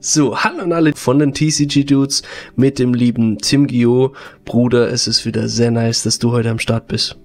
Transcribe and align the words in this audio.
So, 0.00 0.36
hallo 0.36 0.62
an 0.62 0.72
alle 0.72 0.92
von 0.94 1.18
den 1.18 1.32
TCG 1.32 1.84
Dudes 1.84 2.22
mit 2.54 2.78
dem 2.78 2.94
lieben 2.94 3.38
Tim 3.38 3.66
Gio. 3.66 4.14
Bruder, 4.44 4.90
es 4.90 5.06
ist 5.06 5.24
wieder 5.24 5.48
sehr 5.48 5.70
nice, 5.70 6.02
dass 6.02 6.18
du 6.18 6.32
heute 6.32 6.50
am 6.50 6.58
Start 6.58 6.86
bist. 6.86 7.16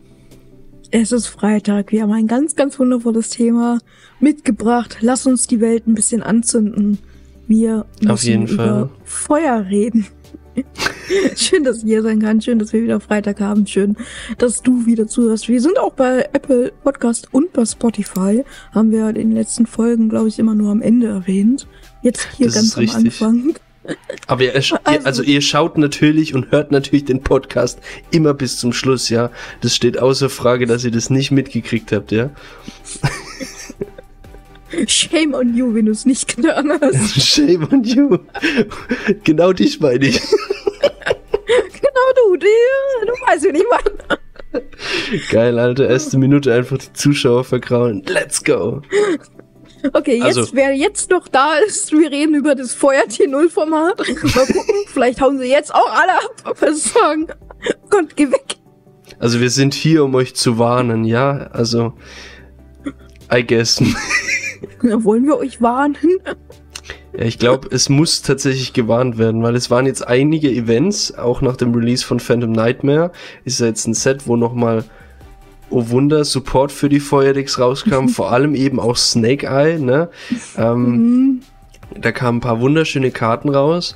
Es 0.90 1.12
ist 1.12 1.28
Freitag. 1.28 1.92
Wir 1.92 2.04
haben 2.04 2.12
ein 2.12 2.28
ganz, 2.28 2.56
ganz 2.56 2.80
wundervolles 2.80 3.30
Thema 3.30 3.80
mitgebracht. 4.20 4.98
Lass 5.02 5.26
uns 5.26 5.48
die 5.48 5.62
Welt 5.62 5.88
ein 5.88 5.96
bisschen 5.96 6.24
anzünden. 6.24 7.00
Wir 7.48 7.86
müssen 8.00 8.12
Auf 8.12 8.24
jeden 8.24 8.48
über 8.48 8.64
Fall. 8.64 8.90
Feuer 9.04 9.66
reden. 9.70 10.08
schön, 11.36 11.64
dass 11.64 11.78
ich 11.78 11.84
hier 11.84 12.02
sein 12.02 12.20
kann. 12.20 12.42
Schön, 12.42 12.60
dass 12.60 12.74
wir 12.74 12.84
wieder 12.84 13.00
Freitag 13.00 13.40
haben. 13.40 13.66
Schön, 13.68 13.96
dass 14.38 14.62
du 14.62 14.86
wieder 14.86 15.08
zuhörst. 15.08 15.48
Wir 15.48 15.62
sind 15.62 15.80
auch 15.80 15.94
bei 15.94 16.30
Apple 16.34 16.72
Podcast 16.84 17.30
und 17.32 17.54
bei 17.54 17.66
Spotify. 17.66 18.44
Haben 18.74 18.92
wir 18.92 19.10
in 19.10 19.16
den 19.16 19.32
letzten 19.32 19.66
Folgen, 19.66 20.10
glaube 20.10 20.28
ich, 20.28 20.40
immer 20.40 20.56
nur 20.56 20.72
am 20.72 20.82
Ende 20.82 21.08
erwähnt. 21.08 21.68
Jetzt 22.02 22.28
hier 22.38 22.48
Das 22.48 22.56
ganz 22.56 22.74
am 22.76 22.80
richtig. 22.80 23.22
Anfang. 23.22 23.54
Aber 24.28 24.44
ihr, 24.44 24.54
also, 24.56 24.78
Also- 24.84 25.24
ihr 25.24 25.42
schaut 25.42 25.78
natürlich 25.78 26.34
und 26.36 26.52
hört 26.52 26.72
natürlich 26.72 27.06
den 27.06 27.22
Podcast 27.24 27.80
immer 28.12 28.34
bis 28.34 28.58
zum 28.60 28.74
Schluss, 28.74 29.10
ja. 29.10 29.32
Das 29.62 29.76
steht 29.76 29.98
außer 29.98 30.30
Frage, 30.30 30.68
dass 30.68 30.84
ihr 30.84 30.92
das 30.92 31.10
nicht 31.10 31.32
mitgekriegt 31.32 31.92
habt, 31.92 32.12
ja. 32.12 32.30
Shame 34.88 35.34
on 35.34 35.56
you, 35.56 35.74
wenn 35.74 35.86
du 35.88 35.92
es 35.92 36.06
nicht 36.06 36.36
getan 36.36 36.72
hast. 36.80 37.22
Shame 37.28 37.68
on 37.72 37.84
you. 37.84 38.18
genau 39.24 39.52
dich 39.52 39.80
meine 39.82 40.06
ich. 40.08 40.22
genau 40.82 42.08
du, 42.16 42.38
die, 42.38 43.06
du 43.06 43.12
weißt, 43.28 43.44
wie 43.46 43.58
ich 43.58 43.66
meine. 43.70 44.20
Geil, 45.32 45.60
Alter. 45.60 45.90
Erste 45.90 46.18
Minute 46.18 46.54
einfach 46.54 46.78
die 46.78 46.94
Zuschauer 46.94 47.44
vergrauen. 47.44 48.04
Let's 48.08 48.44
go. 48.44 48.82
Okay, 49.94 50.18
jetzt, 50.18 50.38
Also- 50.38 50.52
wer 50.54 50.74
jetzt 50.74 51.10
noch 51.10 51.28
da 51.28 51.56
ist, 51.58 51.92
wir 51.92 52.12
reden 52.12 52.36
über 52.36 52.56
das 52.56 52.74
Feuertier 52.74 53.28
Null 53.28 53.50
Format. 53.50 53.98
Mal 54.00 54.06
gucken, 54.46 54.62
vielleicht 54.88 55.22
hauen 55.22 55.40
sie 55.40 55.50
jetzt 55.50 55.74
auch 55.74 55.90
alle 55.92 56.14
ab, 56.46 56.56
was 56.60 56.84
sagen. 56.94 57.28
Gott, 57.90 58.16
geh 58.16 58.32
weg. 58.32 58.58
Also 59.20 59.40
wir 59.40 59.50
sind 59.50 59.74
hier, 59.74 60.04
um 60.04 60.16
euch 60.16 60.36
zu 60.36 60.58
warnen, 60.58 61.04
ja. 61.04 61.50
Also, 61.52 61.94
I 63.34 63.46
guess. 63.46 63.82
Na, 64.82 65.04
wollen 65.04 65.26
wir 65.26 65.38
euch 65.38 65.62
warnen? 65.62 65.96
Ja, 67.14 67.26
ich 67.26 67.38
glaube, 67.40 67.68
es 67.72 67.90
muss 67.90 68.22
tatsächlich 68.22 68.74
gewarnt 68.74 69.18
werden, 69.18 69.44
weil 69.44 69.56
es 69.56 69.70
waren 69.70 69.86
jetzt 69.86 70.08
einige 70.08 70.50
Events, 70.50 71.14
auch 71.18 71.42
nach 71.42 71.56
dem 71.58 71.74
Release 71.76 72.06
von 72.06 72.20
Phantom 72.20 72.52
Nightmare, 72.52 73.12
ist 73.44 73.60
ja 73.60 73.68
jetzt 73.68 73.86
ein 73.86 73.94
Set, 73.94 74.28
wo 74.28 74.38
nochmal, 74.38 74.86
oh 75.72 75.90
Wunder, 75.90 76.24
Support 76.26 76.72
für 76.72 76.90
die 76.90 77.00
Feuerdecks 77.00 77.58
rauskam, 77.60 78.08
vor 78.10 78.32
allem 78.32 78.54
eben 78.56 78.80
auch 78.80 78.98
Snake 78.98 79.48
Eye, 79.48 79.80
ne? 79.80 80.10
Ähm, 80.58 80.84
Mhm. 80.86 81.42
da 82.00 82.12
kamen 82.12 82.38
ein 82.38 82.42
paar 82.42 82.60
wunderschöne 82.62 83.12
Karten 83.12 83.50
raus 83.50 83.96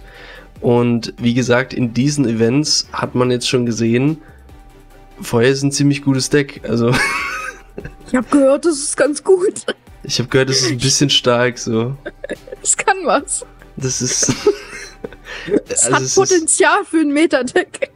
und 0.62 1.14
wie 1.18 1.34
gesagt, 1.34 1.74
in 1.74 1.94
diesen 1.94 2.26
Events 2.28 2.88
hat 2.92 3.14
man 3.16 3.30
jetzt 3.32 3.48
schon 3.48 3.66
gesehen, 3.66 4.18
Feuer 5.22 5.50
ist 5.50 5.64
ein 5.64 5.72
ziemlich 5.72 6.02
gutes 6.04 6.30
Deck, 6.30 6.62
also 6.68 6.92
Ich 8.08 8.16
habe 8.16 8.28
gehört, 8.32 8.66
das 8.66 8.78
ist 8.80 8.98
ganz 8.98 9.24
gut. 9.24 9.66
ich 10.04 10.20
habe 10.20 10.30
gehört, 10.30 10.50
es 10.50 10.62
ist 10.62 10.72
ein 10.72 10.78
bisschen 10.78 11.10
stark, 11.10 11.58
so. 11.58 11.96
Das 12.62 12.76
kann 12.78 12.98
was. 13.04 13.46
Das 13.78 14.02
ist... 14.02 14.34
Es 15.68 15.84
Also 15.86 15.92
hat 15.96 16.02
es 16.02 16.08
ist- 16.08 16.16
Potenzial 16.16 16.86
für 16.90 16.98
ein 16.98 17.12
Metadeck. 17.12 17.92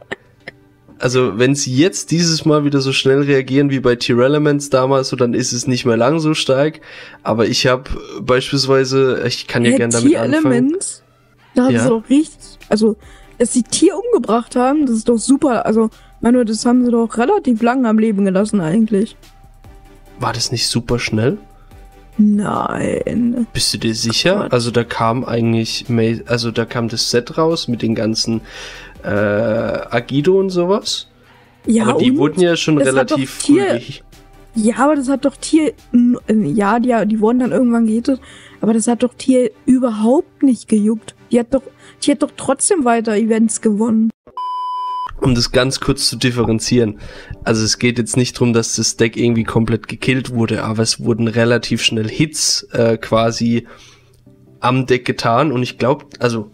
Also, 1.00 1.38
wenn 1.38 1.54
sie 1.54 1.74
jetzt 1.74 2.10
dieses 2.10 2.44
Mal 2.44 2.64
wieder 2.64 2.80
so 2.80 2.92
schnell 2.92 3.22
reagieren 3.22 3.70
wie 3.70 3.80
bei 3.80 3.96
Tier 3.96 4.18
Elements 4.18 4.68
damals, 4.70 5.08
so 5.08 5.16
dann 5.16 5.32
ist 5.34 5.52
es 5.52 5.66
nicht 5.66 5.86
mehr 5.86 5.96
lang 5.96 6.20
so 6.20 6.34
stark. 6.34 6.80
Aber 7.22 7.46
ich 7.46 7.66
habe 7.66 7.84
beispielsweise, 8.20 9.22
ich 9.26 9.46
kann 9.46 9.64
ja 9.64 9.72
Hä, 9.72 9.76
gern 9.78 9.90
damit 9.90 10.08
Tier 10.10 10.22
anfangen. 10.22 10.46
Elements, 10.52 11.02
da 11.54 11.64
hat 11.64 11.72
Ja. 11.72 11.88
doch 11.88 12.08
richtig, 12.10 12.58
also, 12.68 12.96
dass 13.38 13.52
sie 13.52 13.62
Tier 13.62 13.94
umgebracht 13.98 14.56
haben, 14.56 14.84
das 14.86 14.96
ist 14.96 15.08
doch 15.08 15.18
super. 15.18 15.64
Also, 15.64 15.88
Manu, 16.20 16.44
das 16.44 16.66
haben 16.66 16.84
sie 16.84 16.90
doch 16.90 17.16
relativ 17.16 17.62
lang 17.62 17.86
am 17.86 17.98
Leben 17.98 18.24
gelassen 18.26 18.60
eigentlich. 18.60 19.16
War 20.18 20.34
das 20.34 20.52
nicht 20.52 20.68
super 20.68 20.98
schnell? 20.98 21.38
Nein. 22.18 23.46
Bist 23.54 23.72
du 23.72 23.78
dir 23.78 23.94
sicher? 23.94 24.42
Gott. 24.42 24.52
Also 24.52 24.70
da 24.70 24.84
kam 24.84 25.24
eigentlich, 25.24 25.86
also 26.26 26.50
da 26.50 26.66
kam 26.66 26.88
das 26.88 27.10
Set 27.10 27.38
raus 27.38 27.66
mit 27.66 27.80
den 27.80 27.94
ganzen 27.94 28.42
äh, 29.02 29.94
Agido 29.96 30.38
und 30.38 30.50
sowas. 30.50 31.08
Ja, 31.66 31.86
Aber 31.86 31.98
die 31.98 32.16
wurden 32.16 32.40
ja 32.40 32.56
schon 32.56 32.78
relativ 32.78 33.30
früh. 33.30 33.60
Ja, 34.54 34.76
aber 34.78 34.96
das 34.96 35.08
hat 35.08 35.24
doch 35.24 35.36
Tier. 35.36 35.72
Ja, 36.28 36.80
die, 36.80 36.94
die 37.06 37.20
wurden 37.20 37.38
dann 37.38 37.52
irgendwann 37.52 37.86
gehittet. 37.86 38.20
Aber 38.60 38.72
das 38.74 38.88
hat 38.88 39.02
doch 39.02 39.14
Tier 39.14 39.50
überhaupt 39.66 40.42
nicht 40.42 40.68
gejuckt. 40.68 41.14
Die 41.30 41.38
hat 41.38 41.54
doch, 41.54 41.62
die 42.02 42.10
hat 42.10 42.22
doch 42.22 42.32
trotzdem 42.36 42.84
weiter 42.84 43.16
Events 43.16 43.60
gewonnen. 43.60 44.10
Um 45.20 45.34
das 45.34 45.52
ganz 45.52 45.80
kurz 45.80 46.08
zu 46.08 46.16
differenzieren. 46.16 46.98
Also 47.44 47.64
es 47.64 47.78
geht 47.78 47.98
jetzt 47.98 48.16
nicht 48.16 48.38
drum, 48.38 48.52
dass 48.52 48.76
das 48.76 48.96
Deck 48.96 49.16
irgendwie 49.16 49.44
komplett 49.44 49.86
gekillt 49.86 50.30
wurde, 50.30 50.64
aber 50.64 50.82
es 50.82 51.04
wurden 51.04 51.28
relativ 51.28 51.82
schnell 51.82 52.08
Hits 52.08 52.62
äh, 52.72 52.96
quasi 52.96 53.66
am 54.60 54.86
Deck 54.86 55.04
getan 55.04 55.52
und 55.52 55.62
ich 55.62 55.78
glaube, 55.78 56.06
also 56.18 56.50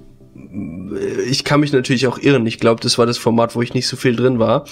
ich 1.29 1.45
kann 1.45 1.61
mich 1.61 1.73
natürlich 1.73 2.07
auch 2.07 2.19
irren. 2.19 2.47
Ich 2.47 2.59
glaube, 2.59 2.81
das 2.81 2.99
war 2.99 3.07
das 3.07 3.19
Format, 3.19 3.55
wo 3.55 3.63
ich 3.63 3.75
nicht 3.75 3.87
so 3.87 3.97
viel 3.97 4.17
drin 4.17 4.39
war. 4.39 4.65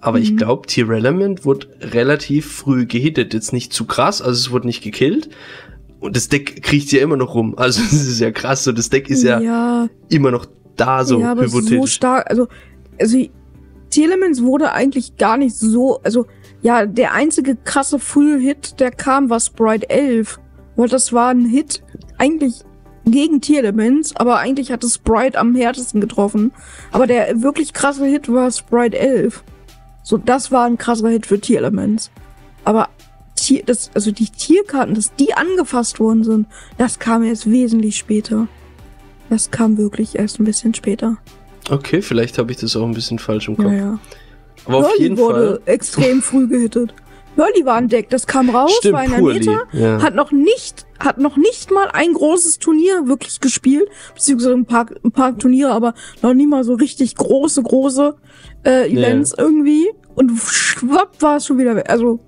Aber 0.00 0.18
ich 0.18 0.36
glaube, 0.36 0.66
Tier 0.66 0.88
Element 0.90 1.44
wurde 1.44 1.66
relativ 1.80 2.50
früh 2.52 2.86
gehittet. 2.86 3.34
Jetzt 3.34 3.52
nicht 3.52 3.72
zu 3.72 3.84
krass, 3.84 4.22
also 4.22 4.32
es 4.32 4.50
wurde 4.50 4.66
nicht 4.66 4.82
gekillt. 4.82 5.28
Und 6.00 6.14
das 6.16 6.28
Deck 6.28 6.62
kriecht 6.62 6.92
ja 6.92 7.00
immer 7.00 7.16
noch 7.16 7.34
rum. 7.34 7.54
Also 7.56 7.82
das 7.90 7.92
ist 7.92 8.20
ja 8.20 8.30
krass. 8.30 8.64
So, 8.64 8.72
das 8.72 8.90
Deck 8.90 9.10
ist 9.10 9.24
ja, 9.24 9.40
ja, 9.40 9.88
immer 10.08 10.30
noch 10.30 10.46
da, 10.76 11.04
so 11.04 11.20
ja 11.20 11.32
aber 11.32 11.48
so 11.48 11.58
hypothetisch. 11.58 11.94
stark. 11.94 12.30
Also, 12.30 12.46
also 13.00 13.18
T-Elements 13.90 14.42
wurde 14.42 14.72
eigentlich 14.72 15.16
gar 15.16 15.36
nicht 15.36 15.56
so. 15.56 16.00
Also, 16.02 16.26
ja, 16.62 16.86
der 16.86 17.14
einzige 17.14 17.56
krasse 17.56 17.98
Full-Hit, 17.98 18.80
der 18.80 18.90
kam, 18.90 19.30
war 19.30 19.40
Sprite 19.40 19.90
11. 19.90 20.38
Weil 20.76 20.88
das 20.88 21.12
war 21.12 21.30
ein 21.30 21.44
Hit 21.44 21.82
eigentlich 22.18 22.64
gegen 23.10 23.40
T-Elements, 23.40 24.16
aber 24.16 24.38
eigentlich 24.38 24.72
hat 24.72 24.84
es 24.84 24.94
Sprite 24.94 25.38
am 25.38 25.54
härtesten 25.54 26.00
getroffen. 26.00 26.52
Aber 26.92 27.06
der 27.06 27.42
wirklich 27.42 27.72
krasse 27.72 28.06
Hit 28.06 28.32
war 28.32 28.50
Sprite 28.50 28.98
11. 28.98 29.42
So, 30.02 30.16
das 30.16 30.50
war 30.50 30.64
ein 30.64 30.78
krasser 30.78 31.08
Hit 31.08 31.26
für 31.26 31.40
T-Elements. 31.40 32.10
Aber 32.64 32.88
Tier, 33.36 33.62
das, 33.64 33.90
also 33.94 34.10
die 34.10 34.28
Tierkarten, 34.28 34.94
dass 34.94 35.14
die 35.14 35.34
angefasst 35.34 36.00
worden 36.00 36.24
sind, 36.24 36.46
das 36.76 36.98
kam 36.98 37.22
erst 37.22 37.50
wesentlich 37.50 37.96
später. 37.96 38.48
Das 39.30 39.50
kam 39.50 39.76
wirklich 39.78 40.18
erst 40.18 40.40
ein 40.40 40.44
bisschen 40.44 40.74
später. 40.74 41.18
Okay, 41.70 42.02
vielleicht 42.02 42.38
habe 42.38 42.50
ich 42.50 42.58
das 42.58 42.74
auch 42.76 42.84
ein 42.84 42.94
bisschen 42.94 43.18
falsch 43.18 43.48
im 43.48 43.56
Kopf. 43.56 43.66
Ja, 43.66 43.74
ja. 43.74 43.98
Aber 44.64 44.78
auf 44.78 44.88
Hurley 44.88 45.02
jeden 45.02 45.18
wurde 45.18 45.60
Fall. 45.64 45.74
extrem 45.74 46.22
früh 46.22 46.48
gehittet. 46.48 46.94
Hurley 47.38 47.64
war 47.64 47.76
ein 47.76 47.88
Deck, 47.88 48.10
das 48.10 48.26
kam 48.26 48.50
raus, 48.50 48.74
Stimmt, 48.78 48.94
war 48.94 49.04
in 49.04 49.10
der. 49.10 49.22
Meta, 49.22 49.62
Ja. 49.72 50.02
hat 50.02 50.14
noch 50.14 50.32
nicht, 50.32 50.86
hat 50.98 51.18
noch 51.18 51.36
nicht 51.36 51.70
mal 51.70 51.88
ein 51.92 52.12
großes 52.12 52.58
Turnier 52.58 53.06
wirklich 53.06 53.40
gespielt, 53.40 53.88
beziehungsweise 54.14 54.54
ein 54.54 54.66
paar, 54.66 54.86
ein 55.04 55.12
paar 55.12 55.38
Turniere, 55.38 55.70
aber 55.72 55.94
noch 56.22 56.34
nie 56.34 56.46
mal 56.46 56.64
so 56.64 56.74
richtig 56.74 57.14
große, 57.14 57.62
große 57.62 58.16
äh, 58.64 58.90
Events 58.90 59.34
irgendwie. 59.36 59.88
Und 60.14 60.32
schwapp 60.36 61.20
war 61.20 61.36
es 61.36 61.46
schon 61.46 61.58
wieder 61.58 61.76
weg. 61.76 61.88
Also 61.88 62.18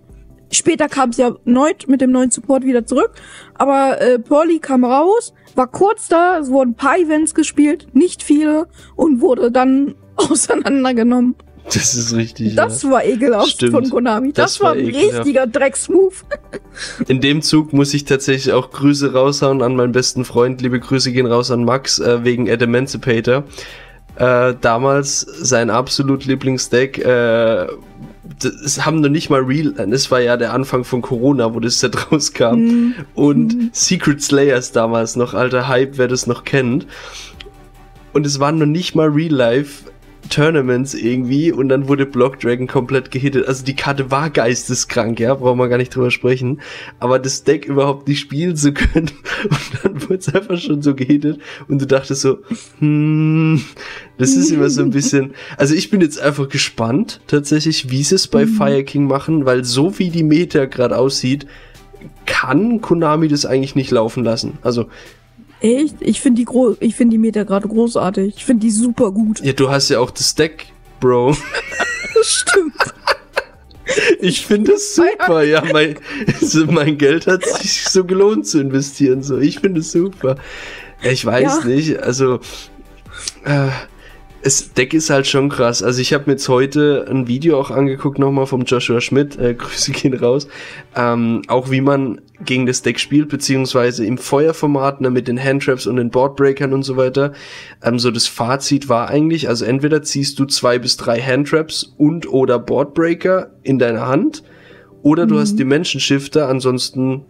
später 0.53 0.89
kam 0.89 1.11
es 1.11 1.17
ja 1.17 1.35
erneut 1.45 1.89
mit 1.89 2.01
dem 2.01 2.13
neuen 2.13 2.31
Support 2.31 2.65
wieder 2.65 2.87
zurück, 2.87 3.11
aber 3.55 4.01
äh, 4.01 4.19
Pearly 4.19 4.61
kam 4.61 4.85
raus, 4.85 5.33
war 5.57 5.67
kurz 5.67 6.09
da, 6.09 6.39
es 6.39 6.51
wurden 6.51 6.71
ein 6.71 6.75
paar 6.75 6.99
Events 6.99 7.35
gespielt, 7.35 7.89
nicht 7.93 8.23
viele, 8.23 8.69
und 8.95 9.21
wurde 9.21 9.51
dann 9.51 9.97
auseinandergenommen. 10.17 11.35
Das 11.75 11.95
ist 11.95 12.15
richtig. 12.15 12.57
Das 12.57 12.83
ja. 12.83 12.91
war 12.91 13.05
ekelhaft 13.05 13.51
Stimmt. 13.51 13.73
von 13.73 13.91
Konami. 13.91 14.33
Das, 14.33 14.55
Das 14.55 14.61
war 14.61 14.71
war 14.71 14.77
ein 14.77 14.87
richtiger 14.87 15.47
Drecksmove. 15.47 16.25
In 17.09 17.21
dem 17.21 17.43
Zug 17.43 17.73
muss 17.73 17.95
ich 17.95 18.05
tatsächlich 18.05 18.53
auch 18.53 18.71
Grüße 18.71 19.13
raushauen 19.13 19.63
an 19.63 19.77
meinen 19.77 19.93
besten 19.93 20.25
Freund. 20.25 20.61
Liebe 20.61 20.81
Grüße 20.81 21.13
gehen 21.13 21.27
raus 21.27 21.51
an 21.51 21.65
Max 21.65 21.99
äh, 21.99 22.25
wegen 22.25 22.51
Adamantipator. 22.51 23.45
Äh, 24.17 24.55
damals 24.61 25.21
sein 25.21 25.71
absolut 25.71 26.25
Lieblingsdeck. 26.25 26.99
Äh, 26.99 27.67
das 28.43 28.85
haben 28.85 29.01
noch 29.01 29.09
nicht 29.09 29.31
mal 29.31 29.41
Real. 29.41 29.73
Das 29.89 30.11
war 30.11 30.21
ja 30.21 30.37
der 30.37 30.53
Anfang 30.53 30.85
von 30.85 31.03
Corona, 31.03 31.55
wo 31.55 31.61
das 31.61 31.81
Set 31.81 31.97
rauskam. 32.13 32.55
Mhm. 32.55 32.95
Und 33.15 33.71
Secret 33.75 34.23
Slayers 34.23 34.73
damals 34.73 35.17
noch, 35.17 35.35
alter 35.35 35.69
Hype, 35.69 35.99
wer 35.99 36.09
das 36.09 36.27
noch 36.27 36.45
kennt. 36.45 36.87
Und 38.13 38.27
es 38.27 38.41
waren 38.41 38.59
noch 38.59 38.67
nicht 38.67 38.95
mal 38.95 39.09
Real 39.09 39.33
Life 39.33 39.90
Tournaments 40.29 40.95
irgendwie 40.95 41.51
und 41.51 41.69
dann 41.69 41.89
wurde 41.89 42.07
Block 42.07 42.39
Dragon 42.41 42.67
komplett 42.67 43.11
gehittet. 43.11 43.47
Also 43.47 43.65
die 43.65 43.75
Karte 43.75 44.11
war 44.11 44.31
geisteskrank, 44.31 45.19
ja, 45.19 45.35
brauchen 45.35 45.59
wir 45.59 45.69
gar 45.69 45.79
nicht 45.79 45.95
drüber 45.95 46.11
sprechen. 46.11 46.61
Aber 46.99 47.19
das 47.19 47.45
Deck 47.45 47.65
überhaupt 47.65 48.07
nicht 48.07 48.21
spielen 48.21 48.57
zu 48.57 48.73
können 48.75 49.11
und 49.45 49.85
dann 49.85 50.03
wurde 50.03 50.17
es 50.17 50.35
einfach 50.35 50.59
schon 50.59 50.83
so 50.83 50.95
gehittet 50.95 51.41
und 51.69 51.81
du 51.81 51.87
dachtest 51.87 52.21
so, 52.21 52.39
hm, 52.79 53.63
das 54.19 54.37
ist 54.37 54.51
immer 54.51 54.71
so 54.71 54.83
ein 54.83 54.91
bisschen. 54.91 55.35
Also 55.57 55.75
ich 55.75 55.91
bin 55.91 56.01
jetzt 56.01 56.21
einfach 56.21 56.49
gespannt 56.49 57.21
tatsächlich, 57.27 57.91
wie 57.91 58.03
sie 58.03 58.15
es 58.15 58.29
bei 58.29 58.47
Fire 58.47 58.85
King 58.85 59.07
machen, 59.07 59.47
weil 59.47 59.65
so 59.65 59.99
wie 59.99 60.11
die 60.11 60.23
Meta 60.23 60.67
gerade 60.67 60.99
aussieht, 60.99 61.47
kann 62.27 62.81
Konami 62.81 63.29
das 63.29 63.47
eigentlich 63.47 63.75
nicht 63.75 63.91
laufen 63.91 64.25
lassen. 64.25 64.59
Also 64.63 64.87
Echt? 65.61 65.97
Ich 66.01 66.21
finde 66.21 66.39
die, 66.39 66.45
gro 66.45 66.77
ich 66.81 66.95
find 66.95 67.13
die 67.13 67.19
Meta 67.19 67.45
gerade 67.45 67.69
großartig. 67.69 68.35
Ich 68.37 68.45
finde 68.45 68.63
die 68.63 68.71
super 68.71 69.13
gut. 69.13 69.41
Ja, 69.45 69.53
du 69.53 69.71
hast 69.71 69.89
ja 69.91 70.01
auch 70.01 70.11
das 70.11 70.35
Deck, 70.35 70.67
Bro. 71.01 71.37
Stimmt. 72.23 72.75
Ich 74.21 74.47
finde 74.47 74.73
es 74.73 74.95
super, 74.95 75.43
ja. 75.43 75.63
Mein, 75.73 75.97
mein 76.71 76.97
Geld 76.97 77.27
hat 77.27 77.45
sich 77.45 77.85
so 77.85 78.05
gelohnt 78.05 78.47
zu 78.47 78.61
investieren. 78.61 79.23
So, 79.23 79.39
ich 79.39 79.59
finde 79.61 79.81
es 79.81 79.91
super. 79.93 80.37
Ich 81.03 81.25
weiß 81.25 81.61
Ja. 81.63 81.69
nicht, 81.69 81.99
also 81.99 82.41
äh, 83.45 83.69
es 84.43 84.73
Deck 84.73 84.95
ist 84.95 85.11
halt 85.11 85.27
schon 85.27 85.49
krass. 85.49 85.83
Also 85.83 86.01
ich 86.01 86.13
habe 86.13 86.25
mir 86.27 86.33
jetzt 86.33 86.49
heute 86.49 87.07
ein 87.11 87.29
Video 87.29 87.59
auch 87.61 87.71
angeguckt 87.71 88.19
nochmal 88.19 88.47
vom 88.47 88.63
Joshua 88.63 89.01
Schmidt. 89.01 89.39
Äh, 89.39 89.55
Grüße 89.59 89.93
gehen 89.93 90.15
raus. 90.15 90.49
Ähm, 90.97 91.43
auch 91.49 91.71
wie 91.71 91.81
man 91.81 92.21
gegen 92.45 92.65
das 92.65 92.83
Deck 92.83 92.99
spielt 92.99 93.29
beziehungsweise 93.29 94.05
im 94.07 94.17
Feuerformat 94.17 95.03
ne, 95.03 95.11
mit 95.11 95.29
den 95.29 95.43
Handtraps 95.43 95.87
und 95.87 95.97
den 95.97 96.11
Boardbreakern 96.11 96.73
und 96.73 96.85
so 96.85 96.97
weiter. 96.97 97.33
Ähm, 97.83 97.99
so 97.99 98.11
das 98.11 98.27
Fazit 98.27 98.89
war 98.89 99.09
eigentlich, 99.09 99.49
also 99.49 99.65
entweder 99.65 100.03
ziehst 100.03 100.39
du 100.39 100.47
zwei 100.47 100.79
bis 100.79 100.97
drei 100.97 101.21
Handtraps 101.21 101.95
und 101.99 102.27
oder 102.33 102.59
Boardbreaker 102.59 103.51
in 103.63 103.79
deiner 103.79 104.07
Hand 104.07 104.43
oder 105.03 105.27
du 105.27 105.39
hast 105.39 105.59
Dimension 105.59 105.99
Shifter, 106.01 106.49
ansonsten 106.49 107.25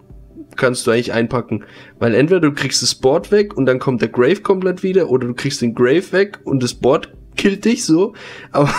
kannst 0.57 0.87
du 0.87 0.91
eigentlich 0.91 1.13
einpacken. 1.13 1.65
Weil 1.99 2.15
entweder 2.15 2.41
du 2.41 2.53
kriegst 2.53 2.83
das 2.83 2.95
Board 2.95 3.31
weg 3.31 3.57
und 3.57 3.67
dann 3.67 3.79
kommt 3.79 4.03
der 4.03 4.09
Grave 4.09 4.41
komplett 4.41 4.83
wieder 4.83 5.11
oder 5.11 5.27
du 5.27 5.35
kriegst 5.35 5.63
den 5.63 5.75
Grave 5.75 6.13
weg 6.13 6.41
und 6.45 6.63
das 6.63 6.75
Board 6.75 7.13
killt 7.37 7.65
dich 7.65 7.85
so. 7.85 8.15
Aber 8.53 8.73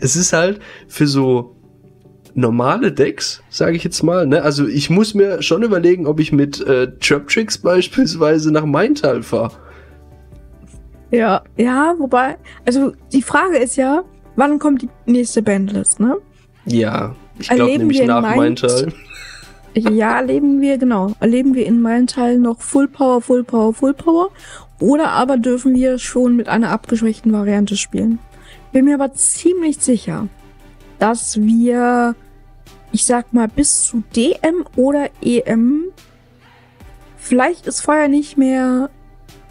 es 0.00 0.16
ist 0.16 0.32
halt 0.32 0.60
für 0.88 1.06
so 1.06 1.56
normale 2.34 2.92
Decks, 2.92 3.42
sage 3.48 3.76
ich 3.76 3.84
jetzt 3.84 4.02
mal. 4.02 4.26
Ne? 4.26 4.42
Also 4.42 4.66
ich 4.66 4.90
muss 4.90 5.14
mir 5.14 5.42
schon 5.42 5.62
überlegen, 5.62 6.06
ob 6.06 6.20
ich 6.20 6.32
mit 6.32 6.60
äh, 6.60 6.92
Trap 6.98 7.28
Tricks 7.28 7.58
beispielsweise 7.58 8.52
nach 8.52 8.66
Maintal 8.66 9.22
fahre. 9.22 9.52
Ja, 11.10 11.42
ja, 11.56 11.94
wobei, 11.98 12.36
also 12.66 12.92
die 13.12 13.22
Frage 13.22 13.58
ist 13.58 13.76
ja, 13.76 14.02
wann 14.34 14.58
kommt 14.58 14.82
die 14.82 14.88
nächste 15.06 15.40
Bandlist, 15.40 16.00
ne? 16.00 16.16
Ja, 16.66 17.14
ich 17.38 17.48
glaube 17.48 17.78
nämlich 17.78 18.04
nach 18.04 18.22
Maintal. 18.22 18.92
Ja, 19.76 20.16
erleben 20.16 20.60
wir, 20.62 20.78
genau, 20.78 21.12
erleben 21.20 21.54
wir 21.54 21.66
in 21.66 21.82
meinem 21.82 22.06
Teil 22.06 22.38
noch 22.38 22.60
Full 22.60 22.88
Power, 22.88 23.20
Full 23.20 23.44
Power, 23.44 23.74
Full 23.74 23.94
Power. 23.94 24.30
Oder 24.80 25.10
aber 25.10 25.36
dürfen 25.36 25.74
wir 25.74 25.98
schon 25.98 26.36
mit 26.36 26.48
einer 26.48 26.70
abgeschwächten 26.70 27.32
Variante 27.32 27.76
spielen. 27.76 28.18
Bin 28.72 28.86
mir 28.86 28.94
aber 28.94 29.12
ziemlich 29.14 29.78
sicher, 29.78 30.28
dass 30.98 31.40
wir, 31.40 32.14
ich 32.92 33.04
sag 33.04 33.32
mal, 33.32 33.48
bis 33.48 33.84
zu 33.84 34.02
DM 34.14 34.64
oder 34.76 35.10
EM, 35.22 35.84
vielleicht 37.18 37.66
ist 37.66 37.82
Feuer 37.82 38.08
nicht 38.08 38.38
mehr 38.38 38.90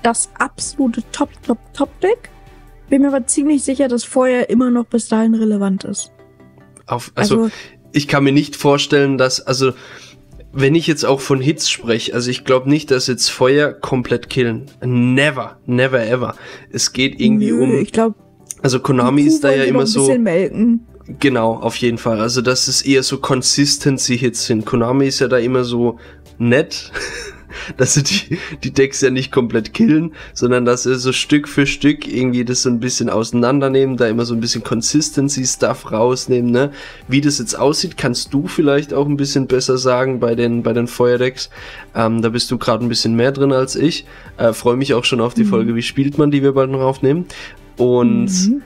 das 0.01 0.30
absolute 0.38 1.04
Top, 1.12 1.30
Top, 1.44 1.60
Top 1.74 2.00
Deck. 2.01 2.30
Bin 2.89 3.01
mir 3.01 3.10
aber 3.10 3.25
ziemlich 3.25 3.63
sicher, 3.63 3.88
dass 3.88 4.04
Feuer 4.04 4.50
immer 4.50 4.69
noch 4.69 4.86
bis 4.86 5.07
dahin 5.07 5.33
relevant 5.33 5.83
ist. 5.83 6.12
Auf, 6.86 7.12
also, 7.16 7.44
Also, 7.44 7.56
ich 7.92 8.07
kann 8.07 8.24
mir 8.24 8.31
nicht 8.31 8.56
vorstellen, 8.56 9.18
dass, 9.18 9.42
also, 9.42 9.74
wenn 10.57 10.73
ich 10.73 10.87
jetzt 10.87 11.05
auch 11.05 11.19
von 11.19 11.41
Hits 11.41 11.69
spreche, 11.69 12.13
also 12.13 12.31
ich 12.31 12.45
glaube 12.45 12.69
nicht, 12.69 12.89
dass 12.89 13.07
jetzt 13.07 13.29
Feuer 13.29 13.73
komplett 13.73 14.29
killen. 14.29 14.67
Never, 14.83 15.57
never 15.65 16.05
ever. 16.07 16.35
Es 16.71 16.93
geht 16.93 17.19
irgendwie 17.19 17.51
nö, 17.51 17.63
um, 17.63 17.75
ich 17.81 17.91
glaube, 17.91 18.15
also 18.61 18.79
Konami 18.79 19.23
ist 19.23 19.43
da 19.43 19.51
ja 19.51 19.65
immer 19.65 19.85
so, 19.85 20.03
Ein 20.03 20.07
bisschen 20.07 20.23
melken. 20.23 20.87
genau, 21.19 21.55
auf 21.55 21.75
jeden 21.75 21.97
Fall. 21.97 22.21
Also 22.21 22.41
dass 22.41 22.69
es 22.69 22.81
eher 22.83 23.03
so 23.03 23.17
Consistency-Hits 23.17 24.45
sind. 24.45 24.65
Konami 24.65 25.07
ist 25.07 25.19
ja 25.19 25.27
da 25.27 25.37
immer 25.37 25.65
so 25.65 25.99
nett, 26.37 26.91
dass 27.77 27.93
sie 27.95 28.03
die, 28.03 28.37
die 28.63 28.71
Decks 28.71 29.01
ja 29.01 29.09
nicht 29.09 29.31
komplett 29.31 29.73
killen, 29.73 30.13
sondern 30.33 30.65
dass 30.65 30.83
sie 30.83 30.95
so 30.95 31.11
Stück 31.11 31.47
für 31.47 31.65
Stück 31.65 32.07
irgendwie 32.07 32.45
das 32.45 32.61
so 32.63 32.69
ein 32.69 32.79
bisschen 32.79 33.09
auseinandernehmen, 33.09 33.97
da 33.97 34.07
immer 34.07 34.25
so 34.25 34.33
ein 34.33 34.39
bisschen 34.41 34.63
Consistency-Stuff 34.63 35.91
rausnehmen, 35.91 36.51
ne? 36.51 36.71
Wie 37.07 37.21
das 37.21 37.39
jetzt 37.39 37.57
aussieht, 37.57 37.97
kannst 37.97 38.33
du 38.33 38.47
vielleicht 38.47 38.93
auch 38.93 39.07
ein 39.07 39.17
bisschen 39.17 39.47
besser 39.47 39.77
sagen 39.77 40.19
bei 40.19 40.35
den, 40.35 40.63
bei 40.63 40.73
den 40.73 40.87
Feuerdecks. 40.87 41.49
Ähm, 41.95 42.21
da 42.21 42.29
bist 42.29 42.49
du 42.51 42.57
gerade 42.57 42.85
ein 42.85 42.89
bisschen 42.89 43.15
mehr 43.15 43.31
drin 43.31 43.51
als 43.51 43.75
ich. 43.75 44.05
Äh, 44.37 44.53
Freue 44.53 44.75
mich 44.77 44.93
auch 44.93 45.03
schon 45.05 45.21
auf 45.21 45.33
die 45.33 45.43
Mhm. 45.43 45.49
Folge, 45.49 45.75
wie 45.75 45.81
spielt 45.81 46.17
man, 46.17 46.31
die 46.31 46.43
wir 46.43 46.53
bald 46.53 46.69
noch 46.71 46.81
aufnehmen. 46.81 47.25
Und 47.77 48.25
Mhm. 48.25 48.61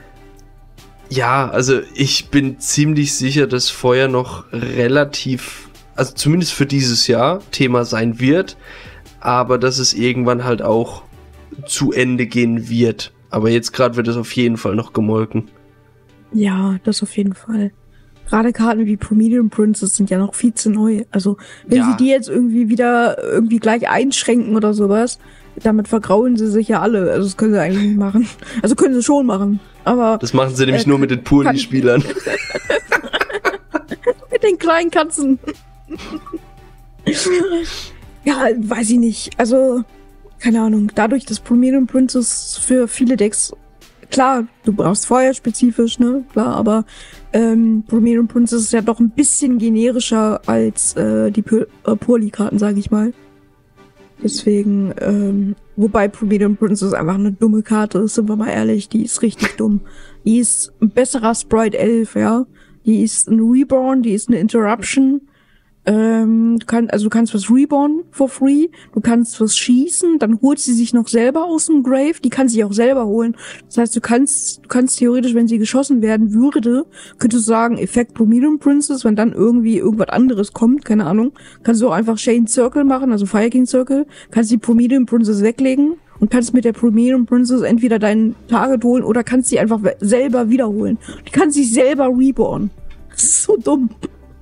ja, 1.08 1.48
also 1.50 1.80
ich 1.94 2.28
bin 2.28 2.60
ziemlich 2.60 3.14
sicher, 3.14 3.46
dass 3.46 3.70
Feuer 3.70 4.08
noch 4.08 4.44
relativ, 4.52 5.68
also 5.96 6.12
zumindest 6.14 6.52
für 6.52 6.66
dieses 6.66 7.06
Jahr 7.06 7.40
Thema 7.50 7.84
sein 7.84 8.20
wird, 8.20 8.56
aber 9.20 9.58
dass 9.58 9.78
es 9.78 9.94
irgendwann 9.94 10.44
halt 10.44 10.62
auch 10.62 11.02
zu 11.66 11.92
Ende 11.92 12.26
gehen 12.26 12.68
wird. 12.68 13.12
Aber 13.30 13.50
jetzt 13.50 13.72
gerade 13.72 13.96
wird 13.96 14.08
es 14.08 14.16
auf 14.16 14.32
jeden 14.34 14.56
Fall 14.56 14.74
noch 14.74 14.92
gemolken. 14.92 15.48
Ja, 16.32 16.76
das 16.84 17.02
auf 17.02 17.16
jeden 17.16 17.34
Fall. 17.34 17.70
Gerade 18.28 18.52
Karten 18.52 18.86
wie 18.86 18.96
Promedium 18.96 19.50
Princess 19.50 19.96
sind 19.96 20.08
ja 20.10 20.18
noch 20.18 20.34
viel 20.34 20.54
zu 20.54 20.70
neu. 20.70 21.04
Also, 21.10 21.36
wenn 21.66 21.78
Ja. 21.78 21.90
sie 21.90 21.96
die 22.04 22.10
jetzt 22.10 22.28
irgendwie 22.28 22.68
wieder 22.68 23.22
irgendwie 23.22 23.58
gleich 23.58 23.88
einschränken 23.90 24.54
oder 24.56 24.72
sowas, 24.72 25.18
damit 25.62 25.88
vergraulen 25.88 26.36
sie 26.36 26.46
sich 26.48 26.68
ja 26.68 26.80
alle. 26.80 27.10
Also, 27.10 27.24
das 27.24 27.36
können 27.36 27.52
sie 27.52 27.60
eigentlich 27.60 27.88
nicht 27.88 27.98
machen. 27.98 28.28
Also, 28.62 28.76
können 28.76 28.94
sie 28.94 29.02
schon 29.02 29.26
machen. 29.26 29.58
Aber 29.84 30.18
Das 30.20 30.32
machen 30.32 30.54
sie 30.54 30.64
nämlich 30.64 30.86
Äh, 30.86 30.88
nur 30.88 30.98
mit 31.00 31.10
den 31.10 31.24
Purli-Spielern. 31.24 32.04
mit 34.30 34.42
den 34.42 34.58
kleinen 34.58 34.90
Katzen. 34.90 35.38
ja, 38.24 38.48
weiß 38.56 38.90
ich 38.90 38.98
nicht. 38.98 39.30
Also, 39.38 39.82
keine 40.38 40.60
Ahnung. 40.62 40.90
Dadurch, 40.94 41.24
dass 41.24 41.40
Promedium 41.40 41.86
Princess 41.86 42.58
für 42.62 42.88
viele 42.88 43.16
Decks, 43.16 43.52
klar, 44.10 44.46
du 44.64 44.72
brauchst 44.72 45.06
Feuer 45.06 45.34
spezifisch, 45.34 45.98
ne, 45.98 46.24
klar, 46.32 46.56
aber 46.56 46.84
ähm, 47.32 47.84
Promedium 47.86 48.28
Princess 48.28 48.62
ist 48.62 48.72
ja 48.72 48.82
doch 48.82 49.00
ein 49.00 49.10
bisschen 49.10 49.58
generischer 49.58 50.40
als 50.46 50.96
äh, 50.96 51.30
die 51.30 51.44
äh, 51.50 51.96
Purli-Karten, 51.96 52.58
sag 52.58 52.76
ich 52.76 52.90
mal. 52.90 53.12
Deswegen, 54.22 54.92
ähm, 55.00 55.56
wobei 55.76 56.08
Promedium 56.08 56.56
Princess 56.56 56.92
einfach 56.92 57.14
eine 57.14 57.32
dumme 57.32 57.62
Karte 57.62 58.00
ist, 58.00 58.16
sind 58.16 58.28
wir 58.28 58.36
mal 58.36 58.48
ehrlich, 58.50 58.88
die 58.88 59.04
ist 59.04 59.22
richtig 59.22 59.56
dumm. 59.56 59.80
Die 60.24 60.38
ist 60.38 60.72
ein 60.82 60.90
besserer 60.90 61.34
Sprite 61.34 61.78
11, 61.78 62.16
ja. 62.16 62.46
Die 62.84 63.02
ist 63.02 63.28
ein 63.28 63.40
Reborn, 63.40 64.02
die 64.02 64.12
ist 64.12 64.28
eine 64.28 64.38
Interruption. 64.38 65.22
Ähm, 65.90 66.60
du 66.60 66.66
kannst, 66.66 66.92
also 66.92 67.06
du 67.06 67.10
kannst 67.10 67.34
was 67.34 67.50
reborn 67.50 68.04
for 68.12 68.28
free, 68.28 68.68
du 68.94 69.00
kannst 69.00 69.40
was 69.40 69.58
schießen, 69.58 70.20
dann 70.20 70.40
holt 70.40 70.60
sie 70.60 70.72
sich 70.72 70.94
noch 70.94 71.08
selber 71.08 71.46
aus 71.46 71.66
dem 71.66 71.82
Grave, 71.82 72.20
die 72.22 72.30
kann 72.30 72.48
sich 72.48 72.62
auch 72.62 72.72
selber 72.72 73.06
holen. 73.06 73.36
Das 73.66 73.78
heißt, 73.78 73.96
du 73.96 74.00
kannst, 74.00 74.62
du 74.62 74.68
kannst 74.68 75.00
theoretisch, 75.00 75.34
wenn 75.34 75.48
sie 75.48 75.58
geschossen 75.58 76.00
werden 76.00 76.32
würde, 76.32 76.86
könntest 77.18 77.44
du 77.44 77.50
sagen, 77.50 77.76
Effekt 77.76 78.14
Promedium 78.14 78.60
Princess, 78.60 79.04
wenn 79.04 79.16
dann 79.16 79.32
irgendwie 79.32 79.78
irgendwas 79.78 80.10
anderes 80.10 80.52
kommt, 80.52 80.84
keine 80.84 81.06
Ahnung, 81.06 81.32
kannst 81.64 81.82
du 81.82 81.88
auch 81.88 81.94
einfach 81.94 82.18
Shane 82.18 82.46
Circle 82.46 82.84
machen, 82.84 83.10
also 83.10 83.26
Fire 83.26 83.50
King 83.50 83.66
Circle, 83.66 84.06
kannst 84.30 84.52
die 84.52 84.58
Promedium 84.58 85.06
Princess 85.06 85.42
weglegen 85.42 85.96
und 86.20 86.30
kannst 86.30 86.54
mit 86.54 86.64
der 86.64 86.72
Promedium 86.72 87.26
Princess 87.26 87.62
entweder 87.62 87.98
deinen 87.98 88.36
Target 88.46 88.84
holen 88.84 89.02
oder 89.02 89.24
kannst 89.24 89.48
sie 89.48 89.58
einfach 89.58 89.80
selber 89.98 90.50
wiederholen. 90.50 90.98
Die 91.26 91.32
kann 91.32 91.50
sich 91.50 91.72
selber 91.72 92.16
reborn. 92.16 92.70
Das 93.10 93.24
ist 93.24 93.42
so 93.42 93.56
dumm. 93.56 93.90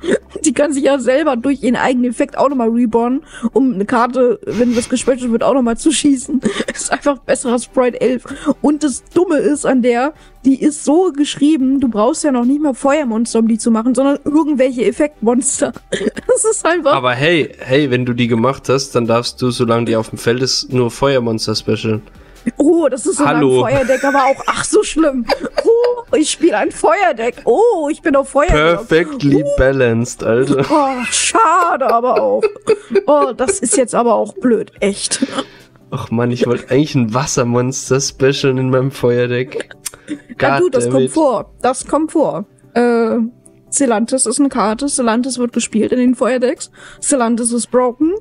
Die 0.45 0.53
kann 0.53 0.73
sich 0.73 0.85
ja 0.85 0.99
selber 0.99 1.37
durch 1.37 1.63
ihren 1.63 1.77
eigenen 1.77 2.11
Effekt 2.11 2.39
auch 2.39 2.49
nochmal 2.49 2.69
reborn, 2.69 3.23
um 3.53 3.75
eine 3.75 3.85
Karte, 3.85 4.39
wenn 4.47 4.77
was 4.77 4.89
gespeichert 4.89 5.31
wird, 5.31 5.43
auch 5.43 5.55
nochmal 5.55 5.77
zu 5.77 5.91
schießen. 5.93 6.41
ist 6.73 6.93
einfach 6.93 7.19
besserer 7.19 7.59
Sprite 7.59 8.01
11. 8.01 8.25
Und 8.61 8.85
das 8.85 9.05
Dumme 9.15 9.39
ist 9.39 9.67
an 9.67 9.83
der, 9.83 10.13
die 10.45 10.61
ist 10.61 10.85
so 10.85 11.13
geschrieben, 11.13 11.81
du 11.81 11.89
brauchst 11.89 12.25
ja 12.25 12.33
noch 12.33 12.45
nicht 12.45 12.63
mal 12.63 12.75
Feuermonster, 12.75 13.41
um 13.41 13.49
die 13.49 13.59
zu 13.59 13.71
machen, 13.71 13.95
sondern 13.95 14.19
irgendwelche 14.25 14.85
Effektmonster. 14.85 15.73
Das 16.29 16.45
ist 16.45 16.65
einfach... 16.65 16.93
Aber 16.93 17.13
hey, 17.13 17.51
hey, 17.59 17.91
wenn 17.91 18.07
du 18.07 18.13
die 18.13 18.29
gemacht 18.29 18.69
hast, 18.69 18.95
dann 18.95 19.07
darfst 19.07 19.43
du, 19.43 19.51
solange 19.51 19.87
die 19.87 19.97
auf 19.97 20.11
dem 20.11 20.19
Feld 20.19 20.41
ist, 20.41 20.73
nur 20.73 20.91
Feuermonster 20.91 21.57
specialen. 21.57 22.03
Oh, 22.57 22.89
das 22.89 23.07
ist 23.07 23.19
sogar 23.19 23.37
Hallo. 23.37 23.65
ein 23.65 23.73
Feuerdeck, 23.73 24.05
aber 24.05 24.25
auch 24.25 24.43
ach 24.47 24.65
so 24.65 24.83
schlimm. 24.83 25.27
Oh, 25.65 26.17
ich 26.17 26.31
spiele 26.31 26.57
ein 26.57 26.71
Feuerdeck. 26.71 27.43
Oh, 27.45 27.89
ich 27.91 28.03
bin 28.03 28.17
auf 28.17 28.31
Feuer. 28.31 28.47
Perfectly 28.49 29.45
balanced, 29.57 30.23
Alter. 30.25 30.65
Oh, 30.71 31.05
schade 31.11 31.93
aber 31.93 32.21
auch. 32.21 32.43
Oh, 33.07 33.33
das 33.37 33.59
ist 33.61 33.77
jetzt 33.77 33.95
aber 33.95 34.15
auch 34.15 34.35
blöd, 34.35 34.73
echt. 34.81 35.27
Ach 35.91 36.11
man, 36.11 36.31
ich 36.31 36.47
wollte 36.47 36.71
eigentlich 36.71 36.95
ein 36.95 37.15
Wassermonster 37.15 38.01
specialen 38.01 38.59
in 38.59 38.71
meinem 38.71 38.91
Feuerdeck. 38.91 39.75
ja, 40.41 40.59
du, 40.59 40.69
das 40.69 40.89
kommt 40.91 41.11
vor. 41.11 41.55
Das 41.63 41.87
kommt 41.87 42.13
vor. 42.13 42.47
Äh, 42.75 43.17
Celantis 43.71 44.27
ist 44.27 44.41
eine 44.41 44.49
Karte. 44.49 44.87
Celantis 44.87 45.39
wird 45.39 45.53
gespielt 45.53 45.93
in 45.93 45.99
den 45.99 46.15
Feuerdecks. 46.15 46.71
Celantis 47.01 47.53
ist 47.53 47.71
broken. 47.71 48.15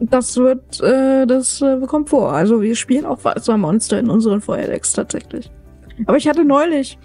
Das 0.00 0.36
wird, 0.36 0.80
äh, 0.80 1.26
das 1.26 1.60
äh, 1.60 1.78
kommt 1.86 2.08
vor. 2.08 2.32
Also 2.32 2.62
wir 2.62 2.74
spielen 2.74 3.04
auch 3.04 3.22
Wassermonster 3.24 3.98
in 3.98 4.08
unseren 4.08 4.40
Feuerdecks 4.40 4.94
tatsächlich. 4.94 5.50
Aber 6.06 6.16
ich 6.16 6.26
hatte 6.26 6.44
neulich 6.44 6.98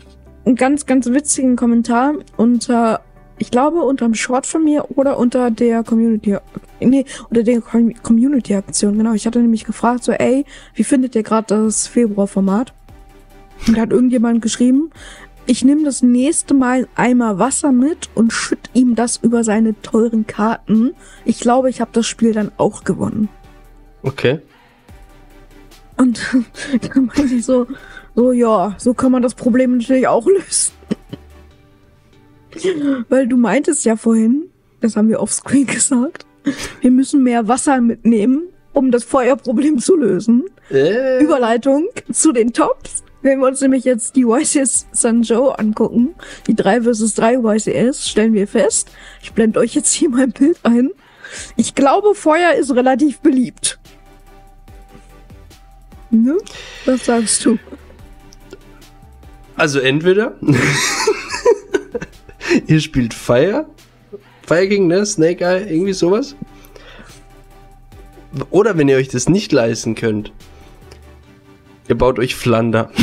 einen 0.46 0.56
ganz, 0.56 0.86
ganz 0.86 1.08
witzigen 1.08 1.58
Kommentar 1.58 2.14
unter 2.38 3.02
ich 3.38 3.52
glaube, 3.52 3.82
unterm 3.82 4.14
Short 4.14 4.46
von 4.46 4.64
mir 4.64 4.86
oder 4.96 5.18
unter 5.18 5.52
der 5.52 5.84
Community, 5.84 6.38
nee, 6.80 7.06
unter 7.30 7.44
der 7.44 7.62
Com 7.62 7.94
Community-Aktion, 8.02 8.98
genau. 8.98 9.14
Ich 9.14 9.26
hatte 9.28 9.40
nämlich 9.40 9.66
gefragt, 9.66 10.04
so, 10.04 10.14
ey, 10.14 10.46
wie 10.74 10.84
findet 10.84 11.16
ihr 11.16 11.24
gerade 11.24 11.48
das 11.48 11.88
Februar-Format? 11.88 12.74
Und 13.68 13.78
da 13.78 13.82
hat 13.82 13.92
irgendjemand 13.92 14.42
geschrieben, 14.42 14.90
ich 15.48 15.64
nehme 15.64 15.84
das 15.84 16.02
nächste 16.02 16.54
Mal 16.54 16.88
einmal 16.96 17.40
Wasser 17.40 17.72
mit 17.72 18.10
und 18.16 18.34
schütt 18.34 18.70
ihm 18.74 18.96
das 18.96 19.18
über 19.18 19.44
seine 19.44 19.80
teuren 19.82 20.26
Karten. 20.26 20.96
Ich 21.24 21.40
glaube, 21.40 21.70
ich 21.70 21.82
habe 21.82 21.92
das 21.94 22.08
Spiel 22.08 22.34
dann 22.34 22.52
auch 22.58 22.84
gewonnen. 22.84 23.30
Okay. 24.02 24.40
Und 25.98 26.20
dann 26.94 27.06
meinte 27.06 27.36
ich 27.36 27.46
so, 27.46 27.68
so 28.16 28.32
ja, 28.32 28.76
so 28.78 28.94
kann 28.94 29.12
man 29.12 29.22
das 29.22 29.36
Problem 29.36 29.78
natürlich 29.78 30.08
auch 30.08 30.26
lösen. 30.26 30.74
Weil 33.10 33.28
du 33.28 33.38
meintest 33.38 33.86
ja 33.86 33.96
vorhin, 33.96 34.50
das 34.82 34.96
haben 34.96 35.10
wir 35.10 35.20
offscreen 35.20 35.66
gesagt, 35.68 36.26
wir 36.82 36.92
müssen 36.92 37.24
mehr 37.24 37.48
Wasser 37.48 37.82
mitnehmen, 37.82 38.50
um 38.74 38.92
das 38.92 39.04
Feuerproblem 39.04 39.80
zu 39.80 39.96
lösen. 39.96 40.46
Äh. 40.70 41.24
Überleitung 41.24 41.88
zu 42.12 42.32
den 42.32 42.54
Tops. 42.54 43.05
Wenn 43.26 43.40
wir 43.40 43.48
uns 43.48 43.60
nämlich 43.60 43.86
jetzt 43.86 44.16
die 44.16 44.24
YCS 44.24 44.86
Sanjo 44.92 45.50
angucken, 45.50 46.14
die 46.46 46.54
3 46.54 46.84
vs 46.84 47.16
3 47.16 47.56
YCS, 47.56 48.08
stellen 48.08 48.36
wir 48.36 48.48
fest, 48.48 48.92
ich 49.20 49.34
blende 49.34 49.60
euch 49.60 49.74
jetzt 49.74 49.94
hier 49.94 50.12
mein 50.12 50.32
Bild 50.32 50.60
ein. 50.62 50.92
Ich 51.56 51.74
glaube, 51.74 52.14
Feuer 52.14 52.54
ist 52.54 52.76
relativ 52.76 53.22
beliebt. 53.22 53.80
Ne? 56.12 56.38
Was 56.86 57.06
sagst 57.06 57.44
du? 57.46 57.58
Also 59.56 59.80
entweder 59.80 60.36
ihr 62.68 62.80
spielt 62.80 63.16
Fire, 63.16 63.66
Fire 64.46 64.68
King, 64.68 64.86
ne? 64.86 65.04
Snake 65.04 65.44
Eye, 65.44 65.68
irgendwie 65.68 65.94
sowas. 65.94 66.36
Oder 68.52 68.78
wenn 68.78 68.88
ihr 68.88 68.98
euch 68.98 69.08
das 69.08 69.28
nicht 69.28 69.52
leisten 69.52 69.96
könnt, 69.96 70.32
ihr 71.88 71.98
baut 71.98 72.20
euch 72.20 72.36
Flander. 72.36 72.92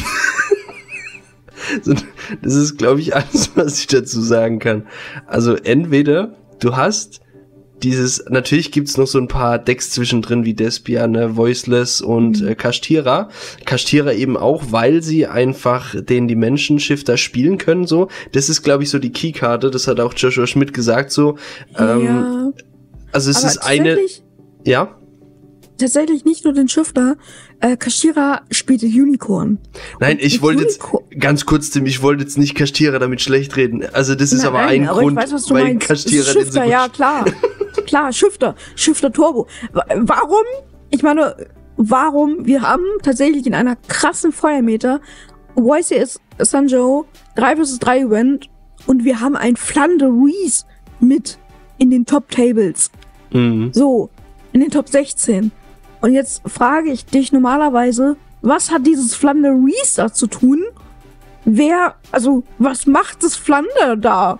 Das 2.42 2.54
ist, 2.54 2.76
glaube 2.76 3.00
ich, 3.00 3.14
alles, 3.14 3.52
was 3.54 3.78
ich 3.78 3.86
dazu 3.86 4.20
sagen 4.20 4.58
kann. 4.58 4.86
Also 5.26 5.54
entweder 5.54 6.34
du 6.60 6.76
hast 6.76 7.22
dieses, 7.82 8.24
natürlich 8.28 8.70
gibt's 8.70 8.96
noch 8.96 9.06
so 9.06 9.18
ein 9.18 9.28
paar 9.28 9.58
Decks 9.58 9.90
zwischendrin 9.90 10.44
wie 10.44 10.54
Despia, 10.54 11.06
ne, 11.06 11.36
Voiceless 11.36 12.00
und 12.00 12.42
äh, 12.42 12.54
Kashtira. 12.54 13.28
Kashtira 13.64 14.12
eben 14.12 14.36
auch, 14.36 14.64
weil 14.70 15.02
sie 15.02 15.26
einfach 15.26 15.94
den 16.00 16.28
Dimension 16.28 16.78
Shifter 16.78 17.16
spielen 17.16 17.58
können, 17.58 17.86
so. 17.86 18.08
Das 18.32 18.48
ist, 18.48 18.62
glaube 18.62 18.84
ich, 18.84 18.90
so 18.90 18.98
die 18.98 19.12
Keykarte, 19.12 19.70
das 19.70 19.88
hat 19.88 19.98
auch 19.98 20.14
Joshua 20.16 20.46
Schmidt 20.46 20.72
gesagt, 20.72 21.10
so. 21.10 21.36
Ähm, 21.76 22.04
ja. 22.04 22.52
Also 23.10 23.30
es 23.30 23.38
Aber 23.38 23.46
ist 23.48 23.58
eine, 23.58 23.98
ja, 24.64 24.96
Tatsächlich 25.82 26.24
nicht 26.24 26.44
nur 26.44 26.52
den 26.54 26.68
Shifter. 26.68 27.16
Äh, 27.60 27.76
Kashira 27.76 28.42
spielt 28.52 28.82
Unicorn. 28.84 29.58
nein, 30.00 30.16
Und 30.18 30.22
ich 30.22 30.40
wollte 30.42 30.62
jetzt, 30.62 30.80
ganz 31.18 31.44
kurz, 31.44 31.70
Tim, 31.70 31.86
ich 31.86 32.02
wollte 32.02 32.22
jetzt 32.22 32.38
nicht 32.38 32.54
Kashtira 32.54 32.98
damit 33.00 33.20
schlecht 33.20 33.56
reden. 33.56 33.84
Also 33.92 34.14
das 34.14 34.32
ist 34.32 34.40
Nein, 34.44 34.46
aber 34.48 34.58
nein, 34.58 34.82
ein 34.82 34.88
aber 34.88 35.00
Grund, 35.00 35.18
ich 35.18 35.24
weiß, 35.24 35.32
was 35.32 35.44
du 35.46 35.54
weil 35.54 35.64
meinst. 35.64 35.90
Ist 35.90 36.10
den 36.10 36.22
so 36.22 36.32
Shifter, 36.32 36.60
gut 36.62 36.70
ja, 36.70 36.88
klar. 36.88 37.24
klar, 37.86 38.12
Shifter. 38.12 38.54
Shifter 38.76 39.12
Turbo. 39.12 39.48
Wa- 39.72 39.84
Warum? 40.02 40.44
Ich 40.90 41.02
meine, 41.02 41.34
warum? 41.76 42.46
Wir 42.46 42.62
haben 42.62 42.84
tatsächlich 43.02 43.44
in 43.46 43.54
einer 43.54 43.74
krassen 43.76 44.30
Feuermeter 44.30 45.00
YCS 45.56 46.20
Sanjo 46.38 47.06
3 47.36 47.56
vs 47.56 47.78
3 47.80 48.00
Event 48.02 48.48
und 48.86 49.04
wir 49.04 49.20
haben 49.20 49.36
ein 49.36 49.56
Flanderies 49.56 50.64
mit 51.00 51.38
in 51.78 51.90
den 51.90 52.06
Top 52.06 52.30
Tables. 52.30 52.90
Mhm. 53.32 53.70
So, 53.72 54.10
in 54.52 54.60
den 54.60 54.70
Top 54.70 54.88
16. 54.88 55.50
Und 56.02 56.12
jetzt 56.12 56.42
frage 56.46 56.90
ich 56.90 57.06
dich 57.06 57.32
normalerweise, 57.32 58.16
was 58.42 58.70
hat 58.70 58.86
dieses 58.86 59.14
Flanderies 59.14 59.94
da 59.94 60.12
zu 60.12 60.26
tun? 60.26 60.62
Wer, 61.44 61.94
also, 62.10 62.42
was 62.58 62.86
macht 62.86 63.22
das 63.24 63.36
Flander 63.36 63.96
da? 63.96 64.38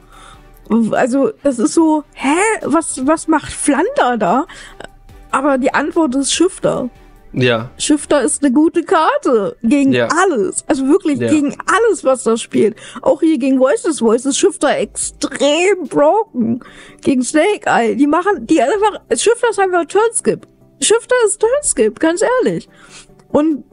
Also, 0.92 1.30
das 1.42 1.58
ist 1.58 1.74
so, 1.74 2.04
hä? 2.14 2.36
Was, 2.64 3.06
was 3.06 3.28
macht 3.28 3.52
Flander 3.52 4.16
da? 4.18 4.46
Aber 5.30 5.56
die 5.58 5.72
Antwort 5.72 6.14
ist 6.16 6.32
Shifter. 6.32 6.90
Ja, 7.34 7.70
Shifter 7.78 8.20
ist 8.22 8.44
eine 8.44 8.52
gute 8.52 8.82
Karte. 8.82 9.56
Gegen 9.62 9.92
Ja. 9.92 10.08
alles. 10.08 10.64
Also 10.66 10.86
wirklich 10.88 11.18
Ja. 11.18 11.30
gegen 11.30 11.56
alles, 11.66 12.04
was 12.04 12.24
da 12.24 12.36
spielt. 12.36 12.76
Auch 13.00 13.20
hier 13.20 13.38
gegen 13.38 13.58
Voices 13.58 14.00
Voice 14.00 14.26
ist 14.26 14.36
Shifter 14.36 14.76
extrem 14.76 15.88
broken. 15.88 16.60
Gegen 17.00 17.22
Snake 17.22 17.62
Eye. 17.64 17.96
Die 17.96 18.06
machen, 18.06 18.46
die 18.46 18.60
einfach, 18.60 19.00
Shifter 19.16 19.48
ist 19.48 19.58
einfach 19.58 19.86
Turnskip. 19.86 20.46
Shifter 20.82 21.14
ist 21.26 21.40
Turnskip, 21.40 21.98
ganz 22.00 22.22
ehrlich. 22.44 22.68
Und 23.30 23.64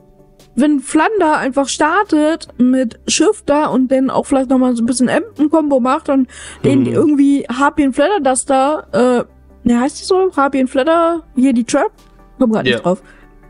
wenn 0.55 0.79
Flander 0.79 1.37
einfach 1.37 1.67
startet 1.69 2.47
mit 2.57 2.99
Shifter 3.07 3.71
und 3.71 3.89
dann 3.91 4.09
auch 4.09 4.25
vielleicht 4.25 4.49
nochmal 4.49 4.75
so 4.75 4.83
ein 4.83 4.85
bisschen 4.85 5.07
Empen-Kombo 5.07 5.79
macht 5.79 6.09
und 6.09 6.27
den 6.63 6.81
Mhm. 6.81 6.87
irgendwie 6.93 7.45
Harpien 7.47 7.93
Flatter 7.93 8.19
Duster, 8.19 8.87
äh, 9.63 9.67
ne, 9.67 9.79
heißt 9.79 9.99
die 10.01 10.05
so? 10.05 10.31
Harpien 10.35 10.67
Flatter, 10.67 11.23
hier 11.35 11.53
die 11.53 11.63
Trap? 11.63 11.91
Komm 12.39 12.51
grad 12.51 12.65
Ja. 12.65 12.73
nicht 12.75 12.85
drauf. 12.85 13.01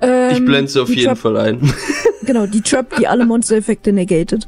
ich 0.02 0.08
Ähm, 0.08 0.46
blende 0.46 0.70
sie 0.72 0.82
auf 0.82 0.90
jeden 0.90 1.06
Trap, 1.08 1.18
Fall 1.18 1.38
ein. 1.38 1.74
Genau, 2.24 2.46
die 2.46 2.62
Trap, 2.62 2.96
die 3.00 3.08
alle 3.08 3.26
Monster-Effekte 3.26 3.92
negated. 3.92 4.48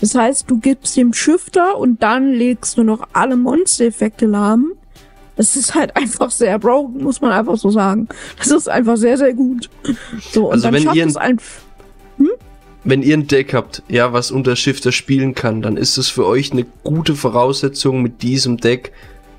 Das 0.00 0.14
heißt, 0.14 0.48
du 0.48 0.58
gibst 0.60 0.96
dem 0.96 1.12
Shifter 1.12 1.76
und 1.76 2.00
dann 2.02 2.30
legst 2.30 2.78
du 2.78 2.84
noch 2.84 3.08
alle 3.12 3.36
Monster-Effekte 3.36 4.26
lahm. 4.26 4.72
Das 5.38 5.56
ist 5.56 5.74
halt 5.74 5.96
einfach 5.96 6.30
sehr 6.30 6.58
broken, 6.58 7.02
muss 7.02 7.20
man 7.22 7.32
einfach 7.32 7.56
so 7.56 7.70
sagen. 7.70 8.08
Das 8.38 8.48
ist 8.48 8.68
einfach 8.68 8.96
sehr, 8.98 9.16
sehr 9.16 9.32
gut. 9.32 9.70
So, 10.32 10.46
und 10.48 10.52
Also 10.54 10.64
dann 10.64 10.74
wenn 10.74 10.82
schafft 10.82 10.96
ihr 10.96 11.02
ein- 11.04 11.08
es 11.08 11.16
einfach. 11.16 11.62
Wenn 12.84 13.02
ihr 13.02 13.16
ein 13.16 13.26
Deck 13.26 13.54
habt, 13.54 13.82
ja, 13.88 14.12
was 14.12 14.30
unter 14.30 14.56
Shifter 14.56 14.92
spielen 14.92 15.34
kann, 15.34 15.62
dann 15.62 15.76
ist 15.76 15.96
es 15.98 16.08
für 16.08 16.24
euch 16.26 16.52
eine 16.52 16.64
gute 16.84 17.14
Voraussetzung, 17.14 18.02
mit 18.02 18.22
diesem 18.22 18.56
Deck 18.56 18.92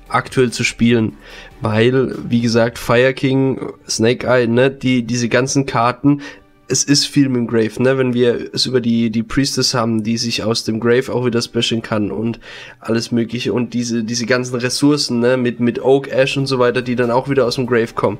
aktuell 0.08 0.50
zu 0.52 0.62
spielen. 0.62 1.14
Weil, 1.60 2.14
wie 2.28 2.40
gesagt, 2.42 2.78
Fire 2.78 3.12
King, 3.14 3.72
Snake 3.88 4.26
Eye, 4.26 4.46
ne, 4.46 4.70
die, 4.70 5.02
diese 5.02 5.28
ganzen 5.28 5.66
Karten, 5.66 6.20
es 6.70 6.84
ist 6.84 7.06
viel 7.06 7.28
mit 7.28 7.38
dem 7.38 7.46
Grave, 7.48 7.82
ne, 7.82 7.98
wenn 7.98 8.14
wir 8.14 8.50
es 8.54 8.66
über 8.66 8.80
die, 8.80 9.10
die 9.10 9.22
Priestess 9.22 9.74
haben, 9.74 10.04
die 10.04 10.16
sich 10.16 10.44
aus 10.44 10.64
dem 10.64 10.78
Grave 10.78 11.12
auch 11.12 11.26
wieder 11.26 11.42
specialen 11.42 11.82
kann 11.82 12.12
und 12.12 12.38
alles 12.78 13.10
mögliche 13.10 13.52
und 13.52 13.74
diese, 13.74 14.04
diese 14.04 14.24
ganzen 14.26 14.54
Ressourcen, 14.56 15.18
ne, 15.18 15.36
mit, 15.36 15.58
mit 15.58 15.82
Oak, 15.82 16.08
Ash 16.08 16.36
und 16.36 16.46
so 16.46 16.58
weiter, 16.58 16.80
die 16.80 16.96
dann 16.96 17.10
auch 17.10 17.28
wieder 17.28 17.44
aus 17.44 17.56
dem 17.56 17.66
Grave 17.66 17.92
kommen. 17.94 18.18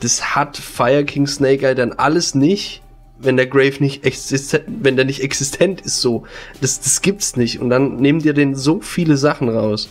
Das 0.00 0.34
hat 0.34 0.56
Fire 0.56 1.04
King 1.04 1.26
Snake 1.26 1.66
Eye 1.66 1.74
dann 1.74 1.92
alles 1.92 2.34
nicht, 2.34 2.82
wenn 3.18 3.36
der 3.36 3.46
Grave 3.46 3.76
nicht 3.78 4.04
existent, 4.04 4.64
wenn 4.66 4.96
der 4.96 5.04
nicht 5.04 5.22
existent 5.22 5.80
ist, 5.80 6.00
so. 6.00 6.24
Das, 6.60 6.80
das 6.80 7.00
gibt's 7.00 7.36
nicht. 7.36 7.60
Und 7.60 7.70
dann 7.70 7.96
nehmt 7.96 8.24
ihr 8.24 8.34
den 8.34 8.56
so 8.56 8.80
viele 8.80 9.16
Sachen 9.16 9.48
raus. 9.48 9.88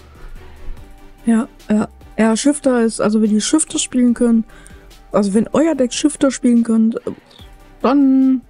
Ja, 1.25 1.47
ja. 1.69 1.87
Ja, 2.15 2.37
Shifter 2.37 2.83
ist, 2.83 3.01
also 3.01 3.23
wenn 3.23 3.31
ihr 3.31 3.41
Shifter 3.41 3.79
spielen 3.79 4.13
könnt, 4.13 4.45
also 5.11 5.33
wenn 5.33 5.47
euer 5.51 5.73
Deck 5.73 5.93
Shifter 5.93 6.29
spielen 6.29 6.63
könnt, 6.63 6.99
dann, 7.83 8.41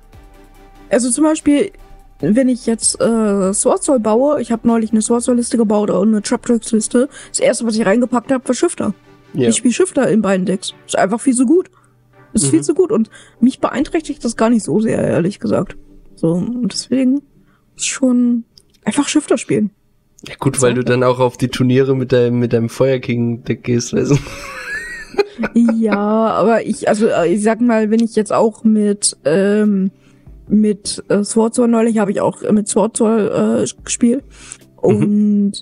also 0.90 1.10
zum 1.12 1.24
Beispiel, 1.26 1.72
wenn 2.20 2.48
ich 2.48 2.66
jetzt 2.66 3.00
äh, 3.02 3.54
Sword 3.54 3.84
Soul 3.84 4.00
baue, 4.00 4.42
ich 4.42 4.52
habe 4.52 4.68
neulich 4.68 4.92
eine 4.92 5.02
Sword 5.02 5.24
Soul 5.24 5.36
Liste 5.36 5.58
gebaut 5.58 5.90
und 5.90 6.10
eine 6.10 6.22
Trap 6.22 6.46
Tracks 6.46 6.72
Liste, 6.72 7.10
das 7.30 7.40
erste, 7.40 7.66
was 7.66 7.76
ich 7.76 7.86
reingepackt 7.86 8.32
habe, 8.32 8.48
war 8.48 8.56
Shifter. 8.56 8.94
Ja. 9.34 9.50
Ich 9.50 9.56
spiele 9.58 9.74
Shifter 9.74 10.08
in 10.10 10.22
beiden 10.22 10.46
Decks. 10.46 10.74
Ist 10.86 10.98
einfach 10.98 11.20
viel 11.20 11.36
zu 11.36 11.46
gut. 11.46 11.70
Ist 12.34 12.46
Mhm. 12.46 12.50
viel 12.50 12.62
zu 12.64 12.74
gut 12.74 12.92
und 12.92 13.10
mich 13.40 13.60
beeinträchtigt 13.60 14.24
das 14.24 14.38
gar 14.38 14.50
nicht 14.50 14.64
so 14.64 14.80
sehr, 14.80 15.00
ehrlich 15.04 15.40
gesagt. 15.40 15.76
So, 16.16 16.32
und 16.34 16.72
deswegen 16.72 17.22
ist 17.76 17.88
schon 17.88 18.46
einfach 18.86 19.08
Shifter 19.08 19.38
spielen. 19.38 19.72
ja 20.28 20.36
gut, 20.40 20.62
weil 20.62 20.74
du 20.76 20.84
dann 20.84 21.04
auch 21.04 21.20
auf 21.20 21.36
die 21.38 21.50
Turniere 21.50 21.96
mit 21.96 22.12
deinem, 22.12 22.40
mit 22.40 22.54
deinem 22.54 22.70
Fire 22.70 23.00
King 23.00 23.44
Deck 23.44 23.64
gehst, 23.64 23.94
weißt 23.94 24.12
du? 24.12 24.18
Ja, 25.54 25.98
aber 25.98 26.66
ich, 26.66 26.88
also 26.88 27.08
äh, 27.08 27.34
ich 27.34 27.44
sag 27.44 27.62
mal, 27.62 27.92
wenn 27.92 28.00
ich 28.00 28.16
jetzt 28.16 28.34
auch 28.34 28.64
mit 28.64 29.18
ähm, 29.26 29.92
mit 30.48 31.04
äh, 31.10 31.24
Sword 31.24 31.56
Soul 31.56 31.68
neulich 31.68 31.98
habe 31.98 32.12
ich 32.12 32.22
auch 32.22 32.42
mit 32.52 32.68
Sword 32.68 32.98
Soul 32.98 33.64
äh, 33.64 33.84
gespielt 33.84 34.24
und 34.78 35.54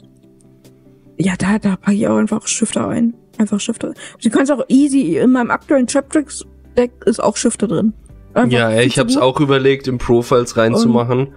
ja, 1.18 1.34
da 1.38 1.60
da 1.60 1.76
packe 1.76 1.98
ich 1.98 2.08
auch 2.08 2.18
einfach 2.18 2.48
Shifter 2.48 2.88
ein, 2.88 3.14
einfach 3.38 3.60
Shifter. 3.60 3.94
Du 4.22 4.30
kannst 4.30 4.52
auch 4.52 4.66
easy 4.70 5.18
in 5.18 5.32
meinem 5.32 5.52
aktuellen 5.52 5.88
Traptrix 5.88 6.46
Deck 6.78 6.92
ist 7.06 7.22
auch 7.22 7.36
Shifter 7.36 7.68
drin. 7.68 7.94
Einfach 8.34 8.52
Ja, 8.52 8.80
ich 8.80 8.98
hab's 8.98 9.16
gut. 9.16 9.24
auch 9.24 9.40
überlegt, 9.40 9.88
im 9.88 9.98
Profiles 9.98 10.56
reinzumachen. 10.58 11.34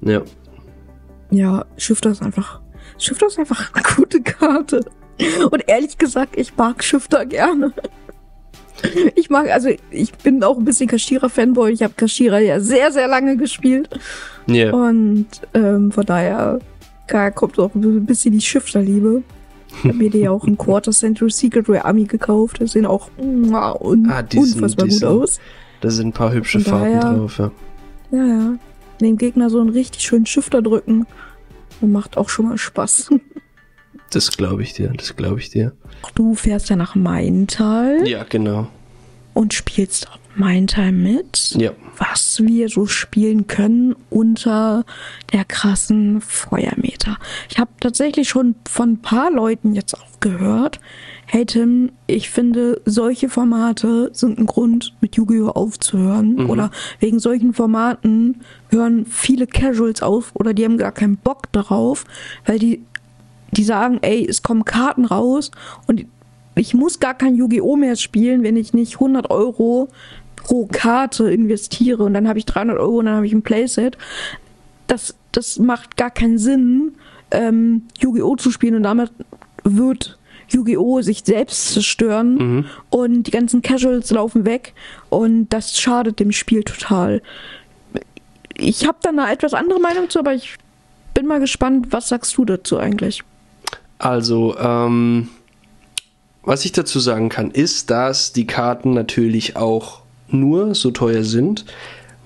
Ja. 0.00 0.22
Ja, 1.30 1.64
Shifter 1.76 2.10
ist 2.10 2.22
einfach 2.22 2.60
Shifter 2.98 3.26
ist 3.26 3.38
einfach 3.38 3.72
eine 3.74 3.84
gute 3.96 4.20
Karte. 4.22 4.80
Und 5.50 5.64
ehrlich 5.68 5.98
gesagt, 5.98 6.36
ich 6.36 6.56
mag 6.56 6.82
Shifter 6.82 7.24
gerne. 7.26 7.72
Ich 9.14 9.30
mag, 9.30 9.50
also 9.50 9.70
ich 9.90 10.12
bin 10.12 10.42
auch 10.42 10.58
ein 10.58 10.64
bisschen 10.64 10.88
Kashira-Fanboy. 10.88 11.72
Ich 11.72 11.82
habe 11.82 11.94
Kashira 11.96 12.38
ja 12.40 12.60
sehr, 12.60 12.92
sehr 12.92 13.08
lange 13.08 13.36
gespielt. 13.36 13.88
Ja. 14.46 14.72
Und 14.74 15.26
ähm, 15.54 15.90
von 15.92 16.04
daher 16.04 16.58
da 17.06 17.30
kommt 17.30 17.58
auch 17.58 17.74
ein 17.74 18.04
bisschen 18.06 18.32
die 18.32 18.40
Shifter-Liebe. 18.40 19.22
Ich 19.78 19.84
habe 19.84 19.94
mir 19.94 20.10
die 20.10 20.28
auch 20.28 20.44
im 20.44 20.58
Quarter 20.58 20.92
Century 20.92 21.30
Secret 21.30 21.68
Rare 21.68 21.84
Army 21.84 22.04
gekauft. 22.04 22.60
Die 22.60 22.66
sehen 22.66 22.86
auch 22.86 23.08
un 23.18 23.54
Ah, 23.54 24.22
die 24.22 24.40
sind- 24.40 24.54
unfassbar 24.56 24.86
die 24.86 24.90
gut 24.92 24.98
sind- 25.00 25.08
aus. 25.08 25.40
Da 25.80 25.90
sind 25.90 26.08
ein 26.08 26.12
paar 26.12 26.32
hübsche 26.32 26.60
Von 26.60 26.72
Farben 26.72 27.00
daher- 27.00 27.14
drauf, 27.14 27.38
ja. 27.38 27.50
Ja, 28.10 28.24
ja. 28.26 28.54
Dem 29.00 29.16
Gegner 29.18 29.50
so 29.50 29.60
einen 29.60 29.70
richtig 29.70 30.02
schönen 30.02 30.26
Shifter 30.26 30.60
drücken. 30.62 31.06
Und 31.80 31.90
macht 31.92 32.16
auch 32.16 32.28
schon 32.28 32.48
mal 32.48 32.58
Spaß. 32.58 33.10
Das 34.14 34.36
glaube 34.36 34.62
ich 34.62 34.72
dir, 34.74 34.92
das 34.96 35.16
glaube 35.16 35.40
ich 35.40 35.50
dir. 35.50 35.72
Du 36.14 36.34
fährst 36.34 36.70
ja 36.70 36.76
nach 36.76 36.94
Maintal 36.94 38.06
Ja, 38.06 38.24
genau. 38.28 38.68
und 39.32 39.52
spielst 39.54 40.08
auch 40.08 40.18
Maintal 40.36 40.90
mit. 40.92 41.54
Ja. 41.58 41.70
was 41.96 42.40
wir 42.44 42.68
so 42.68 42.86
spielen 42.86 43.46
können 43.46 43.94
unter 44.10 44.84
der 45.32 45.44
krassen 45.44 46.20
Feuermeter. 46.20 47.18
Ich 47.48 47.58
habe 47.58 47.70
tatsächlich 47.78 48.28
schon 48.28 48.56
von 48.68 48.94
ein 48.94 49.00
paar 49.00 49.30
Leuten 49.30 49.74
jetzt 49.74 49.94
auch 49.94 50.18
gehört, 50.18 50.80
hey 51.26 51.46
Tim, 51.46 51.92
ich 52.08 52.30
finde, 52.30 52.80
solche 52.84 53.28
Formate 53.28 54.10
sind 54.12 54.38
ein 54.40 54.46
Grund, 54.46 54.92
mit 55.00 55.14
Yu-Gi-Oh! 55.14 55.50
aufzuhören. 55.50 56.46
Oder 56.50 56.70
wegen 56.98 57.20
solchen 57.20 57.54
Formaten 57.54 58.40
hören 58.70 59.06
viele 59.06 59.46
Casuals 59.46 60.02
auf 60.02 60.32
oder 60.34 60.52
die 60.52 60.64
haben 60.64 60.78
gar 60.78 60.92
keinen 60.92 61.16
Bock 61.16 61.52
darauf, 61.52 62.04
weil 62.44 62.58
die, 62.58 62.82
die 63.54 63.64
sagen, 63.64 63.98
ey, 64.02 64.26
es 64.28 64.42
kommen 64.42 64.64
Karten 64.64 65.04
raus 65.04 65.50
und 65.86 66.04
ich 66.56 66.74
muss 66.74 67.00
gar 67.00 67.14
kein 67.14 67.34
Yu-Gi-Oh! 67.34 67.76
mehr 67.76 67.96
spielen, 67.96 68.42
wenn 68.42 68.56
ich 68.56 68.74
nicht 68.74 68.94
100 68.94 69.30
Euro 69.30 69.88
pro 70.36 70.66
Karte 70.66 71.30
investiere 71.30 72.04
und 72.04 72.14
dann 72.14 72.28
habe 72.28 72.38
ich 72.38 72.46
300 72.46 72.78
Euro 72.78 72.98
und 72.98 73.06
dann 73.06 73.16
habe 73.16 73.26
ich 73.26 73.32
ein 73.32 73.42
Playset. 73.42 73.96
Das, 74.86 75.14
das 75.32 75.58
macht 75.58 75.96
gar 75.96 76.10
keinen 76.10 76.38
Sinn, 76.38 76.94
ähm, 77.30 77.82
Yu-Gi-Oh! 77.98 78.36
zu 78.36 78.50
spielen 78.50 78.76
und 78.76 78.84
damit 78.84 79.10
wird 79.64 80.18
Yu-Gi-Oh! 80.48 81.00
sich 81.00 81.22
selbst 81.24 81.72
zerstören 81.72 82.66
und 82.90 83.24
die 83.24 83.30
ganzen 83.30 83.62
Casuals 83.62 84.10
laufen 84.10 84.44
weg 84.44 84.74
und 85.08 85.48
das 85.48 85.78
schadet 85.78 86.20
dem 86.20 86.32
Spiel 86.32 86.62
total. 86.62 87.22
Ich 88.56 88.86
habe 88.86 88.98
da 89.02 89.08
eine 89.08 89.30
etwas 89.32 89.54
andere 89.54 89.80
Meinung 89.80 90.08
zu, 90.10 90.20
aber 90.20 90.34
ich 90.34 90.56
bin 91.14 91.26
mal 91.26 91.40
gespannt, 91.40 91.88
was 91.90 92.08
sagst 92.08 92.36
du 92.36 92.44
dazu 92.44 92.78
eigentlich? 92.78 93.22
Also, 93.98 94.56
ähm, 94.58 95.28
was 96.42 96.64
ich 96.64 96.72
dazu 96.72 96.98
sagen 97.00 97.28
kann, 97.28 97.50
ist, 97.50 97.90
dass 97.90 98.32
die 98.32 98.46
Karten 98.46 98.92
natürlich 98.92 99.56
auch 99.56 100.02
nur 100.28 100.74
so 100.74 100.90
teuer 100.90 101.22
sind, 101.22 101.64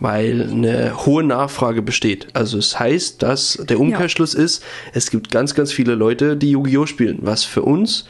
weil 0.00 0.48
eine 0.50 1.06
hohe 1.06 1.24
Nachfrage 1.24 1.82
besteht. 1.82 2.28
Also 2.34 2.58
es 2.58 2.78
heißt, 2.78 3.22
dass 3.22 3.62
der 3.68 3.80
Umkehrschluss 3.80 4.34
ist, 4.34 4.62
es 4.92 5.10
gibt 5.10 5.30
ganz, 5.30 5.54
ganz 5.54 5.72
viele 5.72 5.94
Leute, 5.94 6.36
die 6.36 6.50
Yu-Gi-Oh! 6.50 6.86
spielen, 6.86 7.18
was 7.22 7.44
für 7.44 7.62
uns 7.62 8.06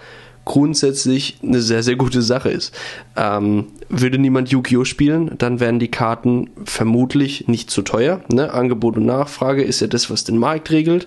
grundsätzlich 0.49 1.39
eine 1.43 1.61
sehr, 1.61 1.83
sehr 1.83 1.97
gute 1.97 2.23
Sache 2.23 2.49
ist. 2.49 2.75
Ähm, 3.17 3.67
würde 3.91 4.19
niemand 4.19 4.49
Yu-Gi-Oh! 4.49 4.85
spielen, 4.85 5.33
dann 5.37 5.61
wären 5.61 5.79
die 5.79 5.91
Karten 5.91 6.49
vermutlich 6.65 7.47
nicht 7.49 7.71
zu 7.71 7.83
teuer. 7.83 8.23
Ne? 8.33 8.53
Angebot 8.53 8.97
und 8.97 9.05
Nachfrage 9.05 9.63
ist 9.63 9.81
ja 9.81 9.87
das, 9.87 10.11
was 10.11 10.25
den 10.25 10.39
Markt 10.39 10.71
regelt. 10.71 11.07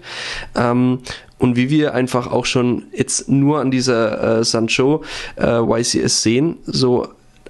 Ähm, 0.55 1.00
und 1.39 1.55
wie 1.55 1.71
wir 1.71 1.95
einfach 1.95 2.31
auch 2.31 2.45
schon 2.45 2.83
jetzt 2.93 3.29
nur 3.29 3.60
an 3.60 3.71
dieser 3.71 4.41
äh, 4.41 4.43
Sancho 4.43 5.03
äh, 5.38 5.60
YCS 5.60 6.21
sehen, 6.21 6.57
so 6.67 7.07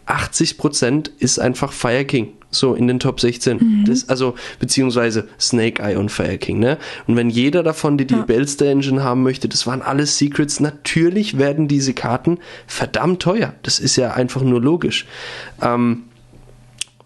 80% 0.07 1.09
ist 1.19 1.39
einfach 1.39 1.73
Fire 1.73 2.05
King. 2.05 2.29
So 2.51 2.75
in 2.75 2.87
den 2.87 2.99
Top 2.99 3.19
16. 3.19 3.85
Das, 3.87 4.09
also, 4.09 4.35
beziehungsweise 4.59 5.27
Snake 5.39 5.81
Eye 5.81 5.97
und 5.97 6.09
Fire 6.09 6.37
King, 6.37 6.59
ne? 6.59 6.77
Und 7.07 7.15
wenn 7.15 7.29
jeder 7.29 7.63
davon 7.63 7.97
die, 7.97 8.05
die 8.05 8.15
Ja. 8.15 8.23
Bellster 8.23 8.65
Engine 8.67 9.03
haben 9.03 9.23
möchte, 9.23 9.47
das 9.47 9.65
waren 9.65 9.81
alles 9.81 10.17
Secrets, 10.17 10.59
natürlich 10.59 11.37
werden 11.37 11.67
diese 11.67 11.93
Karten 11.93 12.39
verdammt 12.67 13.21
teuer. 13.21 13.53
Das 13.63 13.79
ist 13.79 13.95
ja 13.95 14.11
einfach 14.11 14.41
nur 14.41 14.61
logisch. 14.61 15.05
Ähm, 15.61 16.03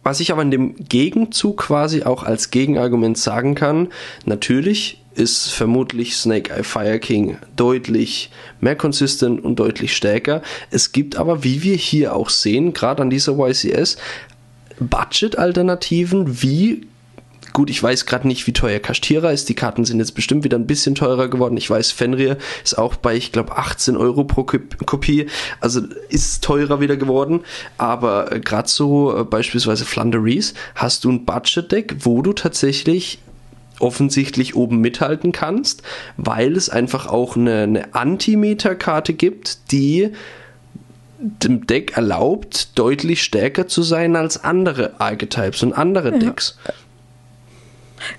was 0.04 0.20
ich 0.20 0.32
aber 0.32 0.44
in 0.44 0.52
dem 0.52 0.76
Gegenzug 0.76 1.58
quasi 1.58 2.04
auch 2.04 2.24
als 2.24 2.52
Gegenargument 2.52 3.18
sagen 3.18 3.56
kann, 3.56 3.88
natürlich 4.26 5.02
ist 5.16 5.52
vermutlich 5.52 6.16
Snake 6.16 6.54
Eye 6.54 6.64
Fire 6.64 7.00
King 7.00 7.38
deutlich 7.56 8.30
mehr 8.60 8.76
consistent 8.76 9.44
und 9.44 9.58
deutlich 9.58 9.96
stärker. 9.96 10.42
Es 10.70 10.92
gibt 10.92 11.16
aber, 11.16 11.44
wie 11.44 11.64
wir 11.64 11.76
hier 11.76 12.16
auch 12.16 12.30
sehen, 12.30 12.74
gerade 12.74 13.02
an 13.02 13.10
dieser 13.10 13.38
YCS, 13.40 13.98
Budget-Alternativen 14.80 16.42
wie 16.42 16.88
Gut, 17.54 17.70
ich 17.70 17.82
weiß 17.82 18.06
gerade 18.06 18.28
nicht, 18.28 18.48
wie 18.48 18.52
teuer 18.52 18.80
Kashtira 18.80 19.32
ist. 19.32 19.48
Die 19.48 19.54
Karten 19.56 19.86
sind 19.86 20.00
jetzt 20.00 20.12
bestimmt 20.14 20.44
wieder 20.44 20.58
ein 20.58 20.68
bisschen 20.68 20.94
teurer 20.94 21.30
geworden. 21.30 21.56
Ich 21.56 21.70
weiß, 21.70 21.92
Fenrir 21.92 22.38
ist 22.66 22.78
auch 22.78 22.96
bei, 22.96 23.16
ich 23.16 23.32
glaube, 23.32 23.58
18 23.58 23.96
Euro 23.96 24.26
pro 24.26 24.42
Kop- 24.42 24.84
Kopie. 24.86 25.28
Also 25.62 25.80
ist 26.10 26.44
teurer 26.44 26.82
wieder 26.82 26.98
geworden. 26.98 27.42
Aber 27.78 28.30
äh, 28.34 28.42
gerade 28.42 28.68
so 28.68 29.18
äh, 29.18 29.24
beispielsweise 29.24 29.86
Flanderies 29.86 30.54
hast 30.74 31.06
du 31.06 31.12
ein 31.12 31.24
Budget-Deck, 31.24 31.96
wo 32.00 32.22
du 32.22 32.34
tatsächlich 32.34 33.20
offensichtlich 33.80 34.56
oben 34.58 34.80
mithalten 34.82 35.32
kannst, 35.32 35.82
weil 36.18 36.58
es 36.58 36.70
einfach 36.70 37.08
auch 37.08 37.38
eine, 37.38 37.62
eine 37.64 37.96
Anti-Meta-Karte 37.96 39.14
gibt, 39.14 39.72
die 39.72 40.10
dem 41.26 41.68
Deck 41.68 41.98
erlaubt, 41.98 42.78
deutlich 42.78 43.24
stärker 43.24 43.68
zu 43.68 43.82
sein 43.82 44.16
als 44.16 44.44
andere 44.44 45.00
Archetypes 45.00 45.64
und 45.64 45.74
andere 45.74 46.18
Decks. 46.18 46.58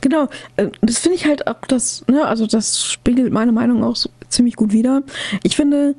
Genau, 0.00 0.28
äh, 0.56 0.68
das 0.80 0.98
finde 0.98 1.16
ich 1.16 1.26
halt 1.26 1.46
auch 1.46 1.60
das, 1.68 2.04
ne, 2.08 2.26
also 2.26 2.46
das 2.46 2.84
spiegelt 2.84 3.32
meine 3.32 3.52
Meinung 3.52 3.84
auch 3.84 3.96
so 3.96 4.10
ziemlich 4.28 4.56
gut 4.56 4.72
wider. 4.72 5.02
Ich 5.42 5.56
finde, 5.56 5.94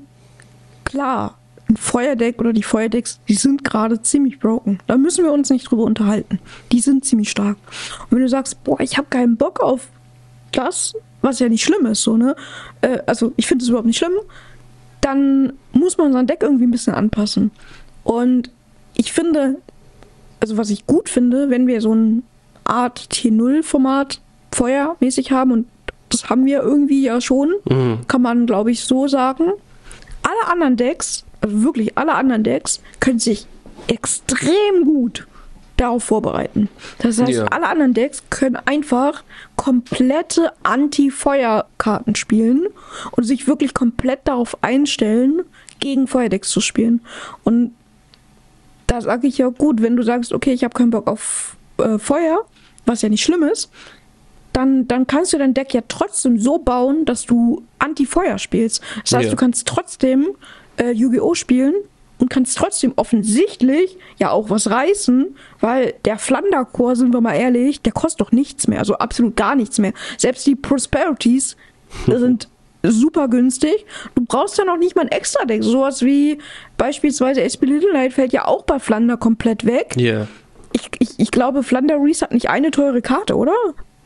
klar, 0.84 1.38
ein 1.70 1.78
Feuerdeck 1.78 2.40
oder 2.40 2.54
die 2.54 2.64
Feuerdecks, 2.64 3.20
die 3.28 3.34
sind 3.34 3.64
gerade 3.64 4.02
ziemlich 4.02 4.40
broken. 4.40 4.80
Da 4.88 4.98
müssen 4.98 5.24
wir 5.24 5.32
uns 5.32 5.50
nicht 5.50 5.70
drüber 5.70 5.84
unterhalten. 5.84 6.40
Die 6.72 6.80
sind 6.80 7.06
ziemlich 7.06 7.30
stark. 7.30 7.58
Und 8.04 8.12
wenn 8.12 8.22
du 8.22 8.30
sagst, 8.30 8.64
boah, 8.64 8.80
ich 8.80 8.98
habe 8.98 9.08
keinen 9.10 9.38
Bock 9.38 9.62
auf 9.62 9.90
das, 10.52 10.94
was 11.22 11.40
ja 11.40 11.50
nicht 11.50 11.64
schlimm 11.64 11.86
ist, 11.86 12.04
so, 12.04 12.16
ne? 12.16 12.36
Äh, 12.82 13.00
also 13.06 13.34
ich 13.36 13.48
finde 13.48 13.64
es 13.64 13.70
überhaupt 13.70 13.88
nicht 13.88 13.98
schlimm, 13.98 14.14
dann 15.08 15.54
muss 15.72 15.98
man 15.98 16.12
sein 16.12 16.28
Deck 16.28 16.40
irgendwie 16.42 16.66
ein 16.66 16.72
bisschen 16.72 16.94
anpassen. 16.94 17.52
Und 18.04 18.52
ich 18.96 19.14
finde, 19.14 19.56
also 20.42 20.58
was 20.58 20.70
ich 20.70 20.86
gut 20.86 21.08
finde, 21.08 21.50
wenn 21.50 21.66
wir 21.66 21.80
so 21.80 21.94
ein 21.96 22.24
Art 22.66 23.00
T0-Format 23.12 24.20
feuermäßig 24.52 25.32
haben 25.32 25.52
und 25.52 25.68
das 26.10 26.30
haben 26.30 26.46
wir 26.46 26.62
irgendwie 26.62 27.04
ja 27.04 27.22
schon, 27.22 27.54
kann 28.08 28.22
man 28.22 28.46
glaube 28.46 28.72
ich 28.72 28.82
so 28.82 29.08
sagen. 29.08 29.46
Alle 30.24 30.52
anderen 30.52 30.76
Decks, 30.76 31.24
also 31.42 31.64
wirklich 31.64 31.98
alle 31.98 32.14
anderen 32.16 32.44
Decks, 32.44 32.82
können 33.00 33.20
sich 33.20 33.48
extrem 33.88 34.84
gut 34.84 35.26
darauf 35.78 36.04
vorbereiten. 36.04 36.70
Das 37.00 37.20
heißt, 37.20 37.32
Ja. 37.32 37.46
alle 37.46 37.68
anderen 37.68 37.94
Decks 37.94 38.24
können 38.30 38.56
einfach 38.66 39.24
komplette 39.56 40.52
Anti-Feuer-Karten 40.64 42.16
spielen 42.16 42.68
und 43.12 43.24
sich 43.24 43.48
wirklich 43.48 43.74
komplett 43.74 44.22
darauf 44.28 44.58
einstellen, 44.64 45.42
gegen 45.80 46.08
Feuerdecks 46.08 46.50
zu 46.50 46.60
spielen. 46.60 47.02
Und 47.44 47.74
da 48.88 49.02
sage 49.02 49.28
ich 49.28 49.38
ja 49.38 49.48
gut, 49.50 49.82
wenn 49.82 49.96
du 49.96 50.04
sagst, 50.04 50.34
okay, 50.34 50.54
ich 50.54 50.64
habe 50.64 50.74
keinen 50.74 50.90
Bock 50.90 51.08
auf 51.08 51.56
äh, 51.78 52.00
Feuer, 52.00 52.46
was 52.86 53.02
ja 53.02 53.10
nicht 53.10 53.24
schlimm 53.24 53.44
ist, 53.44 53.70
dann, 54.54 54.88
dann 54.88 55.06
kannst 55.06 55.34
du 55.34 55.38
dein 55.38 55.54
Deck 55.54 55.74
ja 55.74 55.82
trotzdem 55.88 56.40
so 56.40 56.58
bauen, 56.58 57.06
dass 57.06 57.26
du 57.26 57.64
Anti-Feuer 57.80 58.40
spielst. 58.40 58.82
Das 59.04 59.14
heißt, 59.14 59.26
Ja. 59.26 59.30
du 59.32 59.36
kannst 59.36 59.68
trotzdem 59.68 60.30
äh, 60.78 60.92
Yu-Gi-Oh! 60.92 61.36
spielen 61.36 61.76
und 62.20 62.30
kannst 62.30 62.58
trotzdem 62.58 62.94
offensichtlich 62.96 63.98
ja 64.20 64.32
auch 64.32 64.50
was 64.50 64.70
reißen, 64.70 65.36
weil 65.60 65.94
der 66.06 66.18
Flanderchor, 66.18 66.96
sind 66.96 67.14
wir 67.14 67.22
mal 67.22 67.36
ehrlich, 67.36 67.82
der 67.82 67.94
kostet 67.94 68.22
doch 68.22 68.32
nichts 68.32 68.68
mehr, 68.68 68.80
also 68.80 68.96
absolut 68.96 69.36
gar 69.36 69.56
nichts 69.56 69.80
mehr. 69.80 69.94
Selbst 70.18 70.46
die 70.48 70.56
Prosperities 70.56 71.56
sind 72.08 72.48
super 72.84 73.28
günstig. 73.28 73.86
Du 74.16 74.24
brauchst 74.26 74.58
ja 74.58 74.66
noch 74.66 74.78
nicht 74.78 74.96
mal 74.96 75.04
ein 75.04 75.08
extra 75.10 75.46
Deck. 75.46 75.64
Sowas 75.64 76.04
wie 76.04 76.40
beispielsweise 76.78 77.42
SP 77.44 77.66
Little 77.66 77.92
Light 77.92 78.14
fällt 78.14 78.34
ja 78.34 78.46
auch 78.46 78.64
bei 78.64 78.80
Flander 78.80 79.18
komplett 79.18 79.66
weg. 79.66 79.96
Ja. 79.98 80.28
Ich, 80.74 80.90
ich, 81.00 81.10
ich 81.18 81.32
glaube, 81.32 81.64
Flander 81.64 81.98
Reese 82.00 82.22
hat 82.22 82.34
nicht 82.34 82.50
eine 82.50 82.72
teure 82.72 83.02
Karte, 83.02 83.36
oder? 83.36 83.56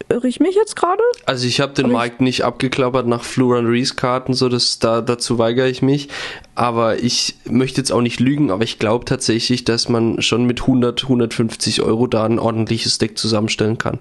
Irre 0.10 0.28
ich 0.28 0.39
mich 0.39 0.56
jetzt 0.56 0.76
gerade? 0.76 1.02
Also 1.26 1.47
ich 1.47 1.62
habe 1.62 1.74
den 1.74 1.91
Markt 1.91 2.21
nicht 2.21 2.43
abgeklappert 2.43 3.08
nach 3.08 3.24
Fluran 3.24 3.65
Reese 3.65 3.95
Karten, 3.95 4.34
so 4.34 4.50
das 4.50 4.80
da 4.80 5.02
dazu 5.02 5.38
weigere 5.39 5.67
ich 5.67 5.82
mich. 5.82 6.10
Aber 6.53 7.01
ich 7.01 7.35
möchte 7.45 7.79
jetzt 7.79 7.91
auch 7.91 8.01
nicht 8.01 8.19
lügen, 8.19 8.51
aber 8.51 8.63
ich 8.63 8.77
glaube 8.77 9.05
tatsächlich, 9.05 9.63
dass 9.63 9.87
man 9.87 10.21
schon 10.21 10.45
mit 10.45 10.61
100, 10.61 11.03
150 11.03 11.81
Euro 11.81 12.07
da 12.07 12.25
ein 12.25 12.39
ordentliches 12.39 12.97
Deck 12.97 13.17
zusammenstellen 13.17 13.77
kann. 13.77 13.99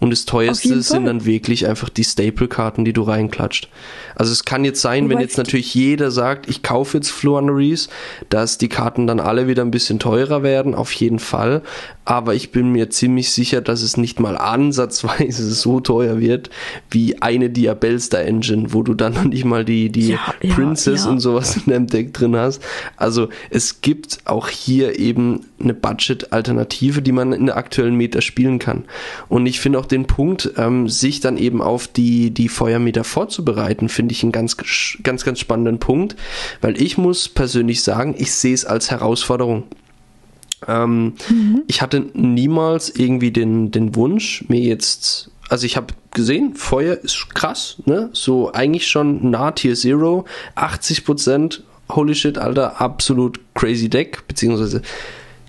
Und 0.00 0.10
das 0.10 0.26
teuerste 0.26 0.82
sind 0.82 1.06
dann 1.06 1.24
wirklich 1.24 1.66
einfach 1.66 1.88
die 1.88 2.04
Staple-Karten, 2.04 2.84
die 2.84 2.92
du 2.92 3.02
reinklatscht. 3.02 3.68
Also 4.14 4.32
es 4.32 4.44
kann 4.44 4.64
jetzt 4.64 4.82
sein, 4.82 5.08
wenn 5.08 5.18
jetzt 5.18 5.38
natürlich 5.38 5.74
jeder 5.74 6.10
sagt, 6.10 6.48
ich 6.48 6.62
kaufe 6.62 6.98
jetzt 6.98 7.10
Fluanaries, 7.10 7.88
dass 8.28 8.58
die 8.58 8.68
Karten 8.68 9.06
dann 9.06 9.18
alle 9.18 9.48
wieder 9.48 9.62
ein 9.62 9.70
bisschen 9.70 9.98
teurer 9.98 10.42
werden, 10.42 10.74
auf 10.74 10.92
jeden 10.92 11.18
Fall. 11.18 11.62
Aber 12.04 12.34
ich 12.34 12.52
bin 12.52 12.70
mir 12.70 12.90
ziemlich 12.90 13.30
sicher, 13.30 13.62
dass 13.62 13.80
es 13.80 13.96
nicht 13.96 14.20
mal 14.20 14.36
ansatzweise 14.36 15.50
so 15.50 15.80
teuer 15.80 16.20
wird 16.20 16.50
wie 16.90 17.22
eine 17.22 17.48
Diabellstar 17.48 18.22
Engine, 18.22 18.74
wo 18.74 18.82
du 18.82 18.92
dann 18.92 19.14
noch 19.14 19.24
nicht 19.24 19.44
mal 19.46 19.64
die, 19.64 19.90
die 19.90 20.10
ja, 20.10 20.34
Princess 20.54 21.00
ja, 21.00 21.06
ja. 21.06 21.12
und 21.12 21.20
sowas 21.20 21.60
in 21.66 21.83
deinem 21.84 22.04
Deck 22.04 22.14
drin 22.14 22.36
hast. 22.36 22.62
Also 22.96 23.28
es 23.50 23.80
gibt 23.80 24.20
auch 24.24 24.48
hier 24.48 24.98
eben 24.98 25.46
eine 25.60 25.74
Budget-Alternative, 25.74 27.02
die 27.02 27.12
man 27.12 27.32
in 27.32 27.46
der 27.46 27.56
aktuellen 27.56 27.96
Meta 27.96 28.20
spielen 28.20 28.58
kann. 28.58 28.84
Und 29.28 29.46
ich 29.46 29.60
finde 29.60 29.78
auch 29.78 29.86
den 29.86 30.06
Punkt, 30.06 30.52
ähm, 30.56 30.88
sich 30.88 31.20
dann 31.20 31.36
eben 31.36 31.62
auf 31.62 31.88
die, 31.88 32.30
die 32.30 32.48
Feuermeter 32.48 33.04
vorzubereiten, 33.04 33.88
finde 33.88 34.12
ich 34.12 34.22
einen 34.22 34.32
ganz, 34.32 34.56
ganz, 35.02 35.24
ganz 35.24 35.40
spannenden 35.40 35.78
Punkt, 35.78 36.16
weil 36.60 36.80
ich 36.80 36.98
muss 36.98 37.28
persönlich 37.28 37.82
sagen, 37.82 38.14
ich 38.18 38.32
sehe 38.32 38.54
es 38.54 38.64
als 38.64 38.90
Herausforderung. 38.90 39.64
Ähm, 40.66 41.14
mhm. 41.28 41.62
Ich 41.66 41.82
hatte 41.82 42.06
niemals 42.14 42.90
irgendwie 42.90 43.30
den, 43.30 43.70
den 43.70 43.94
Wunsch, 43.94 44.44
mir 44.48 44.60
jetzt, 44.60 45.30
also 45.48 45.66
ich 45.66 45.76
habe 45.76 45.94
gesehen, 46.12 46.54
Feuer 46.54 46.96
ist 46.96 47.34
krass, 47.34 47.76
ne? 47.84 48.08
So 48.12 48.52
eigentlich 48.52 48.88
schon 48.88 49.30
nah 49.30 49.50
Tier 49.50 49.74
Zero, 49.74 50.24
80 50.54 51.04
Prozent, 51.04 51.64
holy 51.88 52.14
shit, 52.14 52.38
Alter, 52.38 52.80
absolut 52.80 53.40
crazy 53.54 53.88
Deck, 53.88 54.26
beziehungsweise 54.28 54.82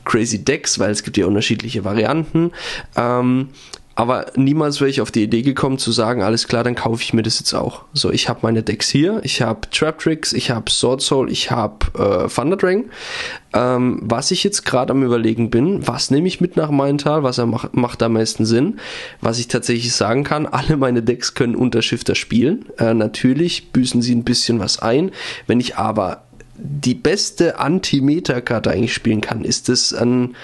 crazy 0.03 0.43
Decks, 0.43 0.79
weil 0.79 0.91
es 0.91 1.03
gibt 1.03 1.17
ja 1.17 1.25
unterschiedliche 1.25 1.83
Varianten. 1.83 2.51
Ähm, 2.95 3.49
aber 3.95 4.25
niemals 4.35 4.81
wäre 4.81 4.89
ich 4.89 4.99
auf 4.99 5.09
die 5.09 5.23
Idee 5.23 5.41
gekommen 5.41 5.77
zu 5.77 5.93
sagen, 5.93 6.21
alles 6.21 6.49
klar, 6.49 6.65
dann 6.65 6.75
kaufe 6.75 7.01
ich 7.01 7.13
mir 7.13 7.23
das 7.23 7.39
jetzt 7.39 7.53
auch. 7.53 7.83
So, 7.93 8.11
ich 8.11 8.27
habe 8.27 8.41
meine 8.43 8.61
Decks 8.61 8.89
hier, 8.89 9.21
ich 9.23 9.41
habe 9.41 9.69
Trap 9.71 9.97
Tricks, 9.99 10.33
ich 10.33 10.51
habe 10.51 10.69
Sword 10.69 11.01
Soul, 11.01 11.31
ich 11.31 11.49
habe 11.49 11.85
äh, 11.97 12.27
Thunder 12.27 12.57
Dragon. 12.57 12.85
Ähm, 13.53 14.01
was 14.03 14.31
ich 14.31 14.43
jetzt 14.43 14.65
gerade 14.65 14.91
am 14.91 15.01
überlegen 15.01 15.49
bin, 15.49 15.87
was 15.87 16.11
nehme 16.11 16.27
ich 16.27 16.41
mit 16.41 16.57
nach 16.57 16.71
Maintal, 16.71 17.23
was 17.23 17.37
er 17.37 17.45
macht, 17.45 17.73
macht 17.73 18.03
am 18.03 18.13
meisten 18.13 18.45
Sinn. 18.45 18.81
Was 19.21 19.39
ich 19.39 19.47
tatsächlich 19.47 19.93
sagen 19.93 20.25
kann, 20.25 20.45
alle 20.51 20.75
meine 20.75 21.01
Decks 21.01 21.33
können 21.33 21.55
Unterschifter 21.55 22.15
spielen. 22.15 22.65
Äh, 22.77 22.93
natürlich 22.93 23.71
büßen 23.71 24.01
sie 24.01 24.13
ein 24.13 24.25
bisschen 24.25 24.59
was 24.59 24.79
ein. 24.79 25.11
Wenn 25.47 25.61
ich 25.61 25.77
aber 25.77 26.24
die 26.57 26.95
beste 26.95 27.59
Anti-Meta-Karte 27.59 28.71
eigentlich 28.71 28.93
spielen 28.93 29.21
kann, 29.21 29.43
ist 29.43 29.69
es 29.69 29.93
ein 29.93 30.35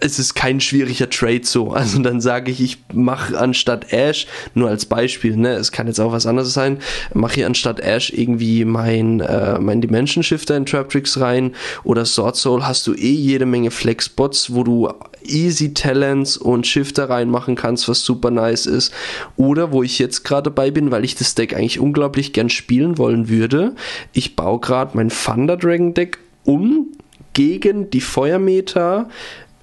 es 0.00 0.18
ist 0.18 0.34
kein 0.34 0.60
schwieriger 0.60 1.08
Trade 1.08 1.42
so. 1.44 1.72
Also 1.72 2.00
dann 2.00 2.20
sage 2.20 2.50
ich, 2.50 2.60
ich 2.60 2.78
mache 2.92 3.38
anstatt 3.38 3.92
Ash, 3.92 4.26
nur 4.54 4.68
als 4.68 4.86
Beispiel, 4.86 5.36
ne, 5.36 5.54
es 5.54 5.72
kann 5.72 5.86
jetzt 5.86 6.00
auch 6.00 6.12
was 6.12 6.26
anderes 6.26 6.52
sein, 6.52 6.78
mache 7.14 7.40
ich 7.40 7.46
anstatt 7.46 7.80
Ash 7.80 8.10
irgendwie 8.10 8.64
mein, 8.64 9.20
äh, 9.20 9.58
mein 9.58 9.80
Dimension 9.80 10.22
Shifter 10.22 10.56
in 10.56 10.66
Traptrix 10.66 11.20
rein 11.20 11.54
oder 11.84 12.04
Sword 12.04 12.36
Soul 12.36 12.64
hast 12.64 12.86
du 12.86 12.94
eh 12.94 13.12
jede 13.12 13.46
Menge 13.46 13.70
Flexbots, 13.70 14.54
wo 14.54 14.64
du 14.64 14.90
easy 15.24 15.74
Talents 15.74 16.36
und 16.36 16.66
Shifter 16.66 17.08
reinmachen 17.08 17.56
kannst, 17.56 17.88
was 17.88 18.04
super 18.04 18.30
nice 18.30 18.66
ist. 18.66 18.92
Oder 19.36 19.72
wo 19.72 19.82
ich 19.82 19.98
jetzt 19.98 20.24
gerade 20.24 20.50
dabei 20.50 20.70
bin, 20.70 20.90
weil 20.90 21.04
ich 21.04 21.14
das 21.14 21.34
Deck 21.34 21.54
eigentlich 21.54 21.80
unglaublich 21.80 22.32
gern 22.32 22.48
spielen 22.48 22.98
wollen 22.98 23.28
würde. 23.28 23.74
Ich 24.12 24.36
baue 24.36 24.60
gerade 24.60 24.96
mein 24.96 25.08
Thunder 25.08 25.56
Dragon 25.56 25.94
Deck 25.94 26.18
um 26.44 26.88
gegen 27.32 27.90
die 27.90 28.00
Feuermeter 28.00 29.08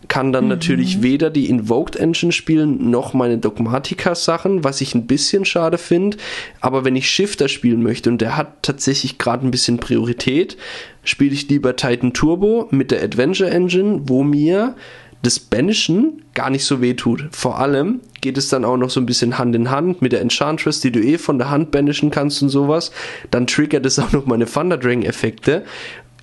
kann 0.08 0.32
dann 0.32 0.46
mhm. 0.46 0.50
natürlich 0.50 1.02
weder 1.02 1.30
die 1.30 1.50
Invoked 1.50 1.96
Engine 1.96 2.32
spielen, 2.32 2.90
noch 2.90 3.14
meine 3.14 3.38
Dogmatica-Sachen, 3.38 4.64
was 4.64 4.82
ich 4.82 4.96
ein 4.96 5.08
bisschen 5.08 5.46
schade 5.46 5.78
finde. 5.78 6.18
Aber 6.62 6.86
wenn 6.86 6.96
ich 6.96 7.10
Shifter 7.10 7.48
spielen 7.48 7.84
möchte 7.84 8.10
und 8.10 8.20
der 8.20 8.38
hat 8.38 8.64
tatsächlich 8.64 9.18
gerade 9.18 9.46
ein 9.48 9.52
bisschen 9.52 9.78
Priorität, 9.78 10.58
spiele 11.04 11.34
ich 11.34 11.50
lieber 11.50 11.76
Titan 11.76 12.14
Turbo 12.14 12.68
mit 12.72 12.92
der 12.92 13.04
Adventure 13.04 13.50
Engine, 13.50 14.02
wo 14.06 14.24
mir 14.24 14.76
das 15.24 15.40
Banishen 15.40 16.22
gar 16.34 16.50
nicht 16.50 16.66
so 16.66 16.82
weh 16.82 16.96
tut. 16.96 17.30
Vor 17.32 17.58
allem 17.58 18.02
geht 18.20 18.38
es 18.38 18.50
dann 18.50 18.66
auch 18.66 18.76
noch 18.76 18.90
so 18.90 19.00
ein 19.00 19.06
bisschen 19.06 19.38
Hand 19.38 19.56
in 19.56 19.72
Hand 19.72 20.02
mit 20.02 20.12
der 20.12 20.20
Enchantress, 20.20 20.82
die 20.82 20.92
du 20.92 21.00
eh 21.00 21.18
von 21.18 21.38
der 21.38 21.50
Hand 21.50 21.72
banishen 21.72 22.12
kannst 22.12 22.42
und 22.42 22.50
sowas. 22.50 22.92
Dann 23.32 23.48
triggert 23.48 23.86
es 23.86 24.00
auch 24.00 24.12
noch 24.12 24.26
meine 24.26 24.46
Thunder 24.46 24.78
Dragon 24.78 25.04
Effekte 25.04 25.64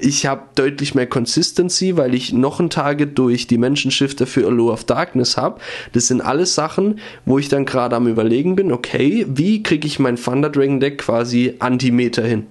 ich 0.01 0.27
habe 0.27 0.43
deutlich 0.55 0.95
mehr 0.95 1.07
Consistency, 1.07 1.97
weil 1.97 2.15
ich 2.15 2.33
noch 2.33 2.61
ein 2.61 2.71
Target 2.71 3.19
durch 3.19 3.47
die 3.47 3.59
Menschenschifter 3.59 4.27
für 4.27 4.47
Allure 4.47 4.73
of 4.73 4.85
Darkness 4.85 5.37
habe. 5.37 5.61
Das 5.93 6.07
sind 6.07 6.21
alles 6.21 6.55
Sachen, 6.55 6.99
wo 7.25 7.39
ich 7.39 7.49
dann 7.49 7.65
gerade 7.65 7.97
am 7.97 8.07
überlegen 8.07 8.57
bin, 8.57 8.73
okay, 8.73 9.27
wie 9.29 9.63
kriege 9.63 9.87
ich 9.87 9.99
mein 9.99 10.17
Thunder 10.17 10.51
Dragon 10.51 10.81
Deck 10.81 10.99
quasi 10.99 11.55
Antimeter 11.59 12.23
hin? 12.23 12.47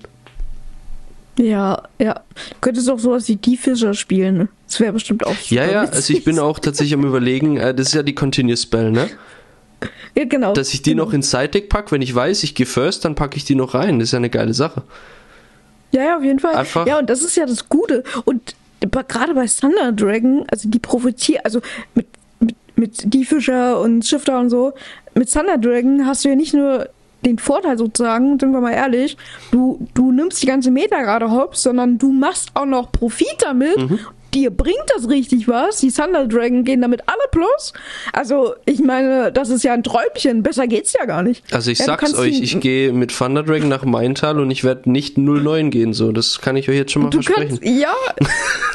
Ja, 1.37 1.83
ja. 1.99 2.15
Du 2.35 2.55
könntest 2.59 2.89
auch 2.89 2.99
sowas 2.99 3.27
wie 3.29 3.37
die 3.37 3.55
Fischer 3.55 3.93
spielen. 3.93 4.49
Das 4.67 4.79
wäre 4.79 4.93
bestimmt 4.93 5.25
auch 5.25 5.35
Ja, 5.49 5.65
ja, 5.65 5.81
also 5.83 6.13
ich 6.13 6.25
bin 6.25 6.37
auch 6.37 6.59
tatsächlich 6.59 6.93
am 6.93 7.05
überlegen, 7.05 7.57
äh, 7.57 7.73
das 7.73 7.87
ist 7.87 7.93
ja 7.93 8.03
die 8.03 8.13
Continuous 8.13 8.63
Spell, 8.63 8.91
ne? 8.91 9.09
Ja, 10.15 10.25
genau. 10.25 10.53
Dass 10.53 10.73
ich 10.73 10.81
die 10.81 10.91
genau. 10.91 11.05
noch 11.05 11.13
ins 11.13 11.31
Side 11.31 11.49
Deck 11.49 11.69
packe, 11.69 11.91
wenn 11.91 12.01
ich 12.01 12.13
weiß, 12.13 12.43
ich 12.43 12.55
gehe 12.55 12.65
first, 12.65 13.05
dann 13.05 13.15
packe 13.15 13.37
ich 13.37 13.45
die 13.45 13.55
noch 13.55 13.73
rein. 13.73 13.99
Das 13.99 14.09
ist 14.09 14.11
ja 14.11 14.17
eine 14.17 14.29
geile 14.29 14.53
Sache. 14.53 14.83
Ja, 15.91 16.03
ja, 16.03 16.17
auf 16.17 16.23
jeden 16.23 16.39
Fall. 16.39 16.55
Einfach 16.55 16.85
ja, 16.85 16.99
und 16.99 17.09
das 17.09 17.23
ist 17.23 17.35
ja 17.35 17.45
das 17.45 17.69
Gute. 17.69 18.03
Und 18.25 18.55
gerade 19.07 19.33
bei 19.33 19.45
Thunder 19.45 19.91
Dragon, 19.91 20.45
also 20.49 20.69
die 20.69 20.79
profitieren, 20.79 21.41
also 21.43 21.61
mit, 21.95 22.07
mit, 22.39 22.55
mit 22.75 23.13
D-Fischer 23.13 23.79
und 23.79 24.05
Shifter 24.05 24.39
und 24.39 24.49
so, 24.49 24.73
mit 25.15 25.31
Thunder 25.31 25.57
Dragon 25.57 26.05
hast 26.05 26.23
du 26.23 26.29
ja 26.29 26.35
nicht 26.35 26.53
nur 26.53 26.89
den 27.25 27.37
Vorteil 27.37 27.77
sozusagen, 27.77 28.39
sind 28.39 28.51
wir 28.51 28.61
mal 28.61 28.71
ehrlich, 28.71 29.17
du, 29.51 29.85
du 29.93 30.11
nimmst 30.11 30.41
die 30.41 30.47
ganze 30.47 30.71
Meta 30.71 31.01
gerade 31.01 31.29
hops, 31.31 31.63
sondern 31.63 31.97
du 31.97 32.13
machst 32.13 32.51
auch 32.53 32.65
noch 32.65 32.91
Profit 32.91 33.35
damit 33.39 33.77
mhm 33.77 33.99
dir 34.33 34.51
bringt 34.51 34.83
das 34.95 35.09
richtig 35.09 35.47
was. 35.47 35.77
Die 35.77 35.91
Thunder 35.91 36.27
Dragon 36.27 36.63
gehen 36.63 36.81
damit 36.81 37.01
alle 37.07 37.23
plus. 37.31 37.73
Also, 38.13 38.55
ich 38.65 38.79
meine, 38.79 39.31
das 39.31 39.49
ist 39.49 39.63
ja 39.63 39.73
ein 39.73 39.83
Träumchen. 39.83 40.43
Besser 40.43 40.67
geht's 40.67 40.93
ja 40.93 41.05
gar 41.05 41.23
nicht. 41.23 41.43
Also, 41.53 41.71
ich 41.71 41.79
ja, 41.79 41.85
sag's 41.85 42.13
euch, 42.15 42.41
ich 42.41 42.59
gehe 42.59 42.93
mit 42.93 43.15
Thunder 43.15 43.43
Dragon 43.43 43.69
nach 43.69 43.83
Maintal 43.83 44.39
und 44.39 44.51
ich 44.51 44.63
werde 44.63 44.91
nicht 44.91 45.17
09 45.17 45.71
gehen, 45.71 45.93
so. 45.93 46.11
Das 46.11 46.41
kann 46.41 46.55
ich 46.55 46.69
euch 46.69 46.75
jetzt 46.75 46.91
schon 46.91 47.03
mal 47.03 47.09
du 47.09 47.21
versprechen. 47.21 47.59
Kannst, 47.59 47.79
ja, 47.79 47.93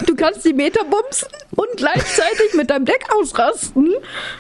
du 0.06 0.14
kannst 0.14 0.44
die 0.44 0.52
Meter 0.52 0.84
bumsen 0.84 1.28
und 1.56 1.68
gleichzeitig 1.76 2.54
mit 2.54 2.70
deinem 2.70 2.84
Deck 2.84 3.04
ausrasten. 3.18 3.92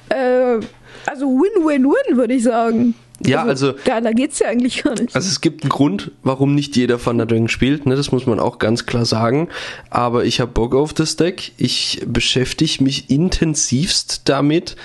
Äh, 0.08 0.60
also, 1.06 1.26
Win-Win-Win, 1.26 2.16
würde 2.16 2.34
ich 2.34 2.42
sagen. 2.44 2.94
Ja, 3.26 3.44
also. 3.44 3.68
also 3.68 3.78
da, 3.84 4.00
da 4.00 4.12
geht's 4.12 4.38
ja 4.38 4.48
eigentlich 4.48 4.82
gar 4.82 4.94
nicht. 4.94 5.14
Also 5.14 5.28
es 5.28 5.40
gibt 5.40 5.62
einen 5.62 5.70
Grund, 5.70 6.10
warum 6.22 6.54
nicht 6.54 6.76
jeder 6.76 6.98
Thunder 6.98 7.26
Dragon 7.26 7.48
spielt, 7.48 7.86
ne? 7.86 7.96
Das 7.96 8.12
muss 8.12 8.26
man 8.26 8.38
auch 8.40 8.58
ganz 8.58 8.86
klar 8.86 9.04
sagen. 9.04 9.48
Aber 9.90 10.24
ich 10.24 10.40
habe 10.40 10.52
Bock 10.52 10.74
auf 10.74 10.92
das 10.92 11.16
Deck. 11.16 11.52
Ich 11.56 12.02
beschäftige 12.06 12.82
mich 12.82 13.10
intensivst 13.10 14.22
damit 14.24 14.76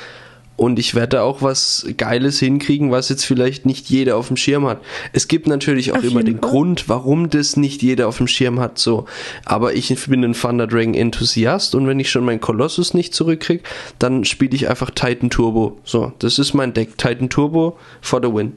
und 0.60 0.78
ich 0.78 0.94
werde 0.94 1.22
auch 1.22 1.42
was 1.42 1.88
Geiles 1.96 2.40
hinkriegen, 2.40 2.92
was 2.92 3.08
jetzt 3.08 3.24
vielleicht 3.24 3.66
nicht 3.66 3.90
jeder 3.90 4.18
auf 4.18 4.28
dem 4.28 4.36
Schirm 4.36 4.68
hat. 4.68 4.82
Es 5.14 5.30
gibt 5.30 5.48
natürlich 5.48 5.94
auch 5.94 6.00
auf 6.00 6.04
immer 6.04 6.22
den 6.22 6.40
Fall. 6.40 6.50
Grund, 6.50 6.90
warum 6.90 7.30
das 7.30 7.56
nicht 7.56 7.82
jeder 7.82 8.10
auf 8.10 8.18
dem 8.18 8.28
Schirm 8.28 8.60
hat, 8.60 8.78
so. 8.78 9.06
Aber 9.46 9.74
ich 9.74 9.96
bin 10.08 10.22
ein 10.26 10.34
Thunder 10.34 10.68
Dragon 10.68 10.94
Enthusiast 10.94 11.76
und 11.76 11.88
wenn 11.88 12.00
ich 12.02 12.12
schon 12.12 12.26
meinen 12.26 12.42
Colossus 12.42 12.94
nicht 12.94 13.14
zurückkriege, 13.14 13.64
dann 14.00 14.26
spiele 14.26 14.54
ich 14.54 14.68
einfach 14.70 14.92
Titan 14.92 15.30
Turbo. 15.30 15.78
So, 15.86 16.12
das 16.20 16.40
ist 16.40 16.54
mein 16.54 16.74
Deck. 16.74 16.98
Titan 16.98 17.30
Turbo 17.30 17.78
for 18.02 18.22
the 18.22 18.28
win. 18.32 18.52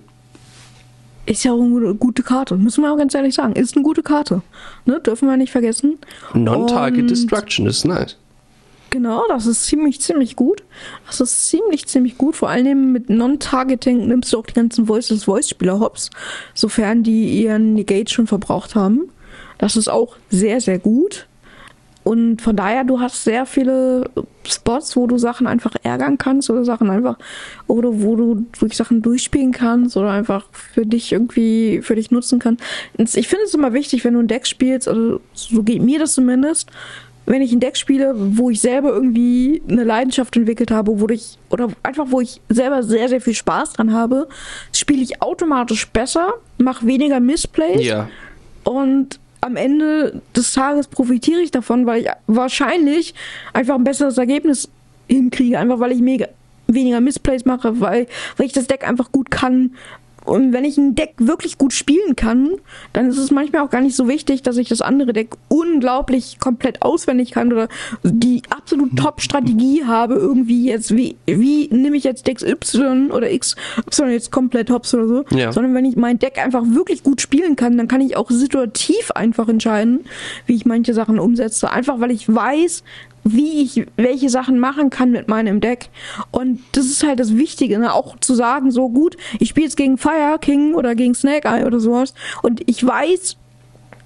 Ist 1.25 1.45
ja 1.45 1.53
auch 1.53 1.62
eine 1.62 1.95
gute 1.95 2.25
Karte, 2.25 2.57
müssen 2.57 2.83
wir 2.83 2.93
auch 2.93 2.99
ganz 2.99 3.15
ehrlich 3.15 3.37
sagen. 3.37 3.53
Ist 3.55 3.77
eine 3.77 3.85
gute 3.85 4.03
Karte. 4.03 4.43
Ne? 4.87 4.99
Dürfen 4.99 5.29
wir 5.29 5.37
nicht 5.37 5.53
vergessen. 5.53 5.99
Non-Target 6.35 7.09
Destruction 7.09 7.67
ist 7.67 7.85
nice. 7.85 8.17
Genau, 8.92 9.24
das 9.26 9.46
ist 9.46 9.64
ziemlich, 9.64 10.02
ziemlich 10.02 10.37
gut. 10.37 10.64
Das 11.07 11.18
ist 11.22 11.48
ziemlich, 11.48 11.87
ziemlich 11.87 12.18
gut. 12.18 12.37
Vor 12.37 12.50
allem 12.50 12.92
mit 12.92 13.09
Non-Targeting 13.09 14.07
nimmst 14.07 14.35
du 14.35 14.38
auch 14.38 14.44
die 14.44 14.52
ganzen 14.52 14.87
Voices-Voice-Spieler 14.87 15.81
hops, 15.81 16.11
sofern 16.52 17.02
die 17.02 17.42
ihren 17.42 17.72
Negate 17.72 18.12
schon 18.12 18.26
verbraucht 18.26 18.74
haben. 18.74 19.09
Das 19.57 19.76
ist 19.76 19.88
auch 19.88 20.16
sehr, 20.28 20.61
sehr 20.61 20.78
gut. 20.78 21.26
Und 22.05 22.42
von 22.42 22.55
daher, 22.55 22.85
du 22.85 23.00
hast 23.00 23.24
sehr 23.24 23.46
viele 23.46 24.11
Spots, 24.44 24.94
wo 24.96 25.07
du 25.07 25.16
Sachen 25.18 25.46
einfach 25.46 25.74
ärgern 25.85 26.18
kannst 26.18 26.50
oder 26.50 26.64
Sachen 26.64 26.90
einfach, 26.90 27.16
oder 27.68 28.02
wo 28.02 28.16
du 28.16 28.44
durch 28.59 28.76
Sachen 28.76 29.00
durchspielen 29.00 29.52
kannst 29.52 29.96
oder 29.96 30.11
einfach 30.11 30.46
für 30.52 30.85
dich 30.85 31.12
irgendwie, 31.12 31.81
für 31.81 31.94
dich 31.94 32.11
nutzen 32.11 32.40
kannst. 32.40 32.62
Ich 32.98 33.28
finde 33.28 33.44
es 33.44 33.55
immer 33.55 33.72
wichtig, 33.72 34.05
wenn 34.05 34.14
du 34.14 34.20
ein 34.20 34.28
Deck 34.28 34.46
spielst, 34.46 34.88
also 34.88 35.20
so 35.33 35.62
geht 35.62 35.81
mir 35.81 36.00
das 36.00 36.14
zumindest, 36.14 36.70
wenn 37.27 37.43
ich 37.43 37.53
ein 37.53 37.61
Deck 37.61 37.77
spiele, 37.77 38.15
wo 38.17 38.51
ich 38.51 38.61
selber 38.61 38.91
irgendwie 38.91 39.63
eine 39.69 39.85
Leidenschaft 39.85 40.37
entwickelt 40.37 40.71
habe, 40.71 41.01
wo 41.01 41.09
ich, 41.09 41.39
oder 41.51 41.69
einfach 41.83 42.07
wo 42.09 42.21
ich 42.21 42.41
selber 42.49 42.83
sehr, 42.83 43.09
sehr 43.09 43.21
viel 43.21 43.35
Spaß 43.35 43.75
dran 43.75 43.93
habe, 43.93 44.29
spiele 44.73 45.03
ich 45.03 45.23
automatisch 45.23 45.89
besser, 45.89 46.35
mache 46.59 46.87
weniger 46.87 47.21
Missplays. 47.21 47.85
Ja. 47.85 48.09
und 48.65 49.21
am 49.41 49.57
Ende 49.57 50.23
des 50.37 50.53
Tages 50.53 50.87
profitiere 50.87 51.41
ich 51.41 51.51
davon, 51.51 51.85
weil 51.85 52.03
ich 52.03 52.09
wahrscheinlich 52.29 53.13
einfach 53.53 53.75
ein 53.75 53.83
besseres 53.83 54.17
Ergebnis 54.17 54.69
hinkriege, 55.09 55.59
einfach 55.59 55.81
weil 55.81 55.91
ich 55.91 56.01
mega 56.01 56.29
weniger 56.69 57.01
Missplays 57.01 57.45
mache, 57.45 57.81
weil, 57.81 58.07
weil 58.37 58.47
ich 58.47 58.53
das 58.53 58.69
Deck 58.69 58.87
einfach 58.87 59.11
gut 59.11 59.31
kann, 59.31 59.75
und 60.25 60.53
wenn 60.53 60.65
ich 60.65 60.79
ein 60.79 60.95
Deck 60.95 61.15
wirklich 61.19 61.59
gut 61.59 61.73
spielen 61.73 62.17
kann, 62.17 62.53
dann 62.93 63.09
ist 63.09 63.19
es 63.19 63.31
manchmal 63.31 63.63
auch 63.63 63.71
gar 63.71 63.81
nicht 63.81 63.97
so 63.97 64.09
wichtig, 64.09 64.43
dass 64.43 64.57
ich 64.57 64.69
das 64.69 64.81
andere 64.81 65.13
Deck 65.13 65.35
unglaublich 65.49 66.39
komplett 66.39 66.83
auswendig 66.83 67.33
kann 67.33 67.53
oder 67.53 67.69
die 68.03 68.43
absolut 68.51 68.97
Top-Strategie 68.97 69.85
habe, 69.85 70.15
irgendwie 70.15 70.67
jetzt, 70.67 70.97
wie, 70.97 71.17
wie 71.27 71.69
nehme 71.69 71.97
ich 71.97 72.05
jetzt 72.05 72.27
Decks 72.27 72.43
Y 72.43 73.11
oder 73.11 73.31
X, 73.31 73.57
Y 73.79 74.11
jetzt 74.11 74.31
komplett 74.31 74.71
hops 74.71 74.95
oder 74.95 75.09
so, 75.09 75.25
ja. 75.31 75.53
sondern 75.53 75.75
wenn 75.75 75.85
ich 75.85 75.97
mein 75.97 76.19
Deck 76.19 76.39
einfach 76.39 76.63
wirklich 76.65 77.03
gut 77.03 77.21
spielen 77.21 77.57
kann, 77.57 77.77
dann 77.77 77.89
kann 77.89 78.01
ich 78.01 78.17
auch 78.17 78.31
situativ 78.31 79.11
einfach 79.13 79.49
entscheiden, 79.49 80.01
wie 80.47 80.55
ich 80.55 80.67
manche 80.67 80.95
Sachen 80.95 81.19
umsetze. 81.19 81.71
Einfach 81.71 82.01
weil 82.01 82.11
ich 82.11 82.33
weiß, 82.33 82.85
wie 83.25 83.63
ich 83.63 83.87
welche 83.97 84.29
Sachen 84.29 84.59
machen 84.59 84.91
kann 84.91 85.11
mit 85.11 85.29
meinem 85.29 85.61
Deck. 85.61 85.89
Und 86.31 86.61
das 86.73 86.87
ist 86.87 87.07
halt 87.07 87.21
das 87.21 87.37
Wichtige, 87.37 87.79
ne? 87.79 87.93
auch 87.93 88.19
zu 88.19 88.35
sagen, 88.35 88.71
so 88.71 88.89
gut, 88.89 89.17
ich 89.39 89.51
spiele 89.51 89.67
jetzt 89.67 89.77
gegen 89.77 89.99
Fire 89.99 90.39
King 90.41 90.75
oder 90.75 90.95
gegen 90.95 91.15
Snake 91.15 91.49
Eye 91.49 91.65
oder 91.65 91.81
sowas 91.81 92.15
und 92.43 92.69
ich 92.69 92.85
weiß, 92.85 93.37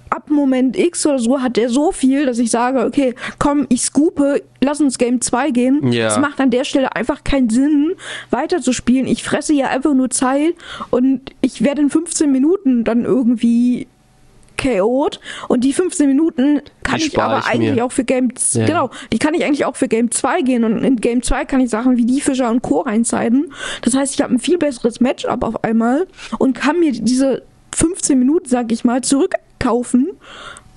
ab 0.09 0.29
Moment 0.29 0.77
X 0.77 1.05
oder 1.05 1.19
so 1.19 1.41
hat 1.41 1.57
der 1.57 1.69
so 1.69 1.91
viel, 1.91 2.25
dass 2.25 2.39
ich 2.39 2.51
sage, 2.51 2.85
okay, 2.85 3.13
komm, 3.39 3.65
ich 3.69 3.81
scoope, 3.81 4.43
lass 4.61 4.81
uns 4.81 4.97
Game 4.97 5.21
2 5.21 5.51
gehen. 5.51 5.91
Ja. 5.91 6.07
Es 6.07 6.17
macht 6.17 6.39
an 6.39 6.49
der 6.49 6.63
Stelle 6.63 6.95
einfach 6.95 7.23
keinen 7.23 7.49
Sinn, 7.49 7.93
weiterzuspielen. 8.29 9.07
Ich 9.07 9.23
fresse 9.23 9.53
ja 9.53 9.67
einfach 9.67 9.93
nur 9.93 10.09
Zeit 10.09 10.55
und 10.89 11.21
ich 11.41 11.63
werde 11.63 11.81
in 11.81 11.89
15 11.89 12.31
Minuten 12.31 12.83
dann 12.83 13.05
irgendwie 13.05 13.87
KO'd 14.57 15.19
und 15.47 15.63
die 15.63 15.73
15 15.73 16.07
Minuten 16.07 16.61
kann 16.83 16.99
ich 16.99 17.17
aber 17.19 17.39
ich 17.39 17.45
eigentlich 17.45 17.75
mir. 17.75 17.85
auch 17.85 17.91
für 17.91 18.03
Game 18.03 18.29
ja. 18.53 18.65
genau, 18.65 18.89
die 19.11 19.19
kann 19.19 19.33
ich 19.33 19.45
eigentlich 19.45 19.65
auch 19.65 19.75
für 19.75 19.87
Game 19.87 20.11
2 20.11 20.41
gehen 20.41 20.63
und 20.63 20.83
in 20.83 20.97
Game 20.97 21.21
2 21.21 21.45
kann 21.45 21.59
ich 21.59 21.69
Sachen 21.69 21.97
wie 21.97 22.05
die 22.05 22.21
Fischer 22.21 22.49
und 22.49 22.61
Co 22.61 22.81
reinzeiten. 22.81 23.53
Das 23.81 23.95
heißt, 23.95 24.15
ich 24.15 24.21
habe 24.21 24.33
ein 24.33 24.39
viel 24.39 24.57
besseres 24.57 24.99
Matchup 24.99 25.43
auf 25.43 25.63
einmal 25.63 26.07
und 26.39 26.53
kann 26.53 26.79
mir 26.79 26.91
diese 26.91 27.43
15 27.75 28.17
Minuten, 28.17 28.47
sag 28.49 28.71
ich 28.71 28.83
mal, 28.83 29.01
zurückkaufen 29.01 30.09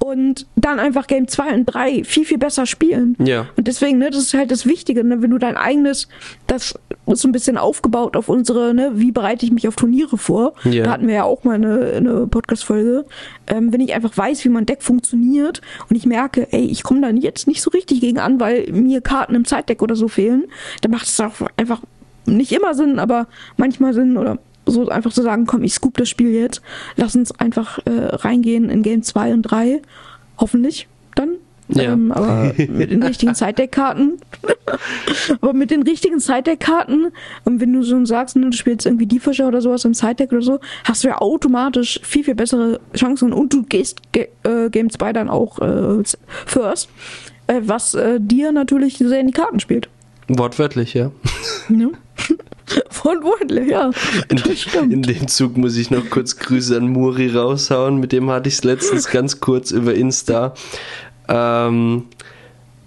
und 0.02 0.46
dann 0.56 0.78
einfach 0.78 1.06
Game 1.06 1.28
2 1.28 1.54
und 1.54 1.66
3 1.66 2.04
viel, 2.04 2.24
viel 2.24 2.38
besser 2.38 2.64
spielen. 2.66 3.16
Ja. 3.18 3.46
Und 3.56 3.68
deswegen, 3.68 3.98
ne, 3.98 4.10
das 4.10 4.22
ist 4.22 4.34
halt 4.34 4.50
das 4.50 4.66
Wichtige, 4.66 5.04
ne, 5.04 5.20
wenn 5.22 5.30
du 5.30 5.38
dein 5.38 5.56
eigenes, 5.56 6.08
das 6.46 6.74
ist 7.06 7.20
so 7.20 7.28
ein 7.28 7.32
bisschen 7.32 7.58
aufgebaut 7.58 8.16
auf 8.16 8.28
unsere, 8.28 8.72
ne, 8.72 8.92
wie 8.94 9.12
bereite 9.12 9.44
ich 9.44 9.52
mich 9.52 9.68
auf 9.68 9.76
Turniere 9.76 10.16
vor. 10.16 10.54
Ja. 10.64 10.84
Da 10.84 10.92
hatten 10.92 11.06
wir 11.06 11.14
ja 11.14 11.24
auch 11.24 11.44
mal 11.44 11.54
eine, 11.54 11.92
eine 11.96 12.26
Podcast-Folge. 12.26 13.04
Ähm, 13.46 13.72
wenn 13.72 13.80
ich 13.80 13.94
einfach 13.94 14.16
weiß, 14.16 14.44
wie 14.44 14.48
mein 14.48 14.66
Deck 14.66 14.82
funktioniert 14.82 15.60
und 15.88 15.96
ich 15.96 16.06
merke, 16.06 16.50
ey, 16.50 16.64
ich 16.64 16.82
komme 16.82 17.02
dann 17.02 17.18
jetzt 17.18 17.46
nicht 17.46 17.60
so 17.60 17.70
richtig 17.70 18.00
gegen 18.00 18.18
an, 18.18 18.40
weil 18.40 18.72
mir 18.72 19.02
Karten 19.02 19.34
im 19.34 19.44
Zeitdeck 19.44 19.82
oder 19.82 19.96
so 19.96 20.08
fehlen, 20.08 20.44
dann 20.80 20.92
macht 20.92 21.06
es 21.06 21.20
auch 21.20 21.34
einfach 21.56 21.82
nicht 22.24 22.52
immer 22.52 22.74
Sinn, 22.74 22.98
aber 22.98 23.26
manchmal 23.56 23.92
Sinn 23.92 24.16
oder 24.16 24.38
so 24.70 24.88
einfach 24.88 25.12
zu 25.12 25.22
sagen, 25.22 25.46
komm, 25.46 25.62
ich 25.62 25.74
scoop 25.74 25.96
das 25.96 26.09
Spiel 26.09 26.30
jetzt, 26.30 26.62
lass 26.96 27.16
uns 27.16 27.33
einfach 27.33 27.78
äh, 27.87 27.90
reingehen 27.90 28.70
in 28.70 28.83
Game 28.83 29.02
2 29.02 29.35
und 29.35 29.42
3, 29.42 29.83
hoffentlich 30.38 30.88
dann. 31.14 31.37
Ja. 31.68 31.92
Ähm, 31.92 32.11
aber 32.12 32.52
mit 32.68 32.90
den 32.90 33.02
richtigen 33.02 33.35
Sidedeck-Karten. 33.35 34.18
aber 35.40 35.52
mit 35.52 35.70
den 35.70 35.83
richtigen 35.83 36.20
Sidedeck-Karten, 36.20 37.12
und 37.44 37.61
wenn 37.61 37.72
du 37.72 37.83
so 37.83 38.04
sagst, 38.04 38.37
ne, 38.37 38.50
du 38.50 38.56
spielst 38.56 38.87
irgendwie 38.87 39.06
die 39.06 39.20
Fischer 39.20 39.48
oder 39.48 39.61
sowas 39.61 39.85
im 39.85 39.94
Sidedeck 39.94 40.33
oder 40.33 40.42
so, 40.42 40.61
hast 40.85 41.04
du 41.04 41.09
ja 41.09 41.18
automatisch 41.18 42.00
viel, 42.02 42.24
viel 42.24 42.35
bessere 42.35 42.80
Chancen 42.94 43.33
und 43.33 43.52
du 43.52 43.62
gehst 43.62 44.00
äh, 44.14 44.70
Game 44.70 44.90
2 44.90 45.12
dann 45.12 45.28
auch 45.28 45.59
äh, 45.61 46.02
first, 46.46 46.88
äh, 47.46 47.61
was 47.62 47.94
äh, 47.94 48.18
dir 48.20 48.52
natürlich 48.52 48.98
sehr 48.98 49.20
in 49.20 49.28
die 49.28 49.33
Karten 49.33 49.61
spielt. 49.61 49.88
Wortwörtlich, 50.28 50.94
ja. 50.94 51.11
ja. 51.68 51.88
Wortwörtlich, 53.02 53.70
ja. 53.70 53.90
In, 54.28 54.90
in, 54.90 55.02
dem 55.02 55.28
Zug 55.28 55.56
muss 55.56 55.76
ich 55.76 55.90
noch 55.90 56.09
kurz 56.11 56.37
Grüße 56.37 56.76
an 56.76 56.88
Muri 56.88 57.28
raushauen. 57.28 57.98
Mit 57.98 58.12
dem 58.12 58.30
hatte 58.30 58.48
ich 58.48 58.56
es 58.56 58.64
letztens 58.64 59.09
ganz 59.11 59.40
kurz 59.40 59.70
über 59.70 59.94
Insta. 59.94 60.54
Ähm, 61.28 62.04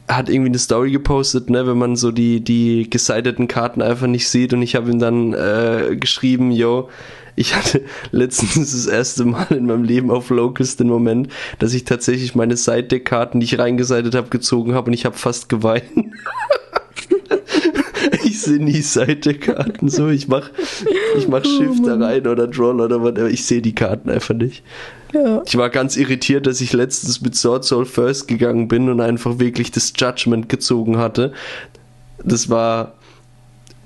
hat 0.08 0.30
irgendwie 0.30 0.50
eine 0.50 0.60
Story 0.60 0.92
gepostet, 0.92 1.50
ne, 1.50 1.66
wenn 1.66 1.78
man 1.78 1.96
so 1.96 2.12
die, 2.12 2.42
die 2.42 2.90
gesideten 2.90 3.48
Karten 3.48 3.82
einfach 3.82 4.08
nicht 4.08 4.28
sieht. 4.28 4.54
Und 4.54 4.62
ich 4.62 4.76
habe 4.76 4.92
ihm 4.92 5.00
dann 5.00 5.34
äh, 5.34 5.96
geschrieben, 5.96 6.52
yo, 6.52 6.90
ich 7.36 7.56
hatte 7.56 7.84
letztens 8.12 8.72
das 8.72 8.86
erste 8.86 9.26
Mal 9.26 9.48
in 9.52 9.66
meinem 9.66 9.84
Leben 9.84 10.12
auf 10.12 10.30
Locust 10.30 10.80
den 10.80 10.88
Moment, 10.88 11.30
dass 11.60 11.74
ich 11.74 11.84
tatsächlich 11.84 12.36
meine 12.36 12.58
Side-Deck-Karten, 12.58 13.40
die 13.40 13.46
ich 13.46 13.58
reingeseitet 13.58 14.16
habe, 14.16 14.30
gezogen 14.30 14.76
habe 14.76 14.88
und 14.88 14.94
ich 14.94 15.06
habe 15.06 15.18
fast 15.18 15.50
geweint. 15.50 15.84
Ich 18.34 18.42
sehe 18.42 18.58
nie 18.58 18.82
Seite-Karten 18.82 19.90
so. 19.90 20.10
Ich 20.10 20.28
mach, 20.28 20.50
ich 21.16 21.28
mach 21.28 21.44
oh 21.46 21.58
Shift 21.58 21.86
da 21.86 21.96
rein 21.96 22.26
oder 22.26 22.48
Draw 22.48 22.82
oder 22.84 23.02
whatever. 23.02 23.30
Ich 23.30 23.46
sehe 23.46 23.62
die 23.62 23.76
Karten 23.76 24.10
einfach 24.10 24.34
nicht. 24.34 24.64
Ja. 25.14 25.44
Ich 25.46 25.56
war 25.56 25.70
ganz 25.70 25.96
irritiert, 25.98 26.48
dass 26.48 26.60
ich 26.60 26.74
letztens 26.74 27.22
mit 27.22 27.36
Sword 27.36 27.64
Soul 27.64 27.86
First 27.86 28.28
gegangen 28.28 28.68
bin 28.68 28.90
und 28.90 29.02
einfach 29.02 29.38
wirklich 29.38 29.72
das 29.72 29.94
Judgment 29.96 30.50
gezogen 30.50 30.98
hatte. 30.98 31.32
Das 32.24 32.50
war. 32.50 32.96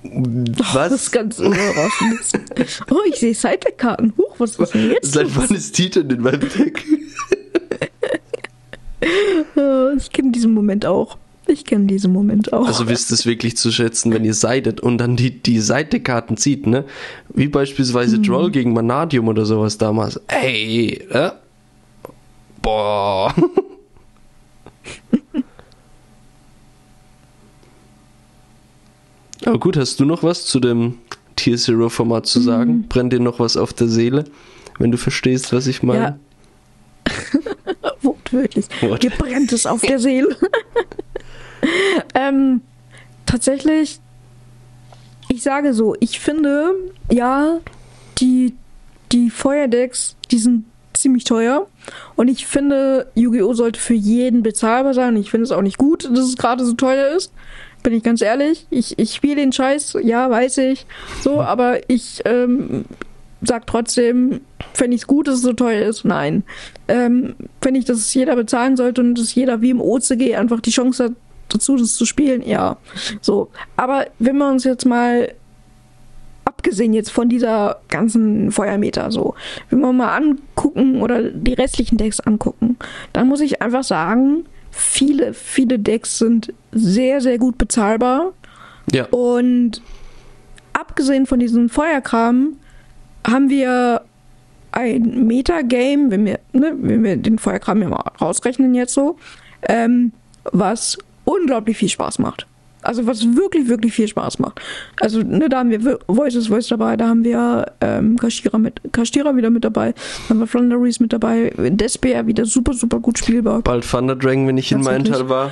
Was? 0.04 0.76
Oh, 0.76 0.78
das 0.78 0.92
ist 0.94 1.12
ganz 1.12 1.40
überraschend. 1.40 2.22
oh, 2.90 3.00
ich 3.10 3.16
sehe 3.16 3.36
Sidedeck-Karten. 3.36 4.14
Huch, 4.18 4.36
was 4.38 4.56
ist 4.56 4.74
denn 4.74 4.92
jetzt? 4.92 5.12
Seit 5.12 5.36
wann 5.36 5.54
ist 5.54 5.78
die 5.78 5.90
denn 5.90 6.10
in 6.10 6.22
meinem 6.22 6.40
Deck? 6.40 6.86
ich 9.98 10.12
kenne 10.12 10.32
diesen 10.32 10.54
Moment 10.54 10.86
auch. 10.86 11.18
Ich 11.48 11.64
kenne 11.64 11.86
diesen 11.86 12.12
Moment 12.12 12.52
auch. 12.52 12.68
Also 12.68 12.90
wisst 12.90 13.12
es 13.12 13.26
wirklich 13.26 13.56
zu 13.56 13.72
schätzen, 13.72 14.14
wenn 14.14 14.26
ihr 14.26 14.34
seidet 14.34 14.82
und 14.82 14.98
dann 14.98 15.16
die, 15.16 15.32
die 15.32 15.60
Seitekarten 15.60 16.36
zieht, 16.36 16.68
ne? 16.68 16.84
Wie 17.34 17.48
beispielsweise 17.48 18.18
mhm. 18.18 18.24
Droll 18.24 18.52
gegen 18.52 18.74
Manadium 18.74 19.30
oder 19.30 19.46
sowas 19.46 19.78
damals. 19.78 20.20
Ey, 20.28 21.02
äh? 21.10 21.32
Boah. 22.62 23.34
Aber 29.46 29.60
gut, 29.60 29.78
hast 29.78 30.00
du 30.02 30.06
noch 30.06 30.24
was 30.24 30.46
zu 30.46 30.60
dem 30.60 30.96
Tier 31.38 31.56
Zero 31.56 31.88
Format 31.88 32.26
zu 32.26 32.42
sagen? 32.42 32.80
Mhm. 32.80 32.88
Brennt 32.90 33.14
dir 33.14 33.22
noch 33.22 33.40
was 33.40 33.56
auf 33.56 33.72
der 33.72 33.88
Seele, 33.88 34.26
wenn 34.80 34.92
du 34.92 34.98
verstehst, 34.98 35.54
was 35.54 35.68
ich 35.68 35.82
meine? 35.84 36.20
Ja. 37.08 37.14
Wortwörtlich. 38.02 38.68
Dir 39.02 39.12
brennt 39.12 39.54
es 39.54 39.66
auf 39.66 39.80
der 39.82 40.00
Seele. 40.00 40.36
ähm, 42.16 42.62
tatsächlich, 43.26 44.00
ich 45.30 45.44
sage 45.44 45.74
so, 45.74 45.96
ich 46.00 46.20
finde, 46.20 46.74
ja, 47.12 47.60
die, 48.20 48.56
die 49.12 49.30
Feuerdecks, 49.30 50.16
die 50.32 50.40
sind 50.40 50.66
ziemlich 50.94 51.24
teuer. 51.24 51.68
Und 52.16 52.28
ich 52.28 52.46
finde, 52.46 53.12
Yu-Gi-Oh! 53.16 53.54
sollte 53.54 53.80
für 53.80 53.94
jeden 53.94 54.44
bezahlbar 54.44 54.94
sein. 54.94 55.16
Und 55.16 55.22
ich 55.22 55.32
finde 55.32 55.46
es 55.46 55.52
auch 55.52 55.62
nicht 55.62 55.78
gut, 55.78 56.06
dass 56.06 56.26
es 56.26 56.38
gerade 56.38 56.66
so 56.66 56.74
teuer 56.74 57.16
ist. 57.16 57.32
Bin 57.84 57.94
ich 57.94 58.04
ganz 58.04 58.22
ehrlich. 58.22 58.66
Ich, 58.70 58.98
ich 59.00 59.14
spiele 59.14 59.36
den 59.36 59.54
Scheiß, 59.54 59.98
ja, 60.04 60.30
weiß 60.30 60.58
ich. 60.60 60.86
So, 61.22 61.42
aber 61.42 61.90
ich 61.90 62.22
ähm, 62.26 62.86
sag 63.42 63.68
trotzdem, 63.68 64.42
fände 64.74 64.96
ich 64.96 65.02
es 65.04 65.08
gut, 65.08 65.28
dass 65.28 65.36
es 65.36 65.42
so 65.42 65.54
teuer 65.54 65.88
ist? 65.88 66.04
Nein. 66.04 66.44
Ähm, 66.88 67.36
fände 67.62 67.80
ich, 67.80 67.86
dass 67.86 67.98
es 67.98 68.14
jeder 68.14 68.36
bezahlen 68.36 68.76
sollte 68.76 69.02
und 69.02 69.16
dass 69.16 69.36
jeder 69.36 69.62
wie 69.62 69.70
im 69.70 69.82
OCG 69.82 70.36
einfach 70.36 70.60
die 70.60 70.72
Chance 70.72 71.06
hat, 71.06 71.12
dazu, 71.50 71.76
das 71.76 71.96
zu 71.96 72.06
spielen, 72.06 72.42
ja. 72.42 72.78
So. 73.22 73.50
Aber 73.76 74.08
wenn 74.20 74.38
wir 74.38 74.50
uns 74.50 74.64
jetzt 74.64 74.86
mal 74.86 75.34
abgesehen 76.46 76.94
jetzt 76.94 77.12
von 77.12 77.30
dieser 77.30 77.82
ganzen 77.90 78.52
Feuermeter 78.52 79.12
so, 79.12 79.36
wenn 79.70 79.80
wir 79.80 79.94
mal 79.94 80.16
angucken 80.16 81.02
oder 81.02 81.24
die 81.24 81.54
restlichen 81.54 81.98
Decks 81.98 82.20
angucken, 82.20 82.78
dann 83.14 83.28
muss 83.28 83.42
ich 83.42 83.62
einfach 83.62 83.84
sagen, 83.84 84.46
viele, 84.72 85.34
viele 85.34 85.80
Decks 85.80 86.18
sind 86.18 86.54
sehr, 86.72 87.22
sehr 87.22 87.38
gut 87.38 87.58
bezahlbar. 87.58 88.34
Ja. 88.92 89.06
Und 89.08 89.82
abgesehen 90.74 91.26
von 91.26 91.40
diesem 91.40 91.70
Feuerkram 91.70 92.54
haben 93.26 93.50
wir 93.50 94.02
ein 94.72 95.26
Metagame, 95.28 96.12
wenn 96.12 96.26
wir, 96.26 96.40
ne, 96.54 96.74
wenn 96.78 97.04
wir 97.04 97.18
den 97.18 97.40
Feuerkram 97.40 97.82
ja 97.82 97.90
mal 97.90 98.04
rausrechnen 98.22 98.74
jetzt 98.76 98.94
so, 98.94 99.18
ähm, 99.68 100.12
was 100.44 100.98
unglaublich 101.28 101.78
viel 101.78 101.90
Spaß 101.90 102.20
macht. 102.20 102.48
Also 102.84 103.06
was 103.06 103.36
wirklich, 103.36 103.68
wirklich 103.68 103.94
viel 103.94 104.08
Spaß 104.08 104.40
macht. 104.40 104.62
Also 105.02 105.22
ne, 105.22 105.50
da 105.50 105.60
haben 105.60 105.72
wir 105.72 106.00
Voices 106.08 106.48
Voice 106.48 106.68
dabei, 106.68 106.96
da 106.96 107.10
haben 107.10 107.24
wir 107.24 107.66
ähm, 107.82 108.18
Kashira, 108.18 108.58
mit, 108.58 108.80
Kashira 108.94 109.36
wieder 109.36 109.50
mit 109.50 109.66
dabei, 109.66 109.94
da 109.94 110.30
haben 110.30 110.40
wir 110.40 110.48
Flunderies 110.48 111.00
mit 111.00 111.12
dabei, 111.12 111.52
Despair 111.58 112.28
wieder 112.28 112.46
super, 112.46 112.74
super 112.74 113.00
gut 113.00 113.18
spielbar. 113.18 113.62
Bald 113.62 113.90
Thunder 113.90 114.16
Dragon, 114.16 114.48
wenn 114.48 114.58
ich 114.58 114.72
in 114.72 114.82
meinem 114.82 115.04
Teil 115.04 115.28
war. 115.28 115.52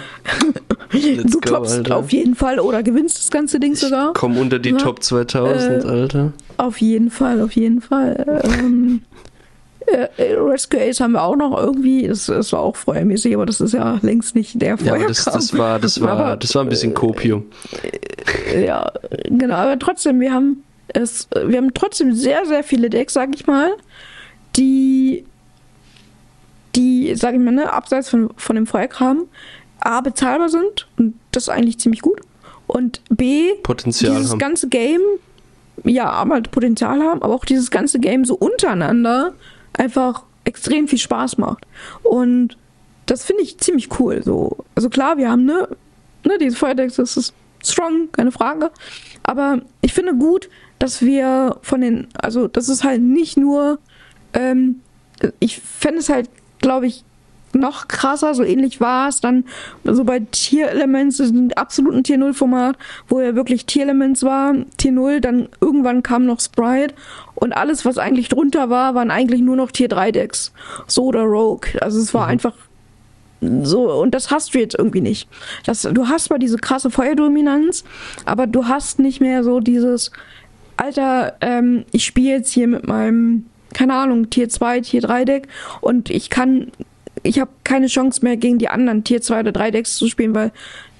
du 0.91 1.39
toppst 1.41 1.91
auf 1.91 2.11
jeden 2.13 2.35
Fall 2.35 2.59
oder 2.59 2.83
gewinnst 2.83 3.17
das 3.17 3.31
ganze 3.31 3.59
Ding 3.59 3.73
ich 3.73 3.79
sogar. 3.79 4.13
Komm 4.13 4.37
unter 4.37 4.59
die 4.59 4.69
ja. 4.69 4.77
Top 4.77 5.03
2000, 5.03 5.83
äh, 5.83 5.87
Alter. 5.87 6.33
Auf 6.57 6.79
jeden 6.79 7.09
Fall, 7.09 7.41
auf 7.41 7.51
jeden 7.51 7.81
Fall. 7.81 8.41
Ähm, 8.43 9.01
Äh, 9.87 10.07
äh, 10.17 10.33
Rescue 10.35 10.81
Ace 10.81 10.99
haben 10.99 11.13
wir 11.13 11.23
auch 11.23 11.35
noch 11.35 11.57
irgendwie. 11.57 12.07
Das, 12.07 12.25
das 12.25 12.51
war 12.53 12.61
auch 12.61 12.75
feuermäßig, 12.75 13.35
aber 13.35 13.45
das 13.45 13.61
ist 13.61 13.73
ja 13.73 13.99
längst 14.01 14.35
nicht 14.35 14.61
der 14.61 14.77
Feuer. 14.77 14.97
Ja, 14.97 15.07
das, 15.07 15.25
das 15.25 15.57
war, 15.57 15.79
das 15.79 16.01
war, 16.01 16.11
aber, 16.11 16.37
das 16.37 16.55
war 16.55 16.63
ein 16.63 16.69
bisschen 16.69 16.93
Kopium. 16.93 17.45
Äh, 18.51 18.65
ja, 18.65 18.91
genau. 19.25 19.55
Aber 19.55 19.77
trotzdem, 19.77 20.19
wir 20.19 20.33
haben 20.33 20.63
es, 20.87 21.27
wir 21.33 21.57
haben 21.57 21.73
trotzdem 21.73 22.13
sehr, 22.13 22.45
sehr 22.45 22.63
viele 22.63 22.89
Decks, 22.89 23.13
sag 23.13 23.35
ich 23.35 23.47
mal, 23.47 23.71
die, 24.55 25.25
die, 26.75 27.15
sag 27.15 27.33
ich 27.33 27.39
mal, 27.39 27.51
ne, 27.51 27.71
abseits 27.71 28.09
von, 28.09 28.29
von 28.37 28.55
dem 28.55 28.67
Feuerkram, 28.67 29.25
A, 29.79 30.01
bezahlbar 30.01 30.49
sind 30.49 30.87
und 30.97 31.15
das 31.31 31.43
ist 31.43 31.49
eigentlich 31.49 31.79
ziemlich 31.79 32.01
gut. 32.01 32.21
Und 32.67 33.01
B, 33.09 33.53
Potenzial 33.61 34.15
dieses 34.15 34.31
haben. 34.31 34.39
ganze 34.39 34.69
Game, 34.69 35.01
ja, 35.83 36.09
aber 36.09 36.35
halt 36.35 36.51
Potenzial 36.51 37.01
haben, 37.01 37.21
aber 37.21 37.33
auch 37.33 37.45
dieses 37.45 37.69
ganze 37.69 37.99
Game 37.99 38.25
so 38.25 38.35
untereinander 38.35 39.33
einfach 39.77 40.23
extrem 40.43 40.87
viel 40.87 40.99
Spaß 40.99 41.37
macht. 41.37 41.65
Und 42.03 42.57
das 43.05 43.23
finde 43.23 43.43
ich 43.43 43.57
ziemlich 43.57 43.99
cool. 43.99 44.23
So. 44.23 44.57
Also 44.75 44.89
klar, 44.89 45.17
wir 45.17 45.29
haben 45.29 45.45
ne, 45.45 45.67
ne 46.23 46.37
diese 46.39 46.55
Feuerdecks, 46.55 46.95
das 46.95 47.17
ist 47.17 47.33
strong, 47.63 48.11
keine 48.11 48.31
Frage. 48.31 48.71
Aber 49.23 49.61
ich 49.81 49.93
finde 49.93 50.15
gut, 50.15 50.49
dass 50.79 51.01
wir 51.01 51.57
von 51.61 51.81
den, 51.81 52.07
also 52.15 52.47
das 52.47 52.69
ist 52.69 52.83
halt 52.83 53.01
nicht 53.01 53.37
nur, 53.37 53.79
ähm, 54.33 54.81
ich 55.39 55.59
fände 55.59 55.99
es 55.99 56.09
halt, 56.09 56.29
glaube 56.59 56.87
ich, 56.87 57.03
noch 57.55 57.87
krasser, 57.87 58.33
so 58.35 58.43
ähnlich 58.43 58.81
war 58.81 59.09
es 59.09 59.21
dann 59.21 59.45
so 59.83 60.03
bei 60.03 60.19
Tier 60.31 60.69
Elements, 60.69 61.17
diesem 61.17 61.51
absoluten 61.55 62.03
Tier 62.03 62.17
0 62.17 62.33
Format, 62.33 62.77
wo 63.07 63.19
ja 63.21 63.35
wirklich 63.35 63.65
Tier 63.65 63.83
Elements 63.83 64.23
war, 64.23 64.53
Tier 64.77 64.91
0, 64.91 65.21
dann 65.21 65.49
irgendwann 65.61 66.03
kam 66.03 66.25
noch 66.25 66.39
Sprite 66.39 66.93
und 67.35 67.53
alles, 67.53 67.85
was 67.85 67.97
eigentlich 67.97 68.29
drunter 68.29 68.69
war, 68.69 68.95
waren 68.95 69.11
eigentlich 69.11 69.41
nur 69.41 69.55
noch 69.55 69.71
Tier 69.71 69.87
3 69.87 70.11
Decks. 70.11 70.53
So 70.87 71.05
oder 71.05 71.23
Rogue. 71.23 71.69
Also 71.81 71.99
es 71.99 72.13
war 72.13 72.25
mhm. 72.25 72.31
einfach 72.31 72.53
so, 73.41 73.91
und 73.91 74.11
das 74.15 74.31
hast 74.31 74.53
du 74.53 74.59
jetzt 74.59 74.75
irgendwie 74.75 75.01
nicht. 75.01 75.27
Das, 75.65 75.81
du 75.81 76.07
hast 76.07 76.25
zwar 76.25 76.39
diese 76.39 76.57
krasse 76.57 76.89
Feuerdominanz, 76.89 77.83
aber 78.25 78.47
du 78.47 78.67
hast 78.67 78.99
nicht 78.99 79.21
mehr 79.21 79.43
so 79.43 79.59
dieses, 79.59 80.11
Alter, 80.77 81.35
ähm, 81.41 81.85
ich 81.91 82.05
spiele 82.05 82.31
jetzt 82.31 82.51
hier 82.51 82.67
mit 82.67 82.87
meinem, 82.87 83.45
keine 83.73 83.93
Ahnung, 83.93 84.29
Tier 84.29 84.49
2, 84.49 84.81
Tier 84.81 85.01
3 85.01 85.25
Deck 85.25 85.47
und 85.81 86.09
ich 86.09 86.29
kann 86.29 86.71
ich 87.25 87.39
habe 87.39 87.51
keine 87.63 87.87
Chance 87.87 88.23
mehr 88.23 88.37
gegen 88.37 88.57
die 88.57 88.69
anderen 88.69 89.03
Tier 89.03 89.21
2 89.21 89.41
oder 89.41 89.51
3 89.51 89.71
Decks 89.71 89.97
zu 89.97 90.07
spielen, 90.07 90.35
weil 90.35 90.51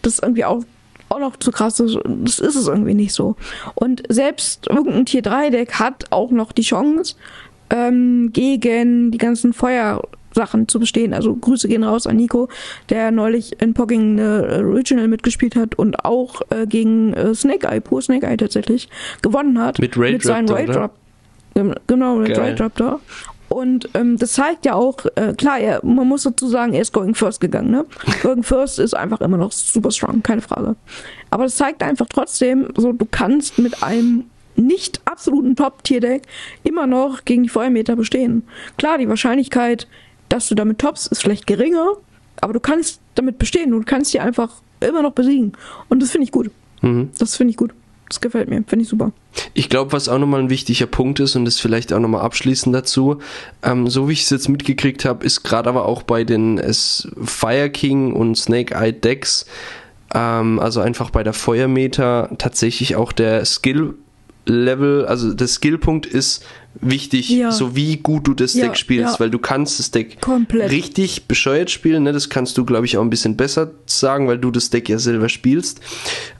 das 0.02 0.20
irgendwie 0.20 0.46
auch, 0.46 0.64
auch 1.10 1.20
noch 1.20 1.38
zu 1.38 1.52
krass 1.52 1.80
ist. 1.80 1.98
Das 2.06 2.40
ist 2.40 2.56
es 2.56 2.68
irgendwie 2.68 2.94
nicht 2.94 3.14
so. 3.14 3.36
Und 3.76 4.04
selbst 4.10 4.68
irgendein 4.68 5.06
Tier 5.06 5.22
3 5.22 5.50
Deck 5.52 5.74
hat 5.76 6.12
auch 6.12 6.32
noch 6.32 6.52
die 6.52 6.64
Chance, 6.64 7.16
ähm, 7.70 8.32
gegen 8.32 9.12
die 9.12 9.18
ganzen 9.18 9.54
Feuersachen 9.54 10.68
zu 10.68 10.80
bestehen. 10.80 11.14
Also 11.14 11.36
Grüße 11.36 11.68
gehen 11.68 11.84
raus 11.84 12.08
an 12.08 12.18
Nico, 12.18 12.50
der 12.90 13.12
neulich 13.12 13.60
in 13.62 13.74
Pogging 13.74 14.20
eine 14.20 14.64
Original 14.66 15.08
mitgespielt 15.08 15.56
hat 15.56 15.76
und 15.76 16.06
auch 16.06 16.42
äh, 16.50 16.68
gegen 16.68 17.14
äh, 17.14 17.34
Snake 17.34 17.68
Eye, 17.68 17.82
pur 17.82 18.02
Snake 18.02 18.28
Eye 18.28 18.38
tatsächlich, 18.38 18.90
gewonnen 19.22 19.60
hat. 19.60 19.80
Mit 19.80 19.98
Raid 19.98 20.14
mit 20.14 20.24
seinem 20.24 20.50
Raid 20.50 20.70
Drop. 20.70 20.92
Genau, 21.88 22.18
mit 22.18 22.38
Raid 22.38 22.60
Drop 22.60 22.76
da. 22.76 23.00
Und 23.56 23.88
ähm, 23.94 24.18
das 24.18 24.34
zeigt 24.34 24.66
ja 24.66 24.74
auch, 24.74 24.98
äh, 25.16 25.34
klar, 25.34 25.58
er, 25.58 25.80
man 25.82 26.06
muss 26.10 26.24
dazu 26.24 26.50
sagen, 26.50 26.74
er 26.74 26.82
ist 26.82 26.92
Going 26.92 27.16
First 27.16 27.40
gegangen. 27.40 27.72
Ne? 27.72 27.86
going 28.22 28.44
First 28.44 28.80
ist 28.80 28.94
einfach 28.94 29.22
immer 29.22 29.38
noch 29.38 29.54
super 29.54 29.92
strong, 29.92 30.22
keine 30.22 30.42
Frage. 30.42 30.76
Aber 31.30 31.46
das 31.46 31.56
zeigt 31.56 31.82
einfach 31.82 32.08
trotzdem, 32.10 32.68
so 32.76 32.92
du 32.92 33.06
kannst 33.10 33.58
mit 33.58 33.82
einem 33.82 34.26
nicht 34.58 35.00
absoluten 35.06 35.56
Top-Tier-Deck 35.56 36.24
immer 36.66 36.86
noch 36.86 37.24
gegen 37.24 37.44
die 37.44 37.50
Feuermeter 37.50 37.96
bestehen. 37.96 38.44
Klar, 38.78 38.98
die 38.98 39.08
Wahrscheinlichkeit, 39.08 39.88
dass 40.28 40.50
du 40.50 40.56
damit 40.56 40.80
tops, 40.80 41.08
ist 41.08 41.22
vielleicht 41.22 41.48
geringer, 41.48 41.94
aber 42.42 42.52
du 42.52 42.60
kannst 42.60 43.00
damit 43.16 43.40
bestehen. 43.40 43.72
Du 43.72 43.82
kannst 43.86 44.14
die 44.14 44.20
einfach 44.20 44.52
immer 44.82 45.02
noch 45.02 45.14
besiegen. 45.14 45.54
Und 45.88 46.02
das 46.02 46.12
finde 46.12 46.26
ich 46.26 46.32
gut. 46.32 46.52
Mhm. 46.82 47.12
Das 47.20 47.38
finde 47.38 47.52
ich 47.52 47.58
gut. 47.58 47.72
Das 48.10 48.22
gefällt 48.22 48.50
mir, 48.50 48.64
finde 48.68 48.84
ich 48.84 48.90
super. 48.90 49.12
Ich 49.54 49.70
glaube, 49.70 49.92
was 49.92 50.10
auch 50.10 50.20
nochmal 50.20 50.42
ein 50.42 50.50
wichtiger 50.50 50.86
Punkt 50.86 51.20
ist 51.20 51.36
und 51.36 51.46
das 51.46 51.60
vielleicht 51.60 51.92
auch 51.92 52.00
nochmal 52.00 52.22
abschließend 52.22 52.76
dazu, 52.76 53.20
ähm, 53.64 53.88
so 53.90 54.08
wie 54.08 54.14
ich 54.14 54.24
es 54.24 54.30
jetzt 54.30 54.48
mitgekriegt 54.48 55.06
habe, 55.06 55.26
ist 55.26 55.44
gerade 55.44 55.70
aber 55.70 55.86
auch 55.86 56.04
bei 56.04 56.24
den 56.24 56.58
es 56.60 57.08
Fire 57.24 57.70
King 57.70 58.14
und 58.14 58.36
Snake 58.38 58.76
Eye 58.76 58.94
Decks, 58.94 59.48
ähm, 60.14 60.60
also 60.60 60.82
einfach 60.82 61.10
bei 61.10 61.24
der 61.24 61.34
Feuermeter 61.34 62.30
tatsächlich 62.38 62.96
auch 62.96 63.12
der 63.12 63.44
Skill 63.46 63.96
Level, 64.46 65.06
also 65.06 65.34
der 65.34 65.48
Skillpunkt 65.48 66.06
ist 66.06 66.46
wichtig, 66.82 67.30
ja. 67.30 67.52
so 67.52 67.76
wie 67.76 67.98
gut 67.98 68.28
du 68.28 68.34
das 68.34 68.54
ja, 68.54 68.68
Deck 68.68 68.78
spielst, 68.78 69.16
ja. 69.16 69.20
weil 69.20 69.30
du 69.30 69.40
kannst 69.40 69.80
das 69.80 69.92
Deck 69.92 70.22
Komplett. 70.22 70.72
richtig 70.72 71.28
bescheuert 71.28 71.72
spielen, 71.72 72.04
ne? 72.04 72.14
das 72.14 72.30
kannst 72.30 72.58
du, 72.58 72.66
glaube 72.66 72.86
ich, 72.86 72.98
auch 72.98 73.02
ein 73.02 73.10
bisschen 73.10 73.38
besser 73.38 73.72
sagen, 73.86 74.28
weil 74.28 74.38
du 74.38 74.52
das 74.52 74.70
Deck 74.70 74.90
ja 74.90 75.00
selber 75.00 75.30
spielst. 75.30 75.80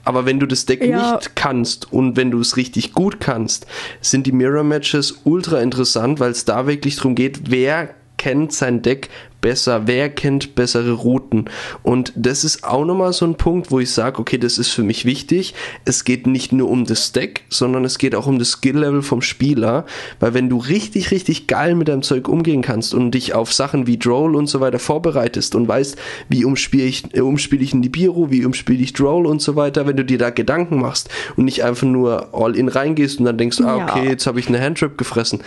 Aber 0.04 0.26
wenn 0.26 0.38
du 0.38 0.46
das 0.46 0.66
Deck 0.66 0.82
nicht 0.82 1.36
kannst 1.36 1.92
und 1.92 2.16
wenn 2.16 2.30
du 2.30 2.40
es 2.40 2.56
richtig 2.56 2.92
gut 2.92 3.18
kannst, 3.18 3.66
sind 4.00 4.26
die 4.26 4.32
Mirror 4.32 4.64
Matches 4.64 5.20
ultra 5.24 5.60
interessant, 5.60 6.20
weil 6.20 6.30
es 6.30 6.44
da 6.44 6.66
wirklich 6.66 6.96
darum 6.96 7.14
geht, 7.14 7.50
wer 7.50 7.94
kennt 8.18 8.52
sein 8.52 8.82
Deck 8.82 9.10
besser, 9.40 9.86
wer 9.86 10.08
kennt 10.08 10.54
bessere 10.54 10.92
Routen. 10.92 11.46
Und 11.82 12.12
das 12.16 12.44
ist 12.44 12.64
auch 12.64 12.84
nochmal 12.84 13.12
so 13.12 13.24
ein 13.24 13.36
Punkt, 13.36 13.70
wo 13.70 13.80
ich 13.80 13.90
sage, 13.90 14.18
okay, 14.18 14.38
das 14.38 14.58
ist 14.58 14.70
für 14.70 14.82
mich 14.82 15.04
wichtig. 15.04 15.54
Es 15.84 16.04
geht 16.04 16.26
nicht 16.26 16.52
nur 16.52 16.68
um 16.68 16.84
das 16.84 17.12
Deck, 17.12 17.44
sondern 17.48 17.84
es 17.84 17.98
geht 17.98 18.14
auch 18.14 18.26
um 18.26 18.38
das 18.38 18.50
Skill-Level 18.50 19.02
vom 19.02 19.22
Spieler, 19.22 19.86
weil 20.20 20.34
wenn 20.34 20.48
du 20.48 20.58
richtig, 20.58 21.10
richtig 21.10 21.46
geil 21.46 21.74
mit 21.74 21.88
deinem 21.88 22.02
Zeug 22.02 22.28
umgehen 22.28 22.62
kannst 22.62 22.94
und 22.94 23.12
dich 23.12 23.34
auf 23.34 23.52
Sachen 23.52 23.86
wie 23.86 23.98
Droll 23.98 24.34
und 24.34 24.46
so 24.46 24.60
weiter 24.60 24.78
vorbereitest 24.78 25.54
und 25.54 25.68
weißt, 25.68 25.96
wie 26.28 26.44
umspiele 26.44 26.84
ich, 26.84 27.14
äh, 27.14 27.20
umspiele 27.20 27.62
ich 27.62 27.74
Nibiru, 27.74 28.30
wie 28.30 28.44
umspiele 28.44 28.82
ich 28.82 28.92
Droll 28.92 29.26
und 29.26 29.40
so 29.42 29.56
weiter, 29.56 29.86
wenn 29.86 29.96
du 29.96 30.04
dir 30.04 30.18
da 30.18 30.30
Gedanken 30.30 30.80
machst 30.80 31.08
und 31.36 31.44
nicht 31.44 31.64
einfach 31.64 31.86
nur 31.86 32.34
all 32.34 32.56
in 32.56 32.68
reingehst 32.68 33.18
und 33.18 33.26
dann 33.26 33.38
denkst, 33.38 33.60
ah, 33.60 33.76
okay, 33.76 34.08
jetzt 34.08 34.26
habe 34.26 34.40
ich 34.40 34.48
eine 34.48 34.60
Handtrap 34.60 34.98
gefressen. 34.98 35.40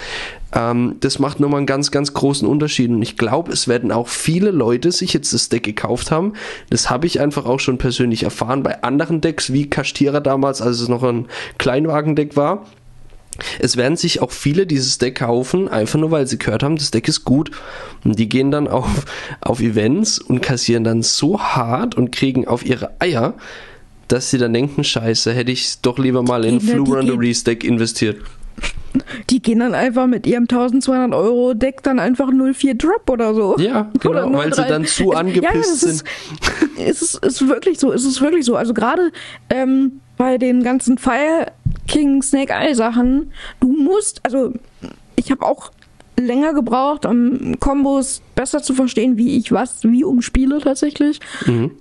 Ähm, 0.54 0.96
das 1.00 1.20
macht 1.20 1.40
nochmal 1.40 1.60
einen 1.60 1.68
ganz, 1.68 1.92
ganz 1.92 2.14
großen 2.14 2.48
Unterschied 2.48 2.90
und 2.90 3.02
ich 3.02 3.18
glaube, 3.18 3.52
es 3.52 3.68
werden 3.80 3.94
auch 3.94 4.10
viele 4.10 4.52
Leute 4.52 4.92
sich 4.92 5.14
jetzt 5.14 5.34
das 5.34 5.48
Deck 5.48 5.64
gekauft 5.64 6.12
haben. 6.12 6.34
Das 6.70 6.90
habe 6.90 7.08
ich 7.08 7.22
einfach 7.22 7.46
auch 7.46 7.62
schon 7.62 7.78
persönlich 7.78 8.24
erfahren 8.24 8.62
bei 8.62 8.84
anderen 8.84 9.22
Decks 9.22 9.54
wie 9.54 9.70
Kashtira 9.70 10.20
damals, 10.20 10.62
als 10.62 10.82
es 10.82 10.90
noch 10.90 11.04
ein 11.04 11.28
Kleinwagendeck 11.58 12.36
war. 12.36 12.66
Es 13.60 13.78
werden 13.78 13.96
sich 13.96 14.22
auch 14.22 14.32
viele 14.32 14.68
dieses 14.68 14.98
Deck 14.98 15.20
kaufen, 15.20 15.70
einfach 15.70 15.98
nur 15.98 16.12
weil 16.12 16.28
sie 16.28 16.38
gehört 16.38 16.62
haben, 16.62 16.76
das 16.76 16.92
Deck 16.92 17.08
ist 17.08 17.24
gut. 17.24 17.52
Und 18.04 18.20
die 18.20 18.28
gehen 18.28 18.52
dann 18.52 18.68
auf, 18.68 19.06
auf 19.40 19.62
Events 19.62 20.20
und 20.20 20.42
kassieren 20.42 20.84
dann 20.84 21.02
so 21.02 21.40
hart 21.40 21.96
und 21.96 22.12
kriegen 22.12 22.50
auf 22.50 22.66
ihre 22.66 23.00
Eier, 23.00 23.36
dass 24.10 24.30
sie 24.30 24.40
dann 24.40 24.52
denken, 24.52 24.84
scheiße, 24.84 25.32
hätte 25.32 25.54
ich 25.54 25.80
doch 25.82 25.98
lieber 25.98 26.22
mal 26.22 26.44
in 26.44 26.60
Flu 26.60 26.84
Runderies 26.84 27.46
Deck 27.46 27.64
investiert. 27.64 28.18
Die 29.30 29.42
gehen 29.42 29.60
dann 29.60 29.74
einfach 29.74 30.08
mit 30.08 30.26
ihrem 30.26 30.44
1200 30.44 31.14
Euro 31.14 31.54
Deck 31.54 31.84
dann 31.84 32.00
einfach 32.00 32.32
04 32.32 32.76
Drop 32.76 33.10
oder 33.10 33.34
so. 33.34 33.58
Ja, 33.58 33.90
genau, 34.00 34.34
weil 34.34 34.54
sie 34.54 34.64
dann 34.64 34.86
zu 34.86 35.12
angepisst 35.12 35.84
ja, 35.84 35.90
sind. 35.90 36.04
Ist, 36.78 37.02
ist, 37.02 37.26
ist 37.26 37.48
wirklich 37.50 37.78
so, 37.78 37.92
ist 37.92 38.06
es 38.06 38.22
wirklich 38.22 38.46
so. 38.46 38.56
Also 38.56 38.74
gerade 38.74 39.12
ähm, 39.50 40.00
bei 40.16 40.38
den 40.38 40.64
ganzen 40.64 40.98
Fire 40.98 41.52
King 41.88 42.22
Snake 42.22 42.54
Eye 42.54 42.74
Sachen, 42.74 43.34
du 43.60 43.68
musst, 43.68 44.22
also 44.24 44.54
ich 45.18 45.30
habe 45.30 45.46
auch 45.46 45.72
länger 46.18 46.54
gebraucht, 46.54 47.06
um 47.06 47.60
Kombos 47.60 48.22
besser 48.36 48.62
zu 48.62 48.74
verstehen, 48.74 49.18
wie 49.18 49.38
ich 49.38 49.52
was 49.52 49.84
wie 49.84 50.04
umspiele 50.04 50.60
tatsächlich. 50.60 51.20
Mhm. 51.46 51.72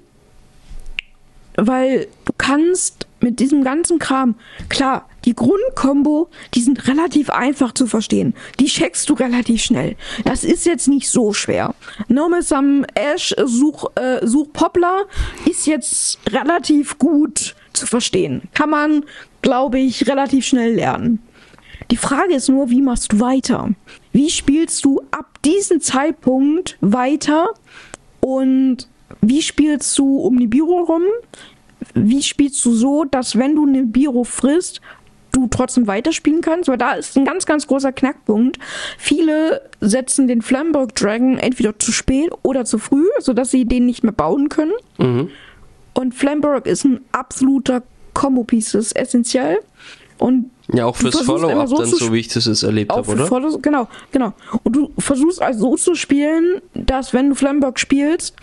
Weil 1.61 2.07
du 2.25 2.33
kannst 2.39 3.09
mit 3.21 3.41
diesem 3.41 3.65
ganzen 3.65 3.99
Kram, 3.99 4.37
klar, 4.69 5.09
die 5.25 5.35
Grundkombo, 5.35 6.29
die 6.55 6.61
sind 6.61 6.87
relativ 6.87 7.31
einfach 7.31 7.73
zu 7.73 7.89
verstehen. 7.89 8.33
Die 8.61 8.67
checkst 8.67 9.11
du 9.11 9.15
relativ 9.15 9.63
schnell. 9.63 9.97
Das 10.25 10.45
ist 10.45 10.67
jetzt 10.67 10.87
nicht 10.87 11.11
so 11.11 11.33
schwer. 11.33 11.75
Nomisam 12.07 12.87
Ash 12.95 13.35
Such, 13.45 13.91
äh, 13.97 14.25
Such 14.25 14.53
Poplar 14.53 15.07
ist 15.51 15.67
jetzt 15.67 16.21
relativ 16.31 16.97
gut 16.99 17.57
zu 17.73 17.89
verstehen. 17.89 18.43
Kann 18.55 18.71
man, 18.71 19.05
glaube 19.43 19.81
ich, 19.81 20.07
relativ 20.07 20.47
schnell 20.47 20.75
lernen. 20.75 21.21
Die 21.91 21.97
Frage 21.97 22.35
ist 22.35 22.49
nur, 22.49 22.71
wie 22.71 22.83
machst 22.83 23.13
du 23.13 23.21
weiter? 23.21 23.71
Wie 24.13 24.31
spielst 24.31 24.85
du 24.85 25.03
ab 25.11 25.43
diesem 25.43 25.81
Zeitpunkt 25.81 26.77
weiter? 26.81 27.49
Und 28.21 28.87
wie 29.21 29.43
spielst 29.43 29.99
du 29.99 30.19
um 30.19 30.39
die 30.39 30.47
Büro 30.47 30.81
rum? 30.81 31.03
wie 31.95 32.23
spielst 32.23 32.65
du 32.65 32.73
so, 32.73 33.05
dass 33.05 33.37
wenn 33.37 33.55
du 33.55 33.67
eine 33.67 33.85
Biro 33.85 34.25
frisst, 34.25 34.81
du 35.33 35.47
trotzdem 35.49 35.87
weiterspielen 35.87 36.41
kannst, 36.41 36.69
weil 36.69 36.79
da 36.79 36.93
ist 36.93 37.17
ein 37.17 37.25
ganz, 37.25 37.47
ganz 37.47 37.67
großer 37.67 37.93
Knackpunkt. 37.93 38.59
Viele 38.97 39.63
setzen 39.81 40.27
den 40.27 40.43
Flamberg 40.43 40.95
Dragon 40.95 41.39
entweder 41.39 41.79
zu 41.79 41.93
spät 41.93 42.31
oder 42.43 42.65
zu 42.65 42.79
früh, 42.79 43.07
sodass 43.21 43.51
sie 43.51 43.65
den 43.65 43.87
nicht 43.87 44.03
mehr 44.03 44.13
bauen 44.13 44.49
können. 44.49 44.73
Mhm. 44.97 45.31
Und 45.95 46.15
Flamberg 46.15 46.67
ist 46.67 46.85
ein 46.85 47.01
absoluter 47.13 47.83
Combo-Piece, 48.15 48.73
das 48.73 48.87
ist 48.87 48.97
essentiell. 48.97 49.59
Und 50.19 50.51
Ja, 50.73 50.87
auch 50.87 50.97
fürs 50.97 51.21
Follow-up 51.21 51.69
so 51.69 51.77
dann, 51.77 51.87
so 51.87 52.13
wie 52.13 52.21
ich 52.21 52.29
das 52.29 52.47
jetzt 52.47 52.65
erlebt 52.65 52.93
habe, 52.93 53.09
oder? 53.13 53.27
Follows, 53.27 53.61
genau, 53.63 53.87
genau. 54.11 54.33
Und 54.65 54.75
du 54.75 54.91
versuchst 54.99 55.41
also 55.41 55.71
so 55.71 55.77
zu 55.77 55.95
spielen, 55.95 56.61
dass 56.75 57.13
wenn 57.13 57.29
du 57.29 57.35
Flamberg 57.37 57.79
spielst, 57.79 58.35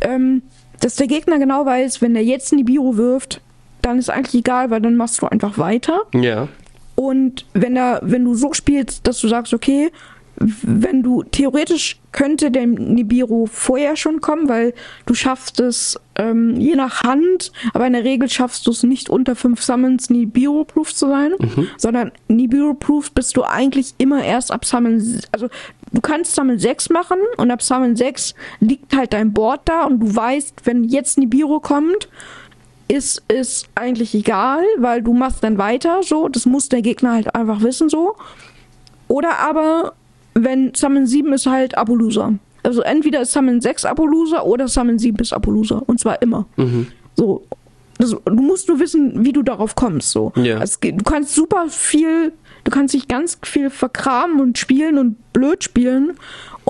ähm, 0.00 0.42
dass 0.80 0.96
der 0.96 1.06
Gegner 1.06 1.38
genau 1.38 1.66
weiß, 1.66 2.00
wenn 2.02 2.16
er 2.16 2.22
jetzt 2.22 2.52
Nibiru 2.52 2.96
wirft, 2.96 3.40
dann 3.82 3.98
ist 3.98 4.10
eigentlich 4.10 4.40
egal, 4.40 4.70
weil 4.70 4.80
dann 4.80 4.96
machst 4.96 5.22
du 5.22 5.26
einfach 5.26 5.58
weiter. 5.58 6.02
Ja. 6.14 6.48
Und 6.94 7.46
wenn 7.54 7.76
er, 7.76 8.00
wenn 8.02 8.24
du 8.24 8.34
so 8.34 8.52
spielst, 8.52 9.06
dass 9.06 9.20
du 9.20 9.28
sagst, 9.28 9.54
okay, 9.54 9.90
wenn 10.36 11.02
du 11.02 11.22
theoretisch 11.22 11.98
könnte 12.12 12.50
der 12.50 12.66
Nibiru 12.66 13.46
vorher 13.46 13.96
schon 13.96 14.20
kommen, 14.20 14.48
weil 14.48 14.74
du 15.06 15.14
schaffst 15.14 15.60
es 15.60 16.00
ähm, 16.20 16.60
je 16.60 16.76
nach 16.76 17.02
Hand, 17.02 17.50
aber 17.72 17.86
in 17.86 17.94
der 17.94 18.04
Regel 18.04 18.28
schaffst 18.28 18.66
du 18.66 18.72
es 18.72 18.82
nicht 18.82 19.08
unter 19.08 19.34
fünf 19.34 19.62
Summons 19.62 20.10
Nibiru-proof 20.10 20.94
zu 20.94 21.08
sein, 21.08 21.32
sondern 21.78 22.12
Nibiru-proof 22.28 23.12
bist 23.12 23.36
du 23.38 23.42
eigentlich 23.42 23.94
immer 23.96 24.22
erst 24.22 24.52
ab 24.52 24.66
Summon, 24.66 25.20
also 25.32 25.48
du 25.92 26.00
kannst 26.02 26.34
Summon 26.34 26.58
6 26.58 26.90
machen 26.90 27.18
und 27.38 27.50
ab 27.50 27.62
Summon 27.62 27.96
6 27.96 28.34
liegt 28.60 28.94
halt 28.94 29.14
dein 29.14 29.32
Board 29.32 29.62
da 29.64 29.84
und 29.84 30.00
du 30.00 30.14
weißt, 30.14 30.56
wenn 30.64 30.84
jetzt 30.84 31.16
Nibiru 31.16 31.58
kommt, 31.60 32.08
ist 32.88 33.22
es 33.28 33.64
eigentlich 33.74 34.14
egal, 34.14 34.62
weil 34.76 35.02
du 35.02 35.14
machst 35.14 35.42
dann 35.42 35.56
weiter, 35.56 36.02
so, 36.02 36.28
das 36.28 36.44
muss 36.44 36.68
der 36.68 36.82
Gegner 36.82 37.12
halt 37.12 37.34
einfach 37.34 37.62
wissen, 37.62 37.88
so. 37.88 38.16
Oder 39.08 39.38
aber, 39.38 39.94
wenn 40.34 40.74
Summon 40.74 41.06
7 41.06 41.32
ist 41.32 41.46
halt 41.46 41.78
Apolloser. 41.78 42.34
Also 42.62 42.82
entweder 42.82 43.22
ist 43.22 43.32
Summon 43.32 43.60
6 43.60 43.84
Apolloser 43.84 44.44
oder 44.44 44.68
Summon 44.68 44.98
7 44.98 45.18
ist 45.18 45.32
Apolloser. 45.32 45.82
Und 45.86 46.00
zwar 46.00 46.20
immer. 46.22 46.46
So. 47.16 47.44
Das, 47.98 48.10
du 48.10 48.32
musst 48.32 48.66
nur 48.68 48.80
wissen, 48.80 49.26
wie 49.26 49.32
du 49.32 49.42
darauf 49.42 49.74
kommst, 49.74 50.10
so. 50.10 50.32
Ja. 50.36 50.56
Also 50.56 50.78
du 50.80 51.04
kannst 51.04 51.34
super 51.34 51.66
viel, 51.68 52.32
du 52.64 52.70
kannst 52.70 52.94
dich 52.94 53.08
ganz 53.08 53.38
viel 53.42 53.68
verkramen 53.68 54.40
und 54.40 54.56
spielen 54.56 54.96
und 54.96 55.32
blöd 55.34 55.62
spielen. 55.62 56.16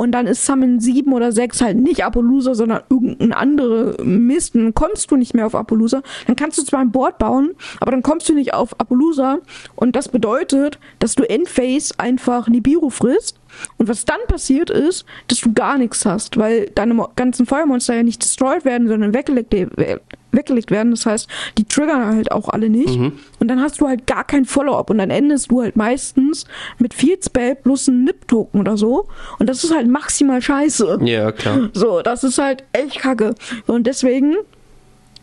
Und 0.00 0.12
dann 0.12 0.26
ist 0.26 0.46
Summon 0.46 0.80
7 0.80 1.12
oder 1.12 1.30
6 1.30 1.60
halt 1.60 1.76
nicht 1.76 2.06
Apolloser, 2.06 2.54
sondern 2.54 2.80
irgendein 2.88 3.34
andere 3.34 4.02
Mist. 4.02 4.54
Und 4.54 4.62
dann 4.64 4.74
kommst 4.74 5.10
du 5.10 5.16
nicht 5.16 5.34
mehr 5.34 5.44
auf 5.44 5.54
Apolloser. 5.54 6.02
Dann 6.26 6.36
kannst 6.36 6.56
du 6.56 6.62
zwar 6.62 6.80
ein 6.80 6.90
Board 6.90 7.18
bauen, 7.18 7.50
aber 7.80 7.90
dann 7.90 8.02
kommst 8.02 8.26
du 8.30 8.32
nicht 8.32 8.54
auf 8.54 8.80
Apolloser. 8.80 9.40
Und 9.76 9.96
das 9.96 10.08
bedeutet, 10.08 10.78
dass 11.00 11.16
du 11.16 11.28
Endphase 11.28 11.92
einfach 11.98 12.48
Nibiru 12.48 12.88
frisst. 12.88 13.40
Und 13.76 13.88
was 13.88 14.06
dann 14.06 14.20
passiert 14.26 14.70
ist, 14.70 15.04
dass 15.28 15.40
du 15.40 15.52
gar 15.52 15.76
nichts 15.76 16.06
hast, 16.06 16.38
weil 16.38 16.70
deine 16.74 17.06
ganzen 17.16 17.44
Feuermonster 17.44 17.94
ja 17.94 18.02
nicht 18.02 18.22
destroyed 18.22 18.64
werden, 18.64 18.88
sondern 18.88 19.12
weggelegt, 19.12 19.52
äh, 19.52 19.98
weggelegt 20.32 20.70
werden. 20.70 20.90
Das 20.90 21.06
heißt, 21.06 21.28
die 21.58 21.64
triggern 21.64 22.14
halt 22.14 22.32
auch 22.32 22.48
alle 22.48 22.68
nicht. 22.68 22.96
Und 23.38 23.48
dann 23.48 23.60
hast 23.60 23.80
du 23.80 23.88
halt 23.88 24.06
gar 24.06 24.24
kein 24.24 24.44
Follow-up. 24.44 24.90
Und 24.90 24.98
dann 24.98 25.10
endest 25.10 25.50
du 25.50 25.62
halt 25.62 25.76
meistens 25.76 26.44
mit 26.78 26.94
viel 26.94 27.16
Spell 27.22 27.54
plus 27.54 27.88
ein 27.88 28.04
Nip-Token 28.04 28.60
oder 28.60 28.76
so. 28.76 29.08
Und 29.38 29.48
das 29.48 29.64
ist 29.64 29.74
halt 29.74 29.88
maximal 29.88 30.40
scheiße. 30.40 31.00
Ja, 31.02 31.32
klar. 31.32 31.70
So, 31.72 32.02
das 32.02 32.24
ist 32.24 32.38
halt 32.38 32.64
echt 32.72 33.00
kacke. 33.00 33.34
Und 33.66 33.86
deswegen 33.86 34.36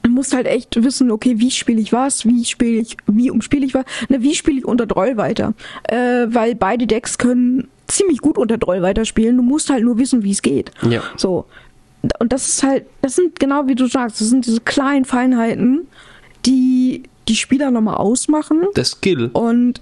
du 0.03 0.13
musst 0.13 0.33
halt 0.33 0.47
echt 0.47 0.81
wissen, 0.81 1.11
okay, 1.11 1.35
wie 1.37 1.51
spiele 1.51 1.81
ich 1.81 1.91
was, 1.91 2.25
wie 2.25 2.45
spiele 2.45 2.79
ich, 2.81 2.97
wie 3.07 3.29
umspiele 3.29 3.65
ich 3.65 3.73
was, 3.73 3.83
ne, 4.07 4.21
wie 4.21 4.35
spiele 4.35 4.59
ich 4.59 4.65
unter 4.65 4.85
Droll 4.85 5.17
weiter. 5.17 5.53
Äh, 5.83 6.27
weil 6.27 6.55
beide 6.55 6.87
Decks 6.87 7.17
können 7.17 7.67
ziemlich 7.87 8.19
gut 8.19 8.37
unter 8.37 8.57
Droll 8.57 8.81
weiterspielen. 8.81 9.37
Du 9.37 9.43
musst 9.43 9.69
halt 9.69 9.83
nur 9.83 9.97
wissen, 9.97 10.23
wie 10.23 10.31
es 10.31 10.41
geht. 10.41 10.71
Ja. 10.89 11.01
So. 11.15 11.45
Und 12.19 12.31
das 12.31 12.47
ist 12.47 12.63
halt, 12.63 12.85
das 13.01 13.15
sind 13.15 13.39
genau 13.39 13.67
wie 13.67 13.75
du 13.75 13.87
sagst, 13.87 14.21
das 14.21 14.29
sind 14.29 14.45
diese 14.45 14.61
kleinen 14.61 15.05
Feinheiten, 15.05 15.87
die 16.45 17.03
die 17.27 17.35
Spieler 17.35 17.71
nochmal 17.71 17.95
ausmachen 17.95 18.61
Der 18.75 18.85
Skill. 18.85 19.29
und 19.33 19.81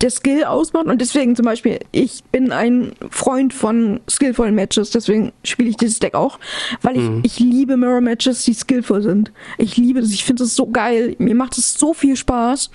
der 0.00 0.10
Skill 0.10 0.42
ausmacht. 0.44 0.86
Und 0.86 1.00
deswegen 1.00 1.36
zum 1.36 1.44
Beispiel, 1.44 1.78
ich 1.92 2.24
bin 2.32 2.50
ein 2.50 2.92
Freund 3.10 3.54
von 3.54 4.00
skillvollen 4.10 4.54
Matches, 4.54 4.90
deswegen 4.90 5.30
spiele 5.44 5.68
ich 5.70 5.76
dieses 5.76 6.00
Deck 6.00 6.14
auch, 6.14 6.40
weil 6.82 6.96
ich, 6.96 7.10
ich 7.22 7.38
liebe 7.38 7.76
Mirror 7.76 8.00
Matches, 8.00 8.44
die 8.44 8.54
skillvoll 8.54 9.02
sind. 9.02 9.30
Ich 9.56 9.76
liebe 9.76 10.00
das, 10.00 10.10
ich 10.10 10.24
finde 10.24 10.42
es 10.44 10.56
so 10.56 10.66
geil, 10.68 11.14
mir 11.18 11.36
macht 11.36 11.56
es 11.58 11.74
so 11.74 11.94
viel 11.94 12.16
Spaß. 12.16 12.70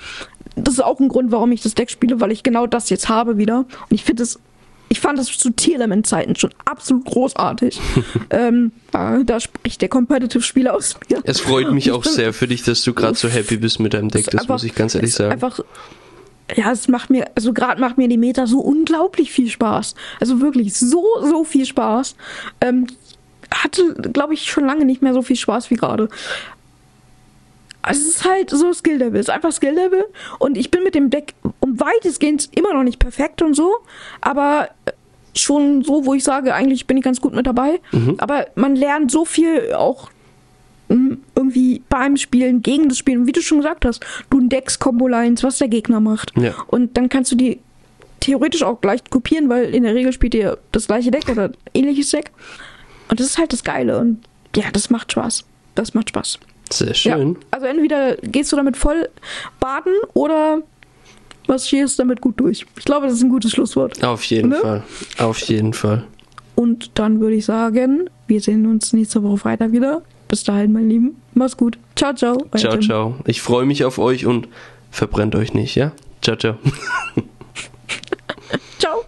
Das 0.56 0.76
ist 0.76 0.80
auch 0.84 1.00
ein 1.02 1.10
Grund, 1.10 1.32
warum 1.32 1.52
ich 1.52 1.62
das 1.62 1.76
Deck 1.76 1.90
spiele, 1.90 2.22
weil 2.22 2.32
ich 2.32 2.44
genau 2.44 2.68
das 2.68 2.90
jetzt 2.90 3.10
habe 3.10 3.38
wieder. 3.38 3.60
Und 3.60 3.92
ich 3.92 4.06
finde 4.06 4.24
es, 4.24 4.40
ich 4.90 5.00
fand 5.00 5.20
das 5.20 5.28
zu 5.28 5.52
Tier-Element-Zeiten 5.52 6.36
schon 6.36 6.50
absolut 6.66 7.06
großartig. 7.06 7.80
ähm, 8.32 8.72
da, 8.92 9.40
spricht 9.40 9.82
der 9.82 9.90
Competitive-Spieler 9.90 10.74
aus 10.74 10.96
mir. 11.10 11.22
Es 11.24 11.40
freut 11.40 11.72
mich 11.72 11.88
Ich 11.88 11.92
auch 11.94 12.04
sehr 12.04 12.34
für 12.34 12.48
dich, 12.48 12.64
dass 12.64 12.82
du 12.82 12.94
gerade 12.94 13.16
so 13.16 13.30
happy 13.30 13.58
bist 13.58 13.80
mit 13.80 13.94
deinem 13.94 14.10
Deck. 14.10 14.26
Das 14.26 14.42
einfach- 14.42 14.56
muss 14.56 14.64
ich 14.64 14.74
ganz 14.74 14.96
ehrlich 14.96 15.14
sagen. 15.14 15.32
Einfach, 15.32 15.60
ja, 16.56 16.72
es 16.72 16.88
macht 16.88 17.12
mir, 17.12 17.30
also 17.36 17.54
gerade 17.54 17.80
macht 17.80 17.98
mir 17.98 18.08
die 18.08 18.18
Meta 18.18 18.48
so 18.48 18.60
unglaublich 18.60 19.32
viel 19.32 19.50
Spaß. 19.50 19.94
Also 20.20 20.42
wirklich 20.42 20.74
so, 20.74 21.06
so 21.22 21.44
viel 21.44 21.66
Spaß. 21.66 22.16
Ähm, 22.62 22.88
hatte, 23.54 23.94
glaube 23.94 24.34
ich, 24.34 24.50
schon 24.50 24.66
lange 24.66 24.86
nicht 24.86 25.02
mehr 25.02 25.14
so 25.14 25.22
viel 25.22 25.36
Spaß 25.36 25.70
wie 25.70 25.76
gerade. 25.76 26.10
Also 27.82 28.02
es 28.02 28.08
ist 28.18 28.26
halt 28.26 28.50
so 28.50 28.74
Skill-Level, 28.74 29.20
es 29.20 29.28
ist 29.28 29.34
einfach 29.34 29.54
Skill-Level 29.54 30.04
und 30.38 30.58
ich 30.58 30.70
bin 30.70 30.84
mit 30.84 30.96
dem 30.96 31.10
Deck 31.10 31.34
um 31.62 31.80
weitestgehend 31.80 32.50
immer 32.58 32.74
noch 32.74 32.84
nicht 32.84 33.00
perfekt 33.00 33.42
und 33.42 33.54
so, 33.54 33.78
aber 34.20 34.70
schon 35.42 35.84
so, 35.84 36.06
wo 36.06 36.14
ich 36.14 36.24
sage, 36.24 36.54
eigentlich 36.54 36.88
bin 36.88 36.98
ich 36.98 37.04
ganz 37.04 37.22
gut 37.22 37.34
mit 37.34 37.48
dabei. 37.48 37.80
Aber 38.18 38.48
man 38.56 38.76
lernt 38.76 39.12
so 39.12 39.26
viel 39.26 39.74
auch 39.74 40.10
mm, 40.90 41.14
irgendwie 41.36 41.82
beim 41.90 42.18
Spielen, 42.18 42.62
gegen 42.62 42.90
das 42.90 42.98
Spielen, 42.98 43.28
wie 43.28 43.32
du 43.32 43.42
schon 43.42 43.60
gesagt 43.60 43.86
hast, 43.86 44.06
du 44.30 44.40
entdeckst 44.40 44.80
Combo-Lines, 44.80 45.44
was 45.44 45.58
der 45.58 45.68
Gegner 45.68 46.00
macht. 46.00 46.32
Ja. 46.38 46.54
Und 46.68 46.98
dann 46.98 47.10
kannst 47.10 47.32
du 47.32 47.36
die 47.36 47.60
theoretisch 48.20 48.64
auch 48.64 48.82
gleich 48.82 49.04
kopieren, 49.10 49.50
weil 49.50 49.74
in 49.74 49.84
der 49.84 49.96
Regel 49.96 50.14
spielt 50.14 50.36
ihr 50.36 50.58
das 50.72 50.88
gleiche 50.88 51.12
Deck 51.12 51.30
oder 51.30 51.52
ähnliches 51.74 52.12
Deck. 52.12 52.32
Und 53.10 53.20
das 53.20 53.28
ist 53.28 53.38
halt 53.38 53.54
das 53.54 53.64
Geile. 53.64 54.00
Und 54.00 54.20
ja, 54.56 54.66
das 54.72 54.90
macht 54.90 55.12
Spaß. 55.12 55.46
Das 55.76 55.94
macht 55.94 56.10
Spaß. 56.10 56.40
Sehr 56.72 56.94
schön. 56.94 57.34
Ja. 57.34 57.40
Also 57.52 57.66
entweder 57.66 58.16
gehst 58.18 58.52
du 58.52 58.56
damit 58.56 58.78
voll 58.78 59.10
baden 59.60 59.94
oder 60.14 60.62
marschierst 61.50 62.00
damit 62.00 62.22
gut 62.22 62.40
durch. 62.40 62.66
Ich 62.78 62.86
glaube, 62.86 63.08
das 63.08 63.16
ist 63.16 63.24
ein 63.24 63.30
gutes 63.30 63.52
Schlusswort. 63.52 64.02
Auf 64.04 64.24
jeden 64.26 64.50
Ne? 64.50 64.56
Fall. 64.56 64.84
Auf 65.18 65.40
jeden 65.40 65.74
Fall. 65.74 66.06
Und 66.56 66.92
dann 66.98 67.20
würde 67.20 67.36
ich 67.36 67.46
sagen, 67.46 68.10
wir 68.28 68.40
sehen 68.40 68.66
uns 68.66 68.94
nächste 68.94 69.22
Woche 69.24 69.38
Freitag 69.38 69.72
wieder. 69.74 70.02
Bis 70.30 70.44
dahin, 70.44 70.72
mein 70.72 70.90
Lieben. 70.90 71.18
Mach's 71.34 71.58
gut. 71.58 71.78
Ciao, 71.96 72.14
ciao. 72.14 72.38
Ciao, 72.56 72.74
Tim. 72.74 72.82
ciao. 72.82 73.16
Ich 73.26 73.42
freue 73.42 73.66
mich 73.66 73.84
auf 73.84 73.98
euch 74.00 74.26
und 74.26 74.48
verbrennt 74.92 75.36
euch 75.36 75.54
nicht, 75.54 75.76
ja? 75.76 75.92
Ciao, 76.22 76.38
ciao. 76.38 76.56
Ciao. 78.80 79.04